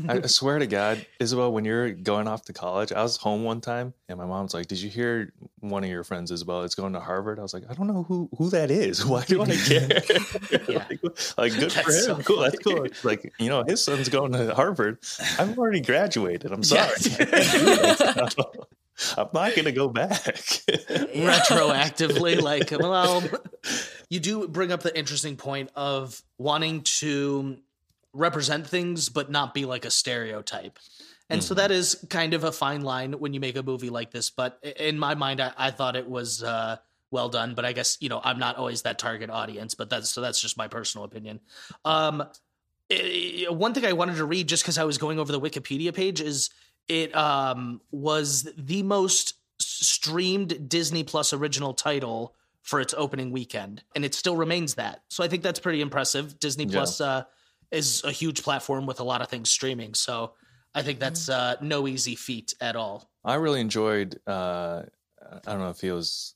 I 0.10 0.22
swear 0.26 0.58
to 0.58 0.66
God, 0.66 1.06
Isabel, 1.20 1.52
when 1.52 1.64
you're 1.64 1.92
going 1.92 2.28
off 2.28 2.44
to 2.46 2.54
college, 2.54 2.92
I 2.92 3.04
was 3.04 3.18
home 3.18 3.44
one 3.44 3.62
time 3.62 3.94
and 4.10 4.18
my 4.18 4.26
mom's 4.26 4.54
like, 4.54 4.66
Did 4.68 4.82
you 4.82 4.90
hear 4.90 5.32
one 5.60 5.84
of 5.84 5.90
your 5.90 6.04
friends, 6.04 6.32
Isabel, 6.32 6.64
is 6.64 6.74
going 6.74 6.94
to 6.94 7.00
Harvard? 7.00 7.38
I 7.38 7.44
was 7.44 7.54
like, 7.54 7.64
I 7.70 7.74
don't 7.76 7.86
know 7.88 8.04
who 8.04 8.28
who 8.38 8.50
that 8.50 8.72
is. 8.72 9.06
Why 9.12 9.24
do 9.26 9.42
I 9.44 9.56
care? 9.56 9.88
Yeah. 10.68 10.86
like, 10.90 11.38
like, 11.38 11.54
good 11.60 11.72
for 11.72 11.92
him. 11.92 12.02
so 12.02 12.18
cool. 12.18 12.40
That's 12.42 12.60
cool. 12.60 12.88
Like, 13.04 13.32
you 13.40 13.50
know, 13.50 13.64
his 13.68 13.84
son's 13.84 14.10
going 14.10 14.32
to 14.34 14.54
Harvard. 14.56 14.98
I've 15.40 15.58
already 15.58 15.82
graduated. 15.82 16.52
I'm 16.52 16.64
sorry. 16.64 16.90
Yes. 17.04 18.36
I'm 19.18 19.28
not 19.34 19.56
going 19.56 19.66
to 19.66 19.72
go 19.72 19.90
back. 19.90 20.18
retroactively 20.28 22.42
like 22.42 22.72
well 22.72 23.24
you 24.10 24.20
do 24.20 24.48
bring 24.48 24.72
up 24.72 24.82
the 24.82 24.98
interesting 24.98 25.36
point 25.36 25.70
of 25.76 26.22
wanting 26.38 26.82
to 26.82 27.58
represent 28.14 28.68
things 28.68 29.10
but 29.10 29.30
not 29.30 29.54
be 29.54 29.66
like 29.66 29.86
a 29.86 29.92
stereotype. 29.92 30.80
And 31.30 31.44
so 31.44 31.56
that 31.56 31.72
is 31.72 32.06
kind 32.10 32.34
of 32.34 32.46
a 32.46 32.54
fine 32.54 32.82
line 32.82 33.14
when 33.14 33.34
you 33.34 33.42
make 33.42 33.58
a 33.58 33.64
movie 33.64 33.90
like 33.90 34.12
this 34.12 34.30
but 34.30 34.60
in 34.64 34.98
my 34.98 35.16
mind 35.16 35.42
i, 35.42 35.52
I 35.58 35.72
thought 35.72 35.96
it 35.96 36.10
was 36.10 36.42
uh, 36.42 36.78
well 37.12 37.30
done 37.30 37.54
but 37.54 37.66
i 37.66 37.74
guess 37.74 37.98
you 38.00 38.10
know 38.10 38.22
i'm 38.24 38.40
not 38.40 38.56
always 38.56 38.84
that 38.84 38.98
target 38.98 39.30
audience 39.30 39.76
but 39.76 39.90
that's 39.90 40.10
so 40.10 40.22
that's 40.22 40.42
just 40.42 40.58
my 40.58 40.68
personal 40.68 41.06
opinion. 41.06 41.40
Um 41.84 42.24
eh, 42.90 43.48
one 43.50 43.74
thing 43.74 43.86
i 43.86 43.94
wanted 43.94 44.16
to 44.16 44.26
read 44.26 44.48
just 44.48 44.64
because 44.64 44.78
i 44.78 44.86
was 44.86 44.98
going 44.98 45.20
over 45.20 45.32
the 45.32 45.42
wikipedia 45.42 45.94
page 45.94 46.22
is 46.22 46.50
it 46.88 47.16
um 47.16 47.82
was 47.92 48.50
the 48.58 48.84
most 48.84 49.36
streamed 49.60 50.70
Disney 50.70 51.04
Plus 51.04 51.34
original 51.34 51.74
title 51.74 52.36
for 52.62 52.82
its 52.82 52.94
opening 52.98 53.32
weekend, 53.32 53.84
and 53.96 54.04
it 54.04 54.14
still 54.14 54.36
remains 54.36 54.76
that. 54.76 55.02
So 55.10 55.24
I 55.24 55.28
think 55.28 55.42
that's 55.44 55.60
pretty 55.60 55.82
impressive. 55.82 56.40
Disney 56.40 56.66
Yeah. 56.66 56.72
Plus 56.72 57.00
uh, 57.02 57.24
is 57.72 58.04
a 58.04 58.12
huge 58.12 58.44
platform 58.44 58.86
with 58.86 59.00
a 59.00 59.04
lot 59.04 59.22
of 59.22 59.30
things 59.30 59.50
streaming, 59.50 59.94
so 59.94 60.34
I 60.76 60.84
think 60.84 61.00
that's 61.00 61.30
uh, 61.30 61.56
no 61.62 61.88
easy 61.88 62.16
feat 62.16 62.54
at 62.62 62.76
all. 62.76 63.10
I 63.24 63.36
really 63.36 63.62
enjoyed. 63.62 64.20
Uh, 64.28 64.84
I 65.22 65.52
don't 65.52 65.60
know 65.60 65.70
if 65.70 65.82
he 65.82 65.92
was 65.92 66.36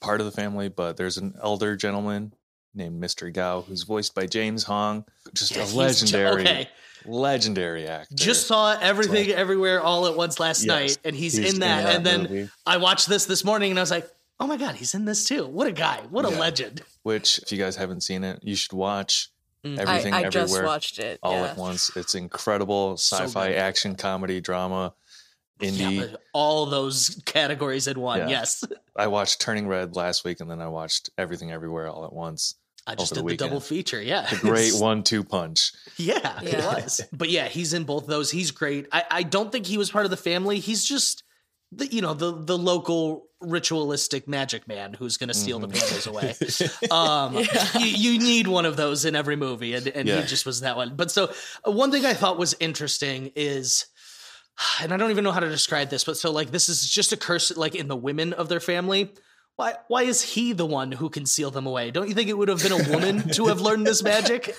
part 0.00 0.20
of 0.20 0.26
the 0.26 0.32
family, 0.32 0.68
but 0.68 0.96
there's 0.96 1.18
an 1.18 1.34
elder 1.42 1.76
gentleman 1.76 2.32
named 2.74 3.02
Mr. 3.02 3.32
Gao 3.32 3.62
who's 3.62 3.82
voiced 3.82 4.14
by 4.14 4.26
James 4.26 4.64
Hong, 4.64 5.04
just 5.34 5.54
He's 5.54 5.72
a 5.72 5.76
legendary, 5.76 6.42
okay, 6.42 6.68
legendary 7.08 7.86
actor. 7.86 8.14
just 8.14 8.46
saw 8.46 8.78
everything 8.80 9.30
everywhere 9.30 9.80
all 9.80 10.06
at 10.06 10.16
once 10.16 10.38
last 10.38 10.64
Yes. 10.64 10.68
night, 10.68 10.98
and 11.04 11.16
he's, 11.16 11.36
He's 11.36 11.54
in 11.54 11.60
that. 11.60 11.94
and 11.96 12.04
then 12.06 12.22
movie, 12.22 12.50
I 12.66 12.76
watched 12.76 13.08
this 13.08 13.24
this 13.26 13.44
morning, 13.44 13.70
and 13.70 13.78
I 13.78 13.82
was 13.82 13.90
like, 13.90 14.08
"Oh 14.38 14.46
my 14.46 14.56
god, 14.56 14.74
he's 14.76 14.94
in 14.94 15.04
this 15.04 15.24
too! 15.24 15.46
What 15.46 15.66
a 15.66 15.72
guy! 15.72 16.00
What 16.10 16.24
a 16.24 16.30
Yeah. 16.30 16.38
legend!" 16.38 16.82
which 17.02 17.38
if 17.40 17.50
you 17.52 17.58
guys 17.58 17.76
haven't 17.76 18.02
seen 18.02 18.22
it, 18.24 18.40
you 18.42 18.54
should 18.54 18.72
watch. 18.72 19.30
Mm. 19.64 19.78
Everything 19.78 20.14
I, 20.14 20.18
I 20.18 20.22
everywhere, 20.24 20.46
just 20.46 20.62
watched 20.62 20.98
it. 21.00 21.18
all 21.22 21.32
yeah. 21.32 21.46
at 21.50 21.56
once. 21.56 21.90
It's 21.96 22.14
incredible 22.14 22.92
sci-fi 22.96 23.48
good. 23.48 23.56
action 23.58 23.96
comedy 23.96 24.40
drama. 24.40 24.94
indie. 25.60 26.10
Yeah, 26.10 26.16
all 26.32 26.66
those 26.66 27.20
categories 27.24 27.88
in 27.88 27.98
one. 28.00 28.20
Yeah. 28.20 28.28
Yes, 28.28 28.62
I 28.96 29.08
watched 29.08 29.40
Turning 29.40 29.66
Red 29.66 29.96
last 29.96 30.24
week, 30.24 30.38
and 30.38 30.48
then 30.48 30.60
I 30.60 30.68
watched 30.68 31.10
Everything 31.18 31.50
Everywhere 31.50 31.88
all 31.88 32.04
at 32.04 32.12
once. 32.12 32.54
I 32.88 32.94
just 32.94 33.12
Over 33.12 33.22
the 33.22 33.28
did 33.28 33.38
the, 33.38 33.44
double 33.44 33.60
feature. 33.60 34.00
Yeah, 34.00 34.26
The 34.30 34.36
great 34.36 34.72
one-two 34.74 35.22
punch. 35.22 35.72
Yeah, 35.98 36.40
it 36.42 36.56
was. 36.64 37.02
But 37.12 37.28
yeah, 37.28 37.46
he's 37.48 37.74
in 37.74 37.84
both 37.84 38.06
those. 38.06 38.30
He's 38.30 38.50
great. 38.50 38.86
I, 38.90 39.04
I 39.10 39.22
don't 39.24 39.52
think 39.52 39.66
he 39.66 39.76
was 39.76 39.90
part 39.90 40.06
of 40.06 40.10
the 40.10 40.16
family. 40.16 40.58
He's 40.58 40.84
just 40.84 41.22
the 41.70 41.86
you 41.86 42.00
know 42.00 42.14
the 42.14 42.32
the 42.32 42.56
local 42.56 43.26
ritualistic 43.40 44.26
magic 44.26 44.66
man 44.66 44.94
who's 44.94 45.16
going 45.18 45.28
to 45.28 45.34
steal 45.34 45.58
the 45.60 45.68
pandas 45.68 46.06
away. 46.08 46.34
Um, 46.90 47.34
Yeah. 47.36 47.78
you, 47.78 48.12
you 48.14 48.18
need 48.18 48.48
one 48.48 48.64
of 48.64 48.76
those 48.76 49.04
in 49.04 49.14
every 49.14 49.36
movie, 49.36 49.74
and, 49.74 49.86
and 49.86 50.08
Yeah. 50.08 50.20
he 50.22 50.26
just 50.26 50.46
was 50.46 50.60
that 50.62 50.76
one. 50.76 50.96
But 50.96 51.10
so 51.10 51.30
uh, 51.66 51.70
one 51.70 51.92
thing 51.92 52.04
I 52.06 52.14
thought 52.14 52.38
was 52.38 52.54
interesting 52.58 53.32
is. 53.36 53.86
And 54.82 54.92
I 54.92 54.96
don't 54.96 55.10
even 55.12 55.22
know 55.22 55.30
how 55.30 55.38
to 55.38 55.48
describe 55.48 55.88
this, 55.88 56.02
but 56.02 56.16
so 56.16 56.32
like 56.32 56.50
this 56.50 56.68
is 56.68 56.88
just 56.88 57.12
a 57.12 57.16
curse 57.16 57.56
like 57.56 57.76
in 57.76 57.86
the 57.86 57.94
women 57.96 58.32
of 58.32 58.48
their 58.48 58.58
family. 58.58 59.12
Why 59.58 59.74
why 59.88 60.02
is 60.04 60.22
he 60.22 60.52
the 60.52 60.64
one 60.64 60.92
who 60.92 61.10
can 61.10 61.26
seal 61.26 61.50
them 61.50 61.66
away? 61.66 61.90
Don't 61.90 62.06
you 62.08 62.14
think 62.14 62.30
it 62.30 62.38
would 62.38 62.46
have 62.46 62.62
been 62.62 62.70
a 62.70 62.90
woman 62.90 63.28
to 63.32 63.46
have 63.46 63.60
learned 63.60 63.88
this 63.88 64.04
magic? 64.04 64.54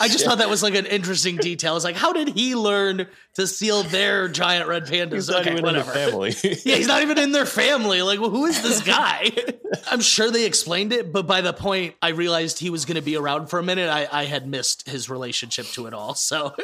I 0.00 0.08
just 0.08 0.24
thought 0.24 0.38
that 0.38 0.48
was 0.48 0.62
like 0.62 0.74
an 0.74 0.86
interesting 0.86 1.36
detail. 1.36 1.76
It's 1.76 1.84
like, 1.84 1.96
how 1.96 2.14
did 2.14 2.28
he 2.28 2.54
learn 2.54 3.08
to 3.34 3.46
seal 3.46 3.82
their 3.82 4.26
giant 4.28 4.68
red 4.68 4.86
pandas? 4.86 5.12
He's 5.12 5.28
not 5.28 5.42
okay, 5.42 5.52
even 5.52 5.66
in 5.66 5.74
the 5.74 5.80
whatever. 5.80 5.92
family. 5.92 6.34
Yeah, 6.64 6.76
he's 6.76 6.86
not 6.86 7.02
even 7.02 7.18
in 7.18 7.32
their 7.32 7.44
family. 7.44 8.00
Like, 8.00 8.20
well, 8.20 8.30
who 8.30 8.46
is 8.46 8.62
this 8.62 8.80
guy? 8.82 9.30
I'm 9.90 10.00
sure 10.00 10.30
they 10.30 10.46
explained 10.46 10.92
it, 10.92 11.12
but 11.12 11.26
by 11.26 11.42
the 11.42 11.52
point 11.52 11.94
I 12.00 12.08
realized 12.08 12.58
he 12.58 12.70
was 12.70 12.86
going 12.86 12.96
to 12.96 13.02
be 13.02 13.16
around 13.16 13.48
for 13.48 13.58
a 13.58 13.62
minute, 13.62 13.88
I, 13.88 14.08
I 14.10 14.24
had 14.24 14.46
missed 14.46 14.88
his 14.88 15.10
relationship 15.10 15.66
to 15.72 15.86
it 15.86 15.94
all. 15.94 16.14
So, 16.14 16.54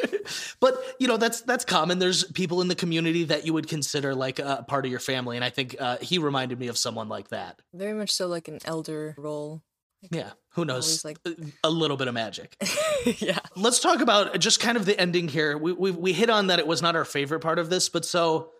but 0.59 0.83
you 0.99 1.07
know, 1.07 1.17
that's 1.17 1.41
that's 1.41 1.65
common. 1.65 1.99
There's 1.99 2.23
people 2.23 2.61
in 2.61 2.67
the 2.67 2.75
community 2.75 3.25
that 3.25 3.45
you 3.45 3.53
would 3.53 3.67
consider 3.67 4.13
like 4.15 4.39
a 4.39 4.65
part 4.67 4.85
of 4.85 4.91
your 4.91 4.99
family, 4.99 5.37
and 5.37 5.45
I 5.45 5.49
think 5.49 5.75
uh, 5.79 5.97
he 5.97 6.17
reminded 6.17 6.59
me 6.59 6.67
of 6.67 6.77
someone 6.77 7.07
like 7.07 7.26
that. 7.29 7.61
Very 7.73 7.93
much 7.93 8.11
so 8.11 8.27
like 8.27 8.47
an 8.47 8.59
elder 8.65 9.15
role. 9.17 9.61
Yeah, 10.11 10.31
who 10.49 10.63
knows? 10.63 11.03
Like- 11.03 11.17
uh, 11.25 11.31
a 11.63 11.69
little 11.69 11.97
bit 11.97 12.07
of 12.07 12.13
magic. 12.13 12.55
yeah. 13.17 13.39
let's 13.55 13.79
talk 13.79 14.01
about 14.01 14.39
just 14.39 14.59
kind 14.59 14.77
of 14.77 14.85
the 14.85 14.99
ending 14.99 15.27
here. 15.27 15.57
We, 15.57 15.73
we 15.73 15.91
we 15.91 16.13
hit 16.13 16.29
on 16.29 16.47
that 16.47 16.59
it 16.59 16.67
was 16.67 16.81
not 16.81 16.95
our 16.95 17.05
favorite 17.05 17.39
part 17.39 17.59
of 17.59 17.69
this, 17.69 17.89
but 17.89 18.05
so 18.05 18.51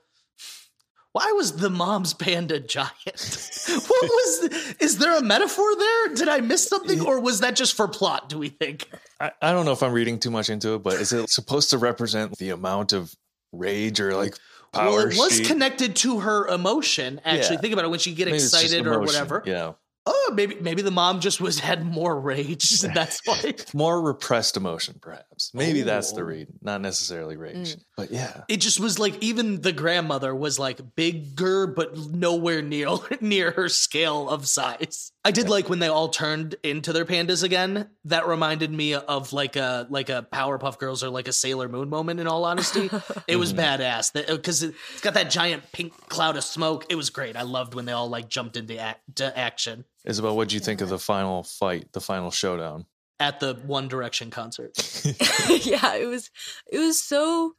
why 1.18 1.32
was 1.32 1.54
the 1.54 1.70
mom's 1.70 2.14
panda 2.14 2.60
giant? 2.60 2.92
what 3.68 4.04
was? 4.04 4.76
Is 4.80 5.00
there 5.00 5.18
a 5.18 5.22
metaphor 5.22 5.76
there? 5.76 6.14
Did 6.14 6.28
I 6.28 6.42
miss 6.42 6.68
something, 6.68 7.02
or 7.02 7.20
was 7.20 7.40
that 7.40 7.56
just 7.56 7.76
for 7.76 7.88
plot? 7.88 8.30
Do 8.30 8.38
we 8.38 8.50
think? 8.50 8.88
I, 9.20 9.32
I 9.42 9.52
don't 9.52 9.66
know 9.66 9.72
if 9.72 9.82
I'm 9.82 9.94
reading 9.94 10.20
too 10.20 10.30
much 10.30 10.50
into 10.50 10.76
it, 10.76 10.84
but 10.84 10.94
is 10.94 11.14
it 11.14 11.30
supposed 11.30 11.72
to 11.72 11.80
represent 11.80 12.38
the 12.38 12.50
amount 12.50 12.94
of 12.94 13.16
rage 13.52 14.00
or 14.00 14.14
like 14.14 14.38
power? 14.74 14.86
well, 14.92 15.00
it 15.08 15.18
was 15.18 15.38
she- 15.38 15.44
connected 15.46 15.96
to 15.98 16.20
her 16.22 16.48
emotion. 16.48 17.22
Actually, 17.26 17.56
Yeah. 17.56 17.62
think 17.62 17.74
about 17.74 17.86
it 17.86 17.90
when 17.90 18.00
she 18.00 18.14
get 18.14 18.28
excited 18.28 18.86
or 18.88 19.00
whatever. 19.00 19.44
Yeah. 19.46 19.74
Oh, 20.08 20.32
maybe 20.34 20.56
maybe 20.62 20.82
the 20.82 20.92
mom 20.92 21.20
just 21.20 21.42
was 21.42 21.60
had 21.60 21.86
more 21.86 22.20
rage. 22.20 22.84
and 22.84 22.94
That's 22.96 23.22
why. 23.26 23.54
More 23.74 24.02
repressed 24.02 24.58
emotion, 24.58 24.96
perhaps. 25.02 25.52
Maybe 25.54 25.82
that's 25.82 26.14
the 26.14 26.22
Oh. 26.22 26.26
read, 26.26 26.48
not 26.62 26.82
necessarily 26.82 27.36
mm. 27.36 27.42
rage. 27.42 27.76
But 27.96 28.12
yeah, 28.12 28.44
It 28.48 28.58
just 28.58 28.80
was 28.80 29.00
like 29.00 29.22
even 29.22 29.62
the 29.62 29.72
grandmother 29.74 30.34
was 30.36 30.58
like 30.58 30.96
bigger, 30.96 31.68
but 31.68 31.98
nowhere 31.98 32.62
near 32.62 32.90
near 33.22 33.52
her 33.52 33.70
scale 33.70 34.30
of 34.30 34.48
size. 34.48 35.12
I 35.26 35.32
did 35.32 35.50
like 35.50 35.68
when 35.68 35.80
they 35.80 35.90
all 35.90 36.08
turned 36.08 36.56
into 36.64 36.94
their 36.94 37.04
pandas 37.06 37.44
again. 37.44 37.90
That 38.06 38.28
reminded 38.28 38.72
me 38.72 38.94
of 38.94 39.34
like 39.34 39.58
a 39.58 39.88
like 39.90 40.10
a 40.10 40.26
Powerpuff 40.32 40.78
Girls 40.78 41.04
or 41.04 41.10
like 41.10 41.28
a 41.28 41.34
Sailor 41.34 41.68
Moon 41.68 41.90
moment. 41.90 42.20
In 42.20 42.28
all 42.28 42.46
honesty, 42.46 42.90
it 43.28 43.36
was 43.36 43.54
mm-hmm. 43.54 43.82
badass 43.82 44.14
because 44.14 44.64
uh, 44.64 44.72
it's 44.94 45.02
got 45.02 45.16
that 45.16 45.30
giant 45.30 45.70
pink 45.74 45.94
cloud 46.08 46.38
of 46.38 46.44
smoke. 46.44 46.86
It 46.90 46.96
was 46.96 47.10
great. 47.10 47.36
I 47.36 47.42
loved 47.42 47.74
when 47.74 47.86
they 47.86 47.92
all 47.92 48.10
like 48.10 48.30
jumped 48.30 48.56
into, 48.56 48.78
act, 48.80 49.02
to 49.16 49.38
action 49.38 49.84
Isabel, 50.08 50.36
what 50.36 50.50
do 50.50 50.56
you 50.56 50.62
think 50.62 50.82
of 50.82 50.90
the 50.90 50.98
final 50.98 51.44
fight, 51.44 51.92
the 51.94 52.02
final 52.02 52.32
showdown? 52.32 52.86
at 53.20 53.40
the 53.40 53.56
One 53.66 53.88
Direction 53.88 54.30
concert. 54.30 54.72
yeah, 55.66 55.96
it 55.96 56.08
was 56.08 56.30
it 56.72 56.80
was 56.80 57.00
so 57.00 57.56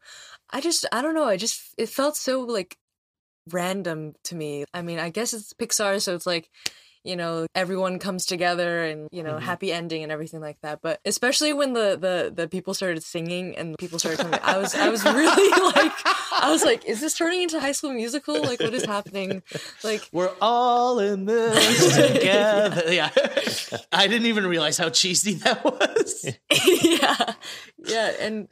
I 0.51 0.61
just 0.61 0.86
I 0.92 1.03
don't 1.03 1.14
know, 1.14 1.24
I 1.24 1.36
just 1.36 1.74
it 1.76 1.88
felt 1.88 2.16
so 2.16 2.40
like 2.40 2.78
random 3.51 4.14
to 4.24 4.34
me. 4.34 4.64
I 4.72 4.82
mean, 4.82 4.99
I 4.99 5.11
guess 5.11 5.32
it's 5.32 5.53
Pixar 5.53 6.01
so 6.01 6.14
it's 6.14 6.26
like 6.26 6.51
you 7.09 7.16
know 7.16 7.46
everyone 7.54 7.98
comes 7.98 8.26
together 8.26 8.84
and 8.84 9.09
you 9.11 9.22
know 9.22 9.34
Mhm. 9.34 9.40
happy 9.40 9.72
ending 9.72 10.02
and 10.02 10.12
everything 10.12 10.40
like 10.40 10.59
that 10.61 10.80
but 10.82 11.00
especially 11.04 11.52
when 11.52 11.72
the 11.72 11.96
the 12.06 12.30
the 12.34 12.46
people 12.48 12.74
started 12.74 13.02
singing 13.02 13.56
and 13.56 13.76
people 13.78 13.98
started 13.98 14.20
coming 14.20 14.38
i 14.42 14.59
was 14.59 14.74
i 14.74 14.88
was 14.88 15.02
really 15.04 15.50
like 15.76 15.92
i 16.44 16.50
was 16.50 16.64
like 16.64 16.84
is 16.84 17.00
this 17.00 17.14
turning 17.14 17.42
into 17.42 17.59
high 17.61 17.72
school 17.72 17.92
musical 17.92 18.40
like 18.42 18.61
what 18.61 18.74
is 18.74 18.84
happening 18.84 19.42
like 19.82 20.02
We're 20.12 20.34
all 20.40 20.98
in 20.98 21.24
this 21.26 21.96
together. 21.96 22.92
Yeah. 22.92 23.11
I 23.92 24.06
didn't 24.06 24.26
even 24.26 24.46
realize 24.46 24.76
how 24.78 24.90
cheesy 24.90 25.34
that 25.44 25.64
was. 25.64 26.26
yeah 26.82 27.34
yeah 27.86 28.12
and 28.20 28.48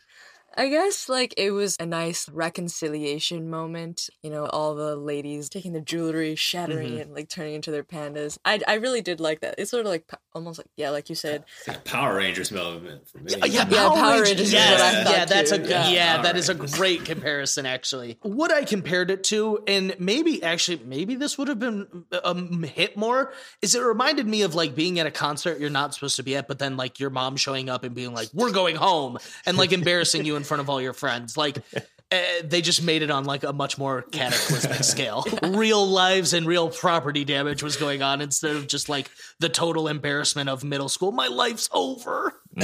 i 0.57 0.69
guess 0.69 1.09
like 1.09 1.35
it 1.37 1.51
was 1.51 1.77
a 1.81 1.87
nice 1.87 2.29
reconciliation 2.31 3.49
moment 3.49 4.09
you 4.23 4.31
know 4.31 4.47
all 4.47 4.75
the 4.75 4.97
ladies 4.97 5.49
taking 5.49 5.73
their 5.73 5.83
jewelry 5.83 6.35
shattering 6.35 6.93
Mhm. 6.93 6.99
it 7.01 7.11
like 7.15 7.29
turning 7.29 7.55
into 7.55 7.71
their 7.71 7.85
pandas 7.85 8.39
i 8.45 8.61
i 8.67 8.75
really 8.75 9.01
did 9.03 9.21
like 9.21 9.41
that 9.41 9.55
it's 9.59 9.71
sort 9.71 9.85
of 9.87 9.91
like 9.91 10.05
almost 10.35 10.59
like 10.59 10.67
yeah 10.77 10.91
like 10.91 11.09
you 11.09 11.15
said 11.15 11.45
It's 11.59 11.69
like 11.69 11.77
a 11.79 11.81
Power 11.81 12.17
Rangers 12.17 12.53
moment 12.53 13.09
for 13.09 13.19
me. 13.19 13.33
Yeah, 13.39 13.47
Yeah, 13.47 13.65
Power, 13.65 13.97
Power 13.97 14.11
Rangers. 14.23 14.29
Rangers 14.29 14.47
is 14.49 14.53
yes. 14.53 14.71
what 14.73 14.81
I 14.83 15.05
thought 15.05 15.13
yeah, 15.17 15.25
that's 15.25 15.51
a 15.53 15.57
too. 15.57 15.63
good, 15.63 15.71
Yeah. 15.71 15.89
yeah, 15.89 16.15
Power 16.17 16.23
that 16.25 16.37
is 16.37 16.49
a 16.51 16.55
great 16.55 17.05
comparison 17.07 17.65
actually. 17.65 18.19
What 18.23 18.53
I 18.53 18.65
compared 18.65 19.11
it 19.11 19.25
to, 19.25 19.61
and 19.67 19.95
maybe 19.99 20.43
actually 20.43 20.83
maybe 20.85 21.15
this 21.15 21.39
would 21.39 21.49
have 21.49 21.59
been 21.59 22.05
a 22.13 22.35
hit 22.67 22.97
more, 22.99 23.33
is 23.63 23.75
it 23.75 23.81
reminded 23.81 24.27
me 24.27 24.43
of 24.43 24.55
like 24.55 24.75
being 24.75 24.99
at 24.99 25.07
a 25.07 25.11
concert 25.11 25.59
you're 25.59 25.71
not 25.71 25.95
supposed 25.95 26.17
to 26.17 26.23
be 26.23 26.37
at, 26.37 26.49
but 26.49 26.59
then 26.59 26.77
like 26.77 27.01
your 27.01 27.09
mom 27.11 27.37
showing 27.39 27.71
up 27.71 27.83
and 27.83 27.95
being 27.95 28.13
like, 28.13 28.29
"We're 28.35 28.53
going 28.53 28.77
home," 28.77 29.17
and 29.47 29.57
like 29.57 29.73
embarrassing 29.73 30.27
you 30.27 30.37
in 30.37 30.45
front 30.47 30.61
of 30.61 30.71
all 30.71 30.81
your 30.81 30.95
friends, 30.95 31.37
like. 31.37 31.59
Uh, 31.75 31.81
they 32.45 32.61
just 32.61 32.85
made 32.85 33.03
it 33.03 33.11
on 33.11 33.25
like 33.25 33.43
a 33.43 33.53
much 33.53 33.79
more 33.79 34.03
cataclysmic 34.03 34.85
scale. 34.85 35.25
Real 35.43 35.85
lives 35.85 36.35
and 36.35 36.47
real 36.47 36.71
property 36.71 37.25
damage 37.25 37.65
was 37.65 37.77
going 37.77 38.01
on 38.01 38.21
instead 38.21 38.55
of 38.55 38.69
just 38.69 38.89
like 38.89 39.11
the 39.41 39.49
total 39.49 39.89
embarrassment 39.89 40.49
of 40.49 40.63
middle 40.63 40.89
school. 40.89 41.11
My 41.11 41.27
life's 41.27 41.69
over. 41.73 42.33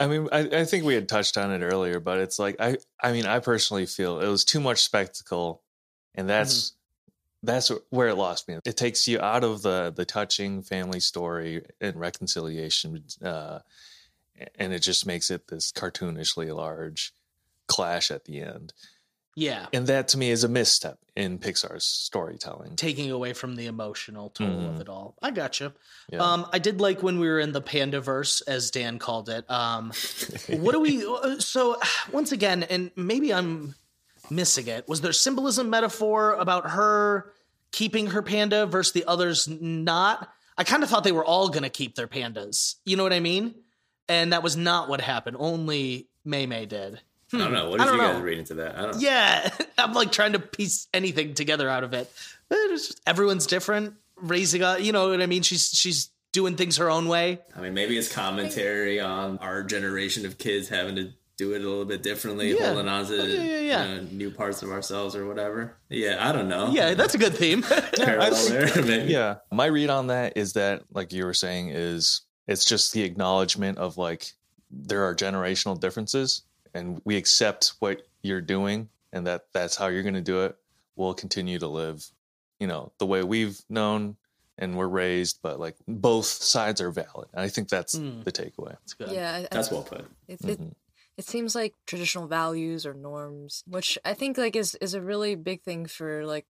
I 0.00 0.06
mean, 0.06 0.28
I, 0.32 0.48
I 0.60 0.64
think 0.64 0.84
we 0.84 0.94
had 0.94 1.08
touched 1.08 1.36
on 1.36 1.50
it 1.50 1.62
earlier, 1.64 2.00
but 2.00 2.18
it's 2.18 2.38
like 2.38 2.56
I, 2.60 2.78
I 3.02 3.12
mean, 3.12 3.26
I 3.26 3.40
personally 3.40 3.86
feel 3.86 4.20
it 4.20 4.28
was 4.28 4.44
too 4.44 4.60
much 4.60 4.82
spectacle, 4.82 5.62
and 6.14 6.28
that's 6.28 6.74
that's 7.42 7.70
where 7.90 8.08
it 8.08 8.14
lost 8.14 8.48
me. 8.48 8.58
It 8.64 8.76
takes 8.76 9.06
you 9.06 9.20
out 9.20 9.44
of 9.44 9.62
the 9.62 9.92
the 9.94 10.06
touching 10.06 10.62
family 10.62 11.00
story 11.00 11.62
and 11.80 11.96
reconciliation, 11.96 13.04
uh, 13.22 13.58
and 14.56 14.72
it 14.72 14.80
just 14.80 15.06
makes 15.06 15.30
it 15.30 15.48
this 15.48 15.72
cartoonishly 15.72 16.54
large 16.54 17.12
clash 17.68 18.10
at 18.10 18.24
the 18.24 18.40
end, 18.40 18.72
Yeah. 19.36 19.66
and 19.72 19.86
that 19.86 20.08
to 20.08 20.18
me 20.18 20.30
is 20.30 20.44
a 20.44 20.48
misstep 20.48 20.98
in 21.16 21.38
Pixar's 21.38 21.84
storytelling. 21.86 22.76
taking 22.76 23.10
away 23.10 23.32
from 23.32 23.54
the 23.56 23.66
emotional 23.66 24.30
toll 24.30 24.48
of 24.48 24.74
Mhm. 24.76 24.80
it 24.80 24.88
all. 24.88 25.16
I 25.22 25.30
gotcha. 25.30 25.72
Yeah. 26.12 26.22
Um, 26.22 26.46
I 26.52 26.58
did 26.58 26.80
like 26.80 27.02
when 27.02 27.18
we 27.20 27.28
were 27.28 27.38
in 27.40 27.52
the 27.52 27.62
Pandaverse, 27.62 28.42
as 28.46 28.70
Dan 28.70 28.98
called 28.98 29.28
it. 29.28 29.48
Um, 29.50 29.92
what 30.48 30.72
do 30.72 30.80
we? 30.80 31.06
uh, 31.06 31.38
So 31.38 31.80
once 32.12 32.32
again, 32.32 32.64
and 32.64 32.90
maybe 32.96 33.32
I'm 33.32 33.74
missing 34.30 34.66
it. 34.66 34.88
Was 34.88 35.00
there 35.02 35.12
symbolism 35.12 35.70
metaphor 35.70 36.32
about 36.34 36.70
her 36.70 37.32
keeping 37.72 38.08
her 38.08 38.22
panda 38.22 38.66
versus 38.66 38.92
the 38.92 39.04
others 39.06 39.46
not? 39.48 40.28
I 40.58 40.64
kind 40.64 40.82
of 40.82 40.88
thought 40.90 41.04
they 41.04 41.12
were 41.12 41.24
all 41.24 41.48
going 41.48 41.62
to 41.64 41.70
keep 41.70 41.94
their 41.96 42.06
pandas. 42.08 42.76
You 42.84 42.96
know 42.96 43.02
what 43.02 43.12
I 43.12 43.20
mean? 43.20 43.54
And 44.08 44.32
that 44.32 44.42
was 44.42 44.56
not 44.56 44.88
what 44.88 45.00
happened. 45.00 45.36
Only 45.40 46.08
Mei 46.24 46.46
Mei 46.46 46.66
did. 46.66 47.00
I 47.32 47.38
don't 47.38 47.48
hmm. 47.48 47.54
know. 47.54 47.70
What 47.70 47.80
I 47.80 47.84
did 47.84 47.90
don't 47.90 47.98
guys 47.98 48.16
know. 48.16 48.22
read 48.22 48.38
into 48.38 48.54
that? 48.54 48.78
I 48.78 48.82
don't 48.82 48.94
know. 48.94 49.00
Yeah, 49.00 49.50
I'm 49.78 49.92
like 49.92 50.12
trying 50.12 50.32
to 50.32 50.38
piece 50.38 50.88
anything 50.92 51.34
together 51.34 51.68
out 51.68 51.84
of 51.84 51.92
it. 51.92 52.10
But 52.48 52.58
it's 52.58 52.88
just, 52.88 53.00
everyone's 53.06 53.46
different. 53.46 53.94
Raising 54.16 54.62
up, 54.62 54.80
you 54.80 54.92
know 54.92 55.08
what 55.08 55.20
I 55.20 55.26
mean? 55.26 55.42
She's 55.42 55.70
she's 55.70 56.10
doing 56.32 56.56
things 56.56 56.76
her 56.76 56.90
own 56.90 57.08
way. 57.08 57.40
I 57.56 57.60
mean, 57.60 57.74
maybe 57.74 57.96
it's 57.96 58.12
commentary 58.12 59.00
on 59.00 59.38
our 59.38 59.62
generation 59.62 60.26
of 60.26 60.38
kids 60.38 60.68
having 60.68 60.96
to 60.96 61.12
do 61.36 61.52
it 61.52 61.64
a 61.64 61.68
little 61.68 61.84
bit 61.84 62.02
differently, 62.02 62.52
Yeah. 62.52 62.66
holding 62.66 62.88
on 62.88 63.06
to 63.06 63.22
Oh, 63.22 63.24
yeah, 63.24 63.42
yeah, 63.42 63.58
yeah. 63.58 63.86
you 63.86 63.94
know, 63.96 64.08
new 64.12 64.30
parts 64.30 64.62
of 64.62 64.70
ourselves 64.70 65.16
or 65.16 65.26
whatever. 65.26 65.76
Yeah, 65.88 66.16
I 66.20 66.32
don't 66.32 66.48
know. 66.48 66.70
Yeah, 66.70 66.94
that's 66.94 67.14
a 67.14 67.18
good 67.18 67.34
theme. 67.34 67.62
parallel 67.96 68.30
there. 68.48 68.82
Maybe. 68.84 69.12
Yeah. 69.12 69.36
My 69.50 69.66
read 69.66 69.90
on 69.90 70.08
that 70.08 70.36
is 70.36 70.52
that, 70.52 70.82
like 70.92 71.12
you 71.12 71.24
were 71.24 71.34
saying, 71.34 71.70
is 71.70 72.22
it's 72.46 72.64
just 72.64 72.92
the 72.92 73.02
acknowledgement 73.02 73.78
of 73.78 73.96
like 73.96 74.32
there 74.70 75.04
are 75.04 75.14
generational 75.14 75.78
differences 75.78 76.42
and 76.74 77.00
we 77.04 77.16
accept 77.16 77.74
what 77.78 78.02
you're 78.22 78.40
doing 78.40 78.88
and 79.12 79.26
that 79.26 79.46
that's 79.52 79.76
how 79.76 79.86
you're 79.86 80.02
going 80.02 80.14
to 80.14 80.20
do 80.20 80.42
it. 80.44 80.56
We'll 80.96 81.14
continue 81.14 81.58
to 81.58 81.68
live, 81.68 82.04
you 82.60 82.66
know, 82.66 82.92
the 82.98 83.06
way 83.06 83.22
we've 83.22 83.60
known 83.68 84.16
and 84.58 84.76
we're 84.76 84.88
raised, 84.88 85.38
but 85.42 85.58
like 85.58 85.76
both 85.88 86.26
sides 86.26 86.80
are 86.80 86.90
valid. 86.90 87.28
I 87.34 87.48
think 87.48 87.68
that's 87.68 87.94
Mm. 87.96 88.24
the 88.24 88.32
takeaway. 88.32 88.70
That's 88.70 88.94
good. 88.94 89.10
yeah 89.10 89.32
I- 89.32 89.38
I 89.40 89.48
That's 89.50 89.70
well 89.70 89.82
put. 89.82 90.00
it, 90.28 90.40
it, 90.44 90.60
Mhm. 90.60 90.74
it 91.16 91.24
seems 91.24 91.54
like 91.54 91.74
traditional 91.86 92.26
values 92.26 92.84
or 92.86 92.92
norms 92.94 93.62
which 93.68 93.96
i 94.04 94.14
think 94.14 94.36
like 94.36 94.56
is 94.56 94.74
is 94.80 94.94
a 94.94 95.00
really 95.00 95.34
big 95.36 95.62
thing 95.62 95.86
for 95.86 96.24
like 96.26 96.46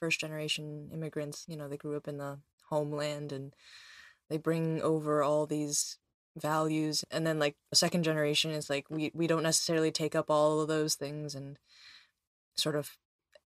first 0.00 0.18
generation 0.20 0.90
immigrants 0.92 1.44
you 1.48 1.56
know 1.56 1.68
they 1.68 1.76
grew 1.76 1.96
up 1.96 2.08
in 2.08 2.18
the 2.18 2.38
homeland 2.68 3.32
and 3.32 3.54
they 4.28 4.36
bring 4.38 4.80
over 4.82 5.22
all 5.22 5.46
these 5.46 5.98
values 6.36 7.04
and 7.10 7.26
then 7.26 7.38
like 7.38 7.56
the 7.70 7.76
second 7.76 8.04
generation 8.04 8.52
is 8.52 8.70
like 8.70 8.88
we 8.90 9.10
we 9.14 9.26
don't 9.26 9.42
necessarily 9.42 9.90
take 9.90 10.14
up 10.14 10.30
all 10.30 10.60
of 10.60 10.68
those 10.68 10.94
things 10.94 11.34
and 11.34 11.58
sort 12.56 12.76
of 12.76 12.96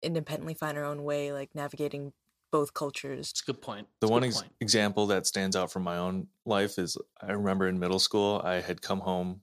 independently 0.01 0.53
find 0.53 0.78
our 0.78 0.84
own 0.84 1.03
way 1.03 1.32
like 1.32 1.53
navigating 1.53 2.13
both 2.51 2.74
cultures 2.74 3.30
It's 3.32 3.41
a 3.41 3.45
good 3.45 3.61
point. 3.61 3.88
The 4.01 4.07
It's 4.07 4.11
one 4.11 4.24
ex- 4.24 4.41
point. 4.41 4.53
example 4.59 5.07
that 5.07 5.26
stands 5.26 5.55
out 5.55 5.72
from 5.72 5.84
my 5.84 5.97
own 5.97 6.28
life 6.45 6.78
is 6.78 6.97
I 7.22 7.32
remember 7.32 7.67
in 7.67 7.80
middle 7.80 7.99
school, 7.99 8.41
I 8.43 8.55
had 8.55 8.82
come 8.82 8.99
home 8.99 9.41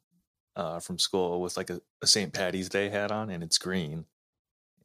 uh, 0.57 0.81
from 0.81 0.99
school 0.99 1.41
with 1.41 1.57
like 1.57 1.71
a, 1.71 1.81
a 2.03 2.07
St. 2.07 2.33
Patty's 2.35 2.69
Day 2.69 2.89
hat 2.91 3.11
on 3.13 3.31
and 3.31 3.43
it's 3.43 3.57
green. 3.57 4.05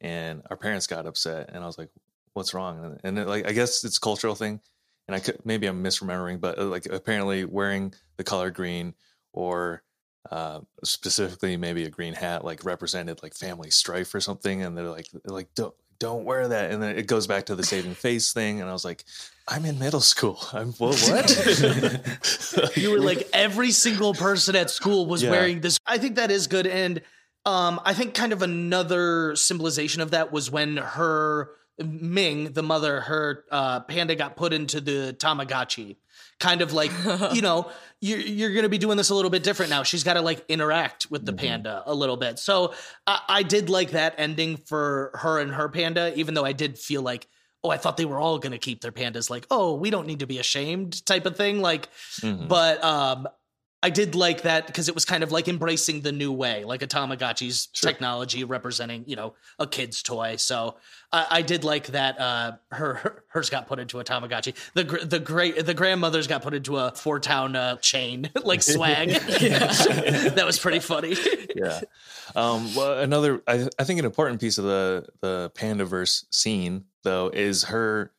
And 0.00 0.42
our 0.50 0.56
parents 0.56 0.86
got 0.86 1.06
upset 1.06 1.50
and 1.52 1.62
I 1.62 1.66
was 1.66 1.76
like, 1.76 1.90
what's 2.32 2.54
wrong? 2.54 2.82
And, 2.84 3.00
and 3.04 3.18
it, 3.18 3.28
like, 3.28 3.46
I 3.46 3.52
guess 3.52 3.84
it's 3.84 3.96
a 3.98 4.00
cultural 4.00 4.34
thing. 4.34 4.60
And 5.08 5.14
I 5.14 5.20
could, 5.20 5.44
maybe 5.44 5.66
I'm 5.66 5.82
misremembering, 5.84 6.40
but 6.40 6.58
uh, 6.58 6.64
like 6.64 6.86
apparently 6.86 7.44
wearing 7.44 7.92
the 8.16 8.24
color 8.24 8.50
green 8.50 8.94
or 9.32 9.82
uh, 10.30 10.60
specifically 10.82 11.56
maybe 11.58 11.84
a 11.84 11.90
green 11.90 12.14
hat 12.14 12.44
like 12.44 12.64
represented 12.64 13.22
like 13.22 13.34
family 13.34 13.70
strife 13.70 14.14
or 14.14 14.20
something. 14.20 14.62
And 14.62 14.76
they're 14.76 14.88
like, 14.88 15.08
they're 15.10 15.34
like, 15.34 15.48
don't, 15.54 15.74
don't 15.98 16.24
wear 16.24 16.48
that. 16.48 16.70
And 16.70 16.82
then 16.82 16.96
it 16.96 17.06
goes 17.06 17.26
back 17.26 17.46
to 17.46 17.54
the 17.54 17.62
saving 17.62 17.94
face 18.06 18.32
thing. 18.32 18.60
And 18.60 18.70
I 18.70 18.72
was 18.72 18.84
like, 18.84 19.04
I'm 19.46 19.64
in 19.66 19.78
middle 19.78 20.00
school. 20.00 20.38
I'm 20.54 20.72
what? 20.74 20.98
what? 21.08 22.76
You 22.76 22.90
were 22.90 23.00
like 23.00 23.28
every 23.32 23.70
single 23.72 24.14
person 24.14 24.56
at 24.56 24.70
school 24.70 25.06
was 25.06 25.22
Yeah. 25.22 25.30
wearing 25.30 25.60
this. 25.60 25.78
I 25.86 25.98
think 25.98 26.16
that 26.16 26.30
is 26.30 26.46
good, 26.46 26.66
and 26.66 27.02
um, 27.44 27.78
I 27.84 27.92
think 27.92 28.14
kind 28.14 28.32
of 28.32 28.40
another 28.42 29.36
symbolization 29.36 30.00
of 30.00 30.12
that 30.12 30.32
was 30.32 30.50
when 30.50 30.78
her 30.78 31.50
Ming, 31.78 32.52
the 32.52 32.62
mother, 32.62 33.00
her 33.00 33.44
uh, 33.50 33.80
panda 33.80 34.14
got 34.14 34.36
put 34.36 34.52
into 34.52 34.80
the 34.80 35.14
Tamagotchi. 35.18 35.96
Kind 36.38 36.62
of 36.62 36.72
like 36.72 36.90
you 37.32 37.42
know 37.48 37.70
you're 38.00 38.18
you're 38.20 38.54
gonna 38.54 38.68
be 38.68 38.78
doing 38.78 38.96
this 38.96 39.10
a 39.10 39.14
little 39.14 39.30
bit 39.30 39.42
different 39.42 39.70
now. 39.70 39.82
She's 39.82 40.04
got 40.04 40.14
to 40.14 40.20
like 40.20 40.44
interact 40.48 41.10
with 41.10 41.24
the 41.26 41.32
Mhm. 41.32 41.38
panda 41.38 41.82
a 41.86 41.94
little 41.94 42.16
bit. 42.16 42.38
So 42.38 42.74
I, 43.06 43.20
I 43.28 43.42
did 43.42 43.70
like 43.70 43.92
that 43.92 44.14
ending 44.18 44.56
for 44.56 45.12
her 45.14 45.38
and 45.40 45.52
her 45.52 45.68
panda, 45.68 46.12
even 46.16 46.34
though 46.34 46.44
I 46.44 46.52
did 46.52 46.78
feel 46.78 47.02
like. 47.02 47.26
Oh, 47.66 47.70
I 47.70 47.78
thought 47.78 47.96
they 47.96 48.04
were 48.04 48.20
all 48.20 48.38
gonna 48.38 48.58
keep 48.58 48.82
their 48.82 48.92
pandas. 48.92 49.30
Like, 49.30 49.46
oh, 49.50 49.72
we 49.76 49.88
don't 49.88 50.06
need 50.06 50.18
to 50.18 50.26
be 50.26 50.38
ashamed, 50.38 51.04
type 51.06 51.24
of 51.24 51.34
thing. 51.34 51.62
Like, 51.62 51.88
Mhm. 52.20 52.46
but 52.46 52.84
um 52.84 53.26
I 53.84 53.90
did 53.90 54.14
like 54.14 54.42
that 54.42 54.66
because 54.66 54.88
it 54.88 54.94
was 54.94 55.04
kind 55.04 55.22
of 55.22 55.30
like 55.30 55.46
embracing 55.46 56.00
the 56.00 56.10
new 56.12 56.32
way, 56.32 56.64
like 56.64 56.80
a 56.82 56.86
Tamagotchi's 56.86 57.68
Sure. 57.72 57.90
technology 57.90 58.42
representing, 58.42 59.04
you 59.06 59.14
know, 59.14 59.34
a 59.58 59.66
kid's 59.66 60.02
toy. 60.02 60.36
So 60.36 60.76
I, 61.12 61.26
I 61.30 61.42
did 61.42 61.64
like 61.64 61.88
that. 61.88 62.18
Uh, 62.18 62.52
her, 62.70 62.94
her 62.94 63.24
hers 63.28 63.50
got 63.50 63.66
put 63.68 63.78
into 63.78 64.00
a 64.00 64.04
Tamagotchi. 64.04 64.54
The 64.72 64.84
the 65.04 65.18
great 65.20 65.66
the 65.66 65.74
grandmother's 65.74 66.26
got 66.26 66.42
put 66.42 66.54
into 66.54 66.78
a 66.78 66.92
Four 66.92 67.20
Town 67.20 67.54
uh, 67.56 67.76
chain 67.76 68.30
like 68.42 68.62
swag. 68.74 69.10
that 69.10 70.42
was 70.46 70.58
pretty 70.58 70.80
funny. 70.80 71.14
yeah. 71.54 71.80
Um, 72.34 72.74
well, 72.74 72.98
another, 73.00 73.42
I, 73.46 73.68
I 73.78 73.84
think 73.84 73.98
an 74.00 74.06
important 74.06 74.40
piece 74.40 74.56
of 74.58 74.64
the 74.64 75.06
the 75.20 75.52
Pandaverse 75.54 76.24
scene 76.30 76.84
though 77.02 77.28
is 77.28 77.64
her 77.64 78.12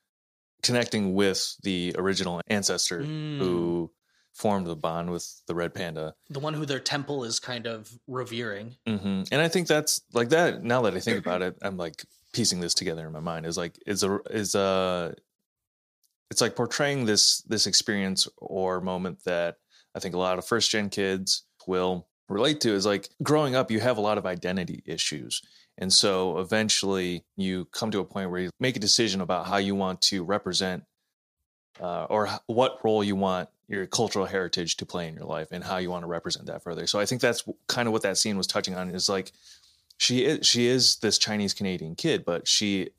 connecting 0.61 1.13
with 1.15 1.55
the 1.63 1.95
original 1.97 2.41
ancestor 2.47 3.01
Mm. 3.01 3.37
who 3.39 3.91
formed 4.35 4.67
the 4.67 4.75
bond 4.75 5.09
with 5.09 5.41
the 5.47 5.55
red 5.55 5.73
panda. 5.73 6.13
the 6.29 6.39
one 6.39 6.53
who 6.53 6.65
their 6.65 6.79
temple 6.79 7.23
is 7.23 7.39
kind 7.39 7.65
of 7.65 7.89
revering. 8.07 8.75
hmm 8.85 9.23
And 9.31 9.41
I 9.41 9.47
think 9.47 9.67
that's 9.67 10.01
like 10.13 10.29
that. 10.29 10.63
Now 10.63 10.81
that 10.83 10.93
I 10.93 10.99
think 10.99 11.17
about 11.17 11.41
it, 11.41 11.57
I'm 11.61 11.77
like 11.77 12.03
piecing 12.33 12.59
this 12.59 12.73
together 12.73 13.07
in 13.07 13.13
my 13.13 13.21
mind. 13.21 13.45
Is 13.45 13.57
like 13.57 13.79
is 13.87 14.03
a 14.03 14.19
is 14.29 14.53
a 14.53 15.15
it's 16.29 16.41
like 16.41 16.55
portraying 16.55 17.05
this 17.05 17.41
this 17.43 17.65
experience 17.65 18.27
or 18.37 18.81
moment 18.81 19.23
that 19.23 19.55
I 19.95 19.99
think 19.99 20.15
a 20.15 20.19
lot 20.19 20.37
of 20.37 20.45
first 20.45 20.69
gen 20.69 20.89
kids 20.89 21.45
will 21.65 22.07
relate 22.27 22.59
to. 22.61 22.73
Is 22.73 22.85
like 22.85 23.09
growing 23.23 23.55
up, 23.55 23.71
you 23.71 23.79
have 23.79 23.97
a 23.97 24.01
lot 24.01 24.17
of 24.17 24.25
identity 24.25 24.83
issues. 24.85 25.41
And 25.77 25.91
so 25.91 26.39
eventually 26.39 27.25
you 27.35 27.65
come 27.65 27.91
to 27.91 27.99
a 27.99 28.05
point 28.05 28.31
where 28.31 28.41
you 28.41 28.49
make 28.59 28.75
a 28.77 28.79
decision 28.79 29.21
about 29.21 29.47
how 29.47 29.57
you 29.57 29.75
want 29.75 30.01
to 30.03 30.23
represent 30.23 30.83
uh, 31.81 32.05
or 32.05 32.29
what 32.47 32.79
role 32.83 33.03
you 33.03 33.15
want 33.15 33.49
your 33.67 33.85
cultural 33.87 34.25
heritage 34.25 34.77
to 34.77 34.85
play 34.85 35.07
in 35.07 35.15
your 35.15 35.25
life 35.25 35.47
and 35.51 35.63
how 35.63 35.77
you 35.77 35.89
want 35.89 36.03
to 36.03 36.07
represent 36.07 36.45
that 36.47 36.63
further. 36.63 36.85
So 36.87 36.99
I 36.99 37.05
think 37.05 37.21
that's 37.21 37.43
kind 37.67 37.87
of 37.87 37.93
what 37.93 38.03
that 38.03 38.17
scene 38.17 38.37
was 38.37 38.47
touching 38.47 38.75
on 38.75 38.89
is 38.89 39.09
like 39.09 39.31
she 39.97 40.25
is 40.25 40.45
she 40.45 40.67
is 40.67 40.97
this 40.97 41.17
Chinese 41.17 41.53
Canadian 41.53 41.95
kid, 41.95 42.25
but 42.25 42.47
she 42.47 42.89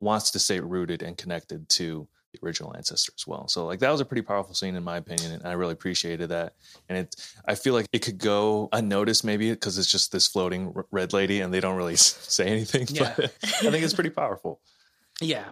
wants 0.00 0.30
to 0.32 0.38
stay 0.38 0.60
rooted 0.60 1.02
and 1.02 1.16
connected 1.16 1.68
to 1.70 2.06
the 2.32 2.46
original 2.46 2.74
ancestor 2.76 3.12
as 3.16 3.26
well. 3.26 3.48
So 3.48 3.66
like 3.66 3.80
that 3.80 3.90
was 3.90 4.00
a 4.00 4.04
pretty 4.04 4.22
powerful 4.22 4.54
scene 4.54 4.76
in 4.76 4.84
my 4.84 4.98
opinion, 4.98 5.32
and 5.32 5.46
I 5.46 5.52
really 5.52 5.72
appreciated 5.72 6.28
that. 6.28 6.54
And 6.88 6.98
it 6.98 7.16
I 7.46 7.54
feel 7.54 7.74
like 7.74 7.86
it 7.92 8.00
could 8.00 8.18
go 8.18 8.68
unnoticed 8.72 9.24
maybe 9.24 9.50
because 9.50 9.78
it's 9.78 9.90
just 9.90 10.12
this 10.12 10.26
floating 10.26 10.74
red 10.90 11.12
lady 11.12 11.40
and 11.40 11.52
they 11.52 11.60
don't 11.60 11.76
really 11.76 11.96
say 11.96 12.46
anything. 12.46 12.86
Yeah. 12.90 13.14
But 13.16 13.24
I 13.42 13.70
think 13.70 13.84
it's 13.84 13.94
pretty 13.94 14.10
powerful. 14.10 14.60
Yeah, 15.18 15.44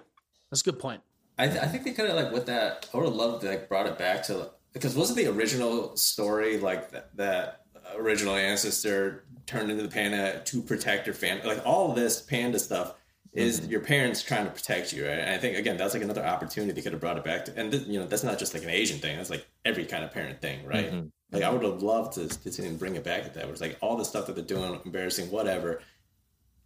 that's 0.50 0.60
a 0.60 0.64
good 0.64 0.78
point. 0.78 1.00
I, 1.38 1.48
th- 1.48 1.60
I 1.60 1.66
think 1.66 1.84
they 1.84 1.92
kind 1.92 2.08
of 2.08 2.16
like 2.16 2.32
with 2.32 2.46
that. 2.46 2.88
I 2.92 2.96
would 2.96 3.06
have 3.06 3.14
loved 3.14 3.42
to 3.42 3.48
like 3.48 3.68
brought 3.68 3.86
it 3.86 3.98
back 3.98 4.22
to 4.24 4.50
because 4.72 4.94
wasn't 4.94 5.18
the 5.18 5.26
original 5.26 5.96
story 5.96 6.58
like 6.58 6.90
that, 6.92 7.16
that 7.16 7.62
original 7.96 8.34
ancestor 8.34 9.24
turned 9.46 9.70
into 9.70 9.82
the 9.82 9.88
panda 9.88 10.42
to 10.44 10.62
protect 10.62 11.06
your 11.06 11.14
family? 11.14 11.46
Like 11.46 11.66
all 11.66 11.90
of 11.90 11.96
this 11.96 12.20
panda 12.22 12.58
stuff 12.58 12.94
is 13.32 13.66
your 13.66 13.80
parents 13.80 14.22
trying 14.22 14.44
to 14.44 14.50
protect 14.52 14.92
you, 14.92 15.04
right? 15.04 15.18
And 15.18 15.30
I 15.30 15.38
think 15.38 15.56
again 15.58 15.76
that's 15.76 15.92
like 15.94 16.04
another 16.04 16.24
opportunity 16.24 16.72
they 16.72 16.82
could 16.82 16.92
have 16.92 17.00
brought 17.00 17.18
it 17.18 17.24
back 17.24 17.44
to. 17.46 17.58
And 17.58 17.72
th- 17.72 17.86
you 17.86 17.98
know 17.98 18.06
that's 18.06 18.22
not 18.22 18.38
just 18.38 18.54
like 18.54 18.62
an 18.62 18.70
Asian 18.70 18.98
thing. 19.00 19.16
That's 19.16 19.30
like 19.30 19.44
every 19.64 19.86
kind 19.86 20.04
of 20.04 20.12
parent 20.12 20.40
thing, 20.40 20.64
right? 20.64 20.92
Mhm. 20.92 21.10
Like 21.32 21.42
I 21.42 21.50
would 21.50 21.64
have 21.64 21.82
loved 21.82 22.12
to, 22.14 22.28
to 22.28 22.52
see 22.52 22.62
them 22.62 22.76
bring 22.76 22.94
it 22.94 23.02
back 23.02 23.24
at 23.24 23.34
that. 23.34 23.44
Where 23.44 23.52
it's 23.52 23.60
like 23.60 23.76
all 23.80 23.96
the 23.96 24.04
stuff 24.04 24.26
that 24.28 24.36
they're 24.36 24.44
doing, 24.44 24.78
embarrassing, 24.84 25.32
whatever, 25.32 25.80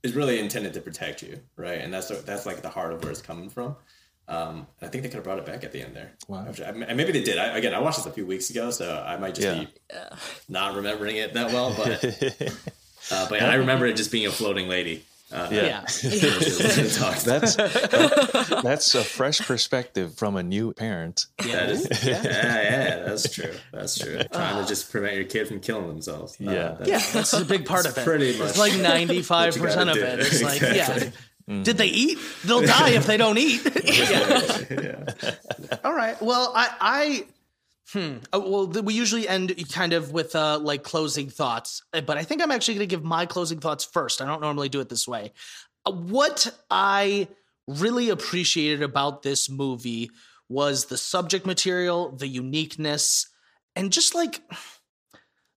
is 0.03 0.15
really 0.15 0.39
intended 0.39 0.75
to 0.75 0.83
protect 0.83 1.23
you, 1.23 1.41
right? 1.57 1.81
And 1.81 1.93
that's 1.93 2.09
that's 2.25 2.45
like 2.45 2.61
the 2.61 2.69
heart 2.69 2.93
of 2.93 3.03
where 3.03 3.11
it's 3.11 3.23
coming 3.23 3.49
from. 3.49 3.77
Um, 4.29 4.67
I 4.83 4.89
think 4.89 5.03
they 5.05 5.09
could 5.09 5.15
have 5.17 5.25
brought 5.25 5.39
it 5.39 5.47
back 5.47 5.65
at 5.65 5.73
the 5.73 5.81
end 5.83 5.97
there. 5.97 6.11
Wow. 6.29 6.45
Which- 6.45 6.61
And 6.61 6.79
maybe 6.97 7.13
they 7.13 7.23
did. 7.25 7.39
I, 7.39 7.57
again, 7.57 7.73
I 7.73 7.79
watched 7.79 7.97
this 7.99 8.07
a 8.07 8.11
few 8.11 8.27
weeks 8.27 8.51
ago, 8.51 8.71
so 8.71 9.03
I 9.07 9.17
might 9.17 9.35
just 9.35 9.47
Yeah. 9.47 9.65
be 9.65 9.69
not 10.51 10.75
remembering 10.77 11.17
it 11.17 11.33
that 11.33 11.51
well. 11.51 11.73
But 11.75 12.05
uh, 13.11 13.27
but 13.31 13.43
I 13.43 13.55
remember 13.55 13.87
it 13.87 13.97
just 13.97 14.13
being 14.13 14.27
a 14.27 14.31
floating 14.31 14.69
lady. 14.69 15.05
Uh, 15.33 15.49
Yeah. 15.51 15.63
Yeah. 15.65 15.81
That's 17.25 17.57
that's 18.63 18.95
a 18.95 19.05
fresh 19.05 19.41
perspective 19.41 20.15
from 20.17 20.37
a 20.37 20.43
new 20.43 20.73
parent. 20.73 21.27
That 21.39 21.69
is, 21.71 21.87
yeah, 22.05 22.23
yeah, 22.23 22.97
that's 23.05 23.31
true. 23.31 23.53
That's 23.73 23.99
true. 23.99 24.21
Trying 24.33 24.63
to 24.63 24.69
just 24.69 24.91
prevent 24.91 25.17
your 25.17 25.25
kid 25.25 25.49
from 25.49 25.61
killing 25.61 25.87
themselves. 25.89 26.37
Uh, 26.41 26.45
Yeah. 26.51 26.53
that's- 26.79 26.89
Yeah, 26.89 27.03
that's 27.13 27.33
a 27.35 27.45
big 27.45 27.67
part 27.67 27.87
of 27.87 27.97
it. 27.99 28.05
pretty 28.05 28.39
much 28.39 28.51
It's 28.51 28.59
like 28.59 28.77
ninety 28.77 29.23
five 29.23 29.55
percent 29.57 29.91
of 29.91 29.97
what 29.97 30.01
you 30.01 30.05
it. 30.05 30.11
gotta 30.17 30.23
It's 30.23 30.39
do. 30.39 30.45
like, 30.47 30.63
Exactly. 30.63 31.13
Yeah. 31.49 31.63
Did 31.63 31.79
they 31.79 31.87
eat? 31.87 32.19
They'll 32.45 32.61
die 32.79 32.91
if 32.91 33.07
they 33.07 33.17
don't 33.17 33.39
eat. 33.39 33.63
yeah. 33.85 34.59
yeah. 34.71 35.35
All 35.85 35.95
right. 35.95 36.21
Well, 36.21 36.53
I, 36.55 36.69
I, 36.81 37.27
hmm. 37.93 38.17
Uh, 38.33 38.41
well, 38.45 38.67
th- 38.69 38.85
we 38.85 38.95
usually 38.95 39.27
end 39.27 39.55
kind 39.73 39.93
of 39.95 40.13
with 40.13 40.37
uh, 40.37 40.59
like 40.59 40.83
closing 40.83 41.31
thoughts, 41.31 41.83
Uh, 41.93 42.01
but 42.03 42.17
I 42.19 42.23
think 42.25 42.43
I'm 42.43 42.53
actually 42.53 42.75
going 42.75 42.89
to 42.89 42.95
give 42.97 43.05
my 43.05 43.27
closing 43.27 43.61
thoughts 43.61 43.85
first. 43.85 44.21
I 44.21 44.27
don't 44.27 44.41
normally 44.43 44.69
do 44.69 44.81
it 44.81 44.89
this 44.89 45.09
way. 45.09 45.33
Uh, 45.87 45.93
what 45.93 46.55
I 46.71 47.29
really 47.67 48.11
appreciated 48.11 48.83
about 48.83 49.23
this 49.23 49.49
movie 49.51 50.11
was 50.49 50.87
the 50.87 50.97
subject 50.97 51.45
material, 51.47 52.11
the 52.11 52.27
uniqueness, 52.29 53.29
and 53.77 53.93
just 53.93 54.15
like 54.15 54.41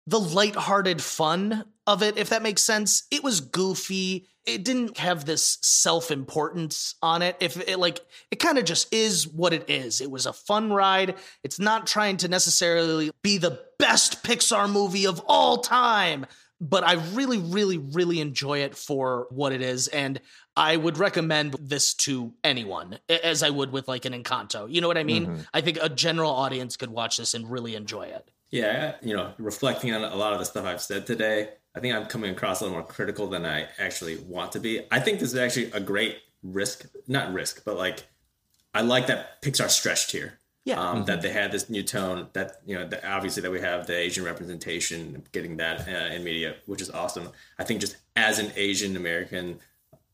the 0.06 0.20
lighthearted 0.20 1.02
fun 1.02 1.64
of 1.86 2.02
it, 2.02 2.16
if 2.16 2.30
that 2.30 2.42
makes 2.42 2.62
sense. 2.62 3.04
It 3.10 3.22
was 3.22 3.40
goofy. 3.40 4.28
It 4.44 4.64
didn't 4.64 4.98
have 4.98 5.24
this 5.24 5.58
self-importance 5.62 6.96
on 7.00 7.22
it. 7.22 7.36
If 7.40 7.56
it 7.68 7.78
like 7.78 8.00
it 8.30 8.36
kind 8.36 8.58
of 8.58 8.64
just 8.64 8.92
is 8.92 9.28
what 9.28 9.52
it 9.52 9.70
is. 9.70 10.00
It 10.00 10.10
was 10.10 10.26
a 10.26 10.32
fun 10.32 10.72
ride. 10.72 11.16
It's 11.44 11.60
not 11.60 11.86
trying 11.86 12.16
to 12.18 12.28
necessarily 12.28 13.10
be 13.22 13.38
the 13.38 13.60
best 13.78 14.24
Pixar 14.24 14.70
movie 14.70 15.06
of 15.06 15.20
all 15.26 15.58
time, 15.58 16.26
but 16.60 16.82
I 16.84 16.94
really 17.14 17.38
really 17.38 17.78
really 17.78 18.20
enjoy 18.20 18.58
it 18.58 18.76
for 18.76 19.26
what 19.30 19.52
it 19.52 19.62
is 19.62 19.88
and 19.88 20.20
I 20.56 20.76
would 20.76 20.98
recommend 20.98 21.54
this 21.60 21.94
to 21.94 22.34
anyone 22.44 22.98
as 23.08 23.42
I 23.42 23.50
would 23.50 23.72
with 23.72 23.88
like 23.88 24.04
an 24.04 24.12
Encanto. 24.12 24.70
You 24.70 24.80
know 24.80 24.88
what 24.88 24.98
I 24.98 25.04
mean? 25.04 25.26
Mm-hmm. 25.26 25.42
I 25.54 25.62
think 25.62 25.78
a 25.80 25.88
general 25.88 26.30
audience 26.30 26.76
could 26.76 26.90
watch 26.90 27.16
this 27.16 27.32
and 27.32 27.50
really 27.50 27.74
enjoy 27.74 28.02
it. 28.02 28.30
Yeah, 28.52 28.96
you 29.02 29.16
know, 29.16 29.32
reflecting 29.38 29.92
on 29.94 30.04
a 30.04 30.14
lot 30.14 30.34
of 30.34 30.38
the 30.38 30.44
stuff 30.44 30.66
I've 30.66 30.82
said 30.82 31.06
today, 31.06 31.48
I 31.74 31.80
think 31.80 31.94
I'm 31.94 32.04
coming 32.04 32.30
across 32.30 32.60
a 32.60 32.64
little 32.64 32.78
more 32.78 32.86
critical 32.86 33.26
than 33.26 33.46
I 33.46 33.66
actually 33.78 34.18
want 34.18 34.52
to 34.52 34.60
be. 34.60 34.82
I 34.90 35.00
think 35.00 35.18
this 35.18 35.32
is 35.32 35.38
actually 35.38 35.72
a 35.72 35.80
great 35.80 36.18
risk, 36.42 36.84
not 37.08 37.32
risk, 37.32 37.64
but 37.64 37.78
like 37.78 38.04
I 38.74 38.82
like 38.82 39.06
that 39.06 39.40
Pixar 39.42 39.70
stretched 39.70 40.12
here. 40.12 40.38
Yeah. 40.64 40.80
Um, 40.80 41.06
That 41.06 41.22
they 41.22 41.32
had 41.32 41.50
this 41.50 41.70
new 41.70 41.82
tone. 41.82 42.28
That 42.34 42.60
you 42.66 42.78
know, 42.78 42.86
that 42.86 43.04
obviously 43.04 43.40
that 43.42 43.50
we 43.50 43.60
have 43.60 43.86
the 43.86 43.96
Asian 43.96 44.22
representation, 44.24 45.24
getting 45.32 45.56
that 45.56 45.88
uh, 45.88 46.14
in 46.14 46.22
media, 46.22 46.56
which 46.66 46.82
is 46.82 46.90
awesome. 46.90 47.30
I 47.58 47.64
think 47.64 47.80
just 47.80 47.96
as 48.16 48.38
an 48.38 48.52
Asian 48.54 48.96
American, 48.96 49.60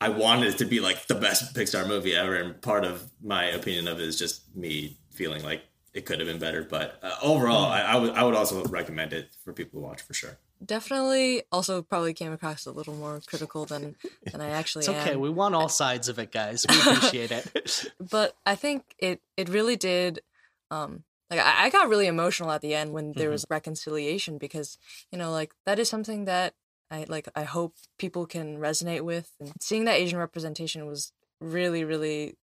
I 0.01 0.11
wanted 0.11 0.55
it 0.55 0.59
to 0.59 0.65
be 0.65 0.79
like 0.79 1.09
the 1.09 1.17
best 1.17 1.57
Pixar 1.57 1.89
movie 1.89 2.15
ever, 2.15 2.37
and 2.37 2.63
part 2.63 2.85
of 2.85 3.11
my 3.21 3.47
opinion 3.47 3.89
of 3.89 3.99
it 3.99 4.07
is 4.07 4.17
just 4.17 4.55
me 4.57 4.97
feeling 5.11 5.43
like 5.43 5.63
it 5.99 6.07
could 6.07 6.21
have 6.21 6.29
been 6.29 6.39
better. 6.39 6.63
But 6.63 6.99
uh, 7.03 7.17
overall, 7.23 7.67
I, 7.67 7.81
I 7.83 7.97
would 7.97 8.13
I 8.15 8.23
would 8.23 8.35
also 8.35 8.65
recommend 8.65 9.13
it 9.13 9.31
for 9.45 9.53
people 9.53 9.81
to 9.81 9.87
watch 9.87 10.01
for 10.01 10.15
sure. 10.15 10.39
Definitely 10.65 11.43
also 11.53 11.83
probably 11.83 12.15
came 12.15 12.33
across 12.33 12.67
a 12.67 12.73
little 12.73 12.95
more 12.95 13.21
critical 13.27 13.67
than 13.67 13.97
than 14.31 14.41
I 14.41 14.51
actually 14.51 14.81
It's 14.81 14.89
okay. 14.89 15.13
am. 15.13 15.21
We 15.21 15.31
want 15.31 15.55
all 15.55 15.69
sides 15.69 16.09
of 16.09 16.19
it, 16.19 16.33
guys. 16.33 16.65
We 16.69 16.81
appreciate 16.81 17.31
it. 17.33 17.93
but 18.11 18.37
I 18.47 18.55
think 18.55 18.85
it 18.99 19.21
it 19.37 19.49
really 19.49 19.77
did 19.77 20.21
um 20.71 21.05
like 21.31 21.41
I, 21.41 21.67
I 21.67 21.71
got 21.71 21.89
really 21.89 22.07
emotional 22.07 22.51
at 22.53 22.63
the 22.63 22.75
end 22.75 22.93
when 22.93 23.13
there 23.13 23.31
was 23.31 23.45
reconciliation 23.51 24.39
because 24.39 24.79
you 25.13 25.19
know 25.19 25.31
like 25.31 25.53
that 25.67 25.79
is 25.79 25.89
something 25.89 26.25
that 26.27 26.55
I 26.91 27.07
like 27.09 27.29
I 27.35 27.43
hope 27.45 27.75
people 27.99 28.25
can 28.27 28.59
resonate 28.59 29.03
with 29.03 29.31
and 29.41 29.53
seeing 29.61 29.85
that 29.85 29.99
Asian 29.99 30.19
representation 30.19 30.87
was 30.87 31.13
really 31.41 31.85
really 31.85 32.37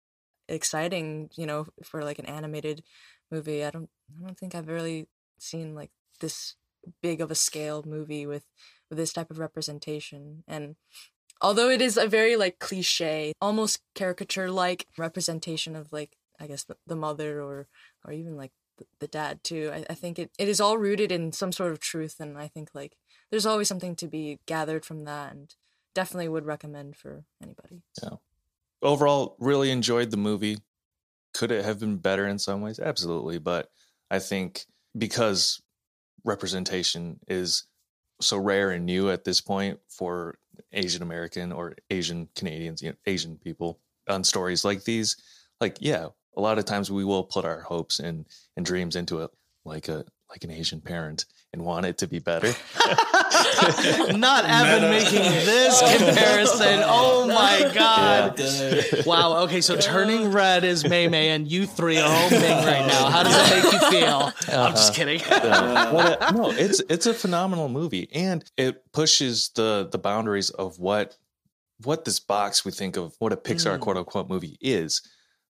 exciting 0.50 1.30
you 1.36 1.46
know 1.46 1.66
for 1.84 2.04
like 2.04 2.20
an 2.20 2.26
animated 2.26 2.84
movie 3.34 3.64
I 3.64 3.72
don't 3.72 3.90
I 4.18 4.26
don't 4.26 4.38
think 4.38 4.56
I've 4.56 4.68
really 4.68 5.08
seen 5.40 5.76
like 5.76 5.92
this 6.20 6.56
big 7.02 7.22
of 7.22 7.32
a 7.32 7.36
scale 7.36 7.84
movie 7.86 8.26
with 8.26 8.46
with 8.90 8.98
this 8.98 9.14
type 9.14 9.32
of 9.32 9.40
representation. 9.40 10.44
And 10.48 10.76
although 11.42 11.70
it 11.70 11.82
is 11.82 11.98
a 11.98 12.08
very 12.08 12.36
like 12.36 12.60
cliche 12.60 13.34
almost 13.42 13.82
caricature 13.96 14.50
like 14.52 14.88
representation 14.98 15.76
of 15.76 15.92
like 15.92 16.16
i 16.40 16.48
guess 16.48 16.64
the, 16.64 16.78
the 16.88 16.96
mother 16.96 17.42
or 17.42 17.68
or 18.06 18.14
even 18.14 18.38
like 18.38 18.52
the, 18.78 18.86
the 19.00 19.08
dad 19.08 19.44
too 19.44 19.70
I, 19.74 19.86
I 19.90 19.94
think 19.94 20.18
it, 20.20 20.32
it 20.40 20.48
is 20.48 20.62
all 20.62 20.78
rooted 20.78 21.12
in 21.12 21.32
some 21.32 21.52
sort 21.52 21.72
of 21.72 21.80
truth. 21.80 22.16
And 22.20 22.38
i 22.38 22.48
think 22.48 22.70
like 22.74 22.96
there's 23.30 23.46
always 23.46 23.68
something 23.68 23.96
to 23.98 24.08
be 24.08 24.40
gathered 24.46 24.86
from 24.86 25.06
that 25.06 25.34
and 25.34 25.54
definitely 25.96 26.30
would 26.30 26.46
recommend 26.46 26.96
for 26.96 27.24
anybody. 27.42 27.84
So 27.94 28.20
overall 28.82 29.36
really 29.40 29.70
enjoyed 29.70 30.12
the 30.12 30.18
movie 30.18 30.58
could 31.34 31.52
it 31.52 31.66
have 31.66 31.80
been 31.80 31.98
better 31.98 32.28
in 32.28 32.40
some 32.40 32.62
ways? 32.62 32.80
Absolutely 32.80 33.40
but 33.40 33.70
i 34.12 34.20
think 34.20 34.66
because 34.98 35.62
representation 36.24 37.20
is 37.28 37.68
so 38.22 38.38
rare 38.38 38.72
and 38.72 38.86
new 38.86 39.10
at 39.10 39.24
this 39.24 39.42
point 39.42 39.80
for 39.90 40.38
asian 40.72 41.02
american 41.02 41.52
or 41.52 41.76
asian 41.90 42.30
canadians 42.36 42.82
you 42.82 42.90
know, 42.90 42.96
asian 43.06 43.38
people 43.38 43.80
on 44.08 44.24
stories 44.24 44.64
like 44.64 44.84
these 44.84 45.18
like 45.60 45.78
yeah 45.80 46.08
a 46.38 46.42
lot 46.42 46.58
of 46.58 46.66
times 46.66 46.92
we 46.92 47.04
will 47.04 47.24
put 47.24 47.46
our 47.46 47.62
hopes 47.62 48.00
and 48.00 48.26
and 48.56 48.66
dreams 48.66 48.96
into 48.96 49.20
it 49.20 49.32
like 49.66 49.88
a 49.88 50.06
like 50.30 50.44
an 50.44 50.52
Asian 50.52 50.82
parent 50.82 51.26
and 51.54 51.64
want 51.64 51.86
it 51.86 52.00
to 52.00 52.08
be 52.08 52.20
better. 52.20 52.48
Not 54.18 54.46
Evan 54.46 54.90
making 54.90 55.22
this 55.22 55.80
comparison. 55.80 56.82
Oh 56.96 57.28
my 57.28 57.72
god. 57.74 58.40
Wow. 59.06 59.44
Okay, 59.44 59.62
so 59.62 59.78
turning 59.78 60.32
red 60.32 60.64
is 60.64 60.88
Mei 60.88 61.08
Mei, 61.08 61.30
and 61.30 61.50
you 61.50 61.66
three 61.66 61.98
are 61.98 62.10
hoping 62.10 62.42
right 62.42 62.86
now. 62.86 63.10
How 63.10 63.24
does 63.24 63.34
that 63.34 63.64
make 63.64 63.74
you 63.74 63.80
feel? 63.90 64.32
I'm 64.56 64.72
just 64.74 64.94
kidding. 64.94 65.20
Yeah. 65.20 65.92
What 65.94 66.22
a- 66.22 66.34
no, 66.34 66.52
it's 66.52 66.82
it's 66.90 67.06
a 67.06 67.14
phenomenal 67.14 67.70
movie, 67.70 68.10
and 68.14 68.44
it 68.58 68.92
pushes 68.92 69.50
the 69.56 69.88
the 69.92 69.98
boundaries 69.98 70.50
of 70.50 70.80
what 70.80 71.18
what 71.84 72.06
this 72.06 72.20
box 72.20 72.66
we 72.66 72.72
think 72.72 72.98
of 72.98 73.16
what 73.20 73.32
a 73.34 73.38
Pixar 73.38 73.78
Mm. 73.78 73.80
quote 73.80 73.98
unquote 73.98 74.30
movie 74.30 74.58
is. 74.62 75.02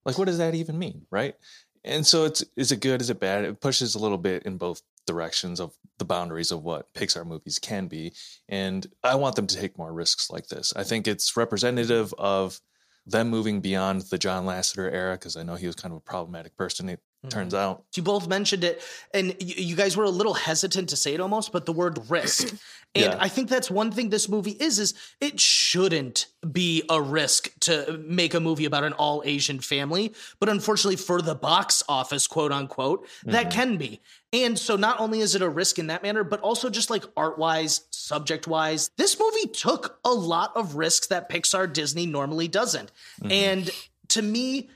Like, 0.06 0.18
what 0.18 0.26
does 0.26 0.38
that 0.38 0.54
even 0.56 0.78
mean, 0.78 1.06
right? 1.12 1.36
And 1.84 2.06
so 2.06 2.26
it's 2.26 2.44
is 2.56 2.72
it 2.72 2.80
good? 2.82 3.02
Is 3.02 3.10
it 3.10 3.20
bad? 3.20 3.46
It 3.46 3.60
pushes 3.62 3.96
a 3.96 4.00
little 4.00 4.18
bit 4.18 4.44
in 4.44 4.58
both 4.58 4.82
directions 5.06 5.60
of 5.60 5.76
the 5.98 6.06
boundaries 6.06 6.52
of 6.52 6.64
what 6.64 6.94
Pixar 6.94 7.26
movies 7.26 7.60
can 7.60 7.88
be, 7.88 8.14
and 8.50 8.88
I 9.04 9.16
want 9.16 9.36
them 9.36 9.48
to 9.48 9.58
take 9.58 9.78
more 9.78 9.94
risks 9.94 10.30
like 10.30 10.48
this. 10.48 10.74
I 10.76 10.84
think 10.84 11.08
it's 11.08 11.38
representative 11.38 12.14
of 12.18 12.60
them 13.06 13.30
moving 13.30 13.60
beyond 13.60 14.02
the 14.04 14.18
John 14.18 14.46
Lasseter 14.46 14.92
era 14.92 15.16
because 15.16 15.36
I 15.36 15.44
know 15.44 15.56
he 15.56 15.68
was 15.68 15.76
kind 15.76 15.92
of 15.92 15.98
a 15.98 16.02
problematic 16.02 16.56
person. 16.56 16.98
Turns 17.30 17.54
mm-hmm. 17.54 17.64
out. 17.64 17.84
You 17.96 18.04
both 18.04 18.28
mentioned 18.28 18.64
it, 18.64 18.82
and 19.14 19.36
you 19.40 19.76
guys 19.76 19.96
were 19.96 20.04
a 20.04 20.10
little 20.10 20.34
hesitant 20.34 20.90
to 20.90 20.98
say 20.98 21.14
it 21.14 21.22
almost, 21.22 21.52
but 21.52 21.66
the 21.66 21.74
word 21.74 22.10
risk. 22.10 22.54
And 22.96 23.06
Yeah. 23.06 23.18
I 23.20 23.28
think 23.28 23.50
that's 23.50 23.72
one 23.72 23.92
thing 23.92 24.10
this 24.10 24.30
movie 24.30 24.52
is, 24.52 24.78
is 24.78 24.94
it 25.20 25.40
shouldn't 25.40 26.28
be 26.52 26.84
a 26.90 27.02
risk 27.02 27.50
to 27.62 28.00
make 28.06 28.36
a 28.36 28.40
movie 28.40 28.66
about 28.66 28.84
an 28.84 28.94
all 28.94 29.24
Asian 29.26 29.60
family. 29.60 30.14
But 30.40 30.50
unfortunately 30.50 30.98
for 30.98 31.20
the 31.20 31.34
box 31.34 31.82
office, 31.90 32.28
quote 32.28 32.52
unquote, 32.52 33.08
that 33.24 33.48
mm-hmm. 33.48 33.52
can 33.52 33.78
be. 33.78 34.00
And 34.32 34.60
so 34.60 34.76
not 34.76 35.00
only 35.00 35.22
is 35.22 35.34
it 35.34 35.42
a 35.42 35.50
risk 35.50 35.80
in 35.80 35.88
that 35.88 36.04
manner, 36.04 36.24
but 36.24 36.40
also 36.42 36.70
just 36.70 36.92
like 36.92 37.04
art 37.18 37.40
wise, 37.40 37.82
subject 37.90 38.48
wise, 38.48 38.92
this 38.98 39.20
movie 39.20 39.48
took 39.48 39.98
a 40.06 40.14
lot 40.14 40.56
of 40.56 40.76
risks 40.76 41.08
that 41.08 41.30
Pixar 41.30 41.74
Disney 41.74 42.06
normally 42.06 42.48
doesn't. 42.48 42.92
Mm-hmm. 43.22 43.32
And 43.32 43.72
to 44.10 44.22
me, 44.22 44.70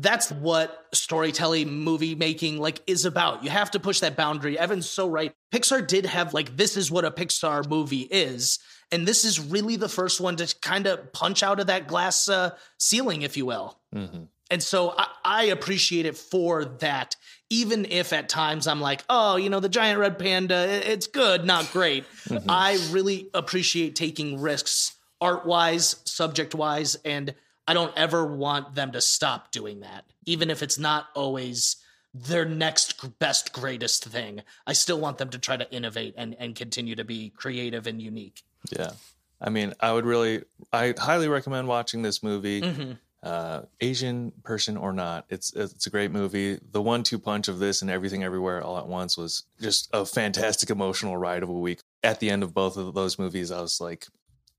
that's 0.00 0.30
what 0.30 0.86
storytelling 0.92 1.70
movie 1.70 2.14
making 2.14 2.58
like 2.58 2.80
is 2.86 3.04
about. 3.04 3.42
You 3.44 3.50
have 3.50 3.70
to 3.72 3.80
push 3.80 4.00
that 4.00 4.16
boundary. 4.16 4.58
Evan's 4.58 4.88
so 4.88 5.08
right. 5.08 5.34
Pixar 5.52 5.86
did 5.86 6.06
have 6.06 6.34
like 6.34 6.56
this 6.56 6.76
is 6.76 6.90
what 6.90 7.04
a 7.04 7.10
pixar 7.10 7.68
movie 7.68 8.02
is 8.10 8.58
and 8.90 9.06
this 9.06 9.24
is 9.24 9.38
really 9.40 9.76
the 9.76 9.88
first 9.88 10.20
one 10.20 10.36
to 10.36 10.54
kind 10.62 10.86
of 10.86 11.12
punch 11.12 11.42
out 11.42 11.60
of 11.60 11.66
that 11.66 11.86
glass 11.88 12.28
uh, 12.28 12.50
ceiling 12.78 13.22
if 13.22 13.36
you 13.36 13.46
will. 13.46 13.78
Mhm. 13.94 14.28
and 14.50 14.62
so 14.62 14.94
I, 14.96 15.06
I 15.24 15.42
appreciate 15.44 16.06
it 16.06 16.16
for 16.16 16.64
that 16.80 17.16
even 17.50 17.86
if 17.86 18.12
at 18.12 18.28
times 18.28 18.66
i'm 18.66 18.80
like 18.82 19.02
oh 19.08 19.36
you 19.36 19.48
know 19.48 19.60
the 19.60 19.68
giant 19.70 19.98
red 19.98 20.18
panda 20.18 20.66
it's 20.92 21.06
good 21.06 21.44
not 21.46 21.70
great. 21.72 22.04
I 22.48 22.78
really 22.90 23.30
appreciate 23.32 23.96
taking 23.96 24.40
risks 24.40 24.94
art 25.22 25.46
wise 25.46 25.96
subject 26.04 26.54
wise 26.54 26.96
and 27.04 27.34
i 27.68 27.72
don't 27.72 27.92
ever 27.96 28.26
want 28.26 28.74
them 28.74 28.90
to 28.90 29.00
stop 29.00 29.52
doing 29.52 29.80
that 29.80 30.04
even 30.26 30.50
if 30.50 30.62
it's 30.62 30.78
not 30.78 31.06
always 31.14 31.76
their 32.12 32.44
next 32.44 33.18
best 33.20 33.52
greatest 33.52 34.04
thing 34.04 34.42
i 34.66 34.72
still 34.72 34.98
want 34.98 35.18
them 35.18 35.28
to 35.28 35.38
try 35.38 35.56
to 35.56 35.70
innovate 35.72 36.14
and, 36.16 36.34
and 36.40 36.56
continue 36.56 36.96
to 36.96 37.04
be 37.04 37.30
creative 37.30 37.86
and 37.86 38.02
unique 38.02 38.42
Yeah. 38.76 38.90
I 39.40 39.50
mean, 39.50 39.72
I 39.78 39.92
would 39.92 40.04
really, 40.04 40.42
I 40.72 40.94
highly 40.98 41.28
recommend 41.28 41.68
watching 41.68 42.02
this 42.02 42.24
movie. 42.24 42.60
Mm-hmm. 42.60 42.92
Uh, 43.22 43.62
Asian 43.80 44.32
person 44.42 44.76
or 44.76 44.92
not, 44.92 45.26
it's 45.28 45.52
it's 45.52 45.86
a 45.86 45.90
great 45.90 46.10
movie. 46.10 46.58
The 46.72 46.82
one-two 46.82 47.18
punch 47.20 47.46
of 47.46 47.60
this 47.60 47.82
and 47.82 47.90
everything 47.90 48.24
everywhere 48.24 48.62
all 48.62 48.78
at 48.78 48.88
once 48.88 49.16
was 49.16 49.44
just 49.60 49.90
a 49.92 50.04
fantastic 50.04 50.70
emotional 50.70 51.16
ride 51.16 51.44
of 51.44 51.48
a 51.48 51.52
week. 51.52 51.80
At 52.02 52.18
the 52.18 52.30
end 52.30 52.42
of 52.42 52.52
both 52.52 52.76
of 52.76 52.94
those 52.94 53.18
movies, 53.18 53.52
I 53.52 53.60
was 53.60 53.80
like, 53.80 54.06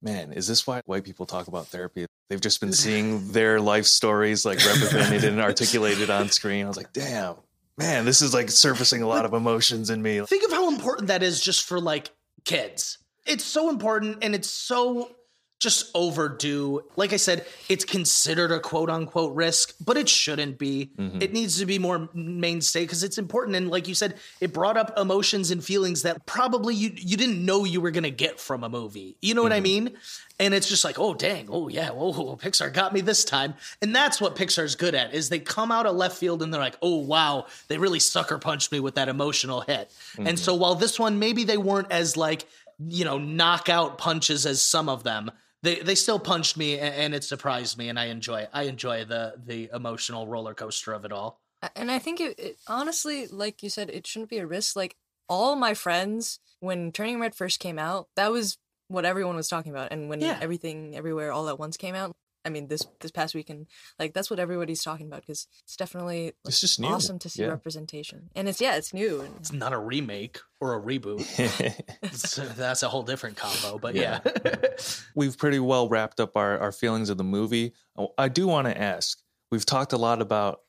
man, 0.01 0.33
is 0.33 0.47
this 0.47 0.65
why 0.65 0.81
white 0.85 1.03
people 1.03 1.25
talk 1.25 1.47
about 1.47 1.67
therapy? 1.67 2.05
They've 2.29 2.41
just 2.41 2.61
been 2.61 2.73
seeing 2.73 3.31
their 3.31 3.59
life 3.59 3.85
stories 3.85 4.45
like 4.45 4.63
represented 4.65 5.23
and 5.23 5.39
articulated 5.39 6.09
on 6.09 6.29
screen. 6.29 6.65
I 6.65 6.67
was 6.67 6.77
like, 6.77 6.93
damn, 6.93 7.35
man, 7.77 8.05
this 8.05 8.21
is 8.21 8.33
like 8.33 8.49
surfacing 8.49 9.01
a 9.01 9.07
lot 9.07 9.25
of 9.25 9.33
emotions 9.33 9.89
in 9.89 10.01
me. 10.01 10.21
think 10.25 10.45
of 10.45 10.51
how 10.51 10.69
important 10.69 11.07
that 11.07 11.23
is 11.23 11.41
just 11.41 11.65
for 11.65 11.79
like 11.79 12.11
kids. 12.43 12.97
It's 13.25 13.43
so 13.43 13.69
important 13.69 14.19
and 14.23 14.33
it's 14.33 14.49
so 14.49 15.11
just 15.59 15.91
overdue. 15.93 16.85
Like 16.95 17.11
I 17.11 17.17
said, 17.17 17.45
it's 17.67 17.83
considered 17.83 18.51
a 18.51 18.61
quote 18.61 18.89
unquote 18.89 19.35
risk, 19.35 19.75
but 19.83 19.97
it 19.97 20.07
shouldn't 20.07 20.57
be. 20.57 20.91
Mm-hmm. 20.97 21.21
It 21.21 21.33
needs 21.33 21.59
to 21.59 21.65
be 21.65 21.77
more 21.77 22.09
mainstay 22.13 22.83
because 22.83 23.03
it's 23.03 23.17
important. 23.17 23.57
And 23.57 23.69
like 23.69 23.87
you 23.87 23.93
said, 23.93 24.15
it 24.39 24.53
brought 24.53 24.77
up 24.77 24.97
emotions 24.97 25.51
and 25.51 25.63
feelings 25.63 26.03
that 26.03 26.25
probably 26.25 26.75
you 26.75 26.93
you 26.95 27.17
didn't 27.17 27.43
know 27.43 27.65
you 27.65 27.81
were 27.81 27.91
gonna 27.91 28.09
get 28.09 28.39
from 28.39 28.63
a 28.63 28.69
movie. 28.69 29.17
You 29.21 29.33
know 29.33 29.43
what 29.43 29.51
I 29.51 29.57
mm-hmm. 29.57 29.85
mean? 29.85 29.97
And 30.39 30.53
it's 30.53 30.69
just 30.69 30.85
like, 30.85 30.97
oh 30.97 31.13
dang, 31.13 31.49
oh 31.51 31.67
yeah, 31.67 31.89
oh, 31.91 32.13
oh, 32.15 32.37
Pixar 32.37 32.73
got 32.73 32.93
me 32.93 33.01
this 33.01 33.25
time. 33.25 33.55
And 33.81 33.93
that's 33.93 34.21
what 34.21 34.37
Pixar's 34.37 34.75
good 34.75 34.95
at 34.95 35.13
is 35.13 35.27
they 35.27 35.39
come 35.39 35.73
out 35.73 35.85
of 35.85 35.95
left 35.97 36.17
field 36.17 36.41
and 36.41 36.53
they're 36.53 36.61
like, 36.61 36.77
oh 36.81 36.99
wow, 36.99 37.47
they 37.67 37.77
really 37.77 37.99
sucker 37.99 38.37
punched 38.37 38.71
me 38.71 38.79
with 38.79 38.95
that 38.95 39.09
emotional 39.09 39.59
hit. 39.59 39.91
And 40.17 40.27
mm-hmm. 40.27 40.35
so 40.37 40.55
while 40.55 40.75
this 40.75 40.97
one 40.97 41.19
maybe 41.19 41.43
they 41.43 41.57
weren't 41.57 41.91
as 41.91 42.15
like 42.15 42.45
you 42.87 43.03
know 43.03 43.17
knockout 43.17 43.97
punches 43.97 44.45
as 44.45 44.61
some 44.61 44.87
of 44.87 45.03
them, 45.03 45.31
they 45.63 45.75
they 45.79 45.95
still 45.95 46.19
punched 46.19 46.57
me 46.57 46.75
a- 46.75 46.81
and 46.81 47.13
it 47.13 47.23
surprised 47.23 47.77
me 47.77 47.89
and 47.89 47.99
I 47.99 48.05
enjoy 48.05 48.47
I 48.53 48.63
enjoy 48.63 49.05
the 49.05 49.35
the 49.43 49.69
emotional 49.73 50.27
roller 50.27 50.53
coaster 50.53 50.93
of 50.93 51.05
it 51.05 51.11
all. 51.11 51.39
And 51.75 51.91
I 51.91 51.99
think 51.99 52.21
it, 52.21 52.39
it 52.39 52.57
honestly, 52.67 53.27
like 53.27 53.61
you 53.61 53.69
said, 53.69 53.89
it 53.89 54.07
shouldn't 54.07 54.29
be 54.29 54.37
a 54.37 54.47
risk. 54.47 54.75
Like 54.75 54.95
all 55.27 55.55
my 55.55 55.73
friends, 55.73 56.39
when 56.61 56.91
Turning 56.91 57.19
Red 57.19 57.35
first 57.35 57.59
came 57.59 57.77
out, 57.77 58.07
that 58.15 58.31
was 58.31 58.57
what 58.87 59.05
everyone 59.05 59.35
was 59.35 59.49
talking 59.49 59.71
about. 59.71 59.91
And 59.91 60.09
when 60.09 60.21
Yeah. 60.21 60.39
everything, 60.41 60.95
everywhere, 60.95 61.31
all 61.31 61.49
at 61.49 61.59
once 61.59 61.75
came 61.77 61.95
out, 61.95 62.15
I 62.45 62.49
mean, 62.49 62.67
this 62.69 62.85
this 63.01 63.11
past 63.11 63.35
weekend, 63.35 63.67
like 63.99 64.13
that's 64.13 64.29
what 64.29 64.39
everybody's 64.39 64.81
talking 64.81 65.07
about 65.07 65.21
because 65.21 65.47
it's 65.63 65.75
definitely 65.75 66.25
like, 66.25 66.35
It's 66.47 66.61
just 66.61 66.79
new. 66.79 66.87
awesome 66.87 67.19
to 67.19 67.29
see 67.29 67.41
Yeah. 67.43 67.49
representation. 67.49 68.29
And 68.35 68.47
it's 68.47 68.61
yeah, 68.61 68.75
it's 68.75 68.93
new. 68.93 69.21
And 69.21 69.35
It's 69.37 69.51
not 69.51 69.73
a 69.73 69.77
remake 69.77 70.39
or 70.61 70.75
a 70.75 70.81
reboot. 70.81 71.19
It's- 72.01 72.39
uh, 72.39 72.53
that's 72.55 72.81
a 72.83 72.87
whole 72.89 73.03
different 73.03 73.35
combo, 73.37 73.77
but 73.77 73.93
yeah. 73.95 74.19
we've 75.15 75.37
pretty 75.37 75.59
well 75.59 75.89
wrapped 75.89 76.19
up 76.19 76.37
our, 76.37 76.57
our 76.59 76.71
feelings 76.71 77.09
of 77.09 77.17
the 77.17 77.23
movie. 77.23 77.73
Oh, 77.97 78.13
I 78.17 78.29
do 78.29 78.47
want 78.47 78.67
to 78.67 78.77
ask 78.77 79.17
we've 79.51 79.65
talked 79.65 79.93
a 79.93 79.97
lot 79.97 80.21
about 80.21 80.59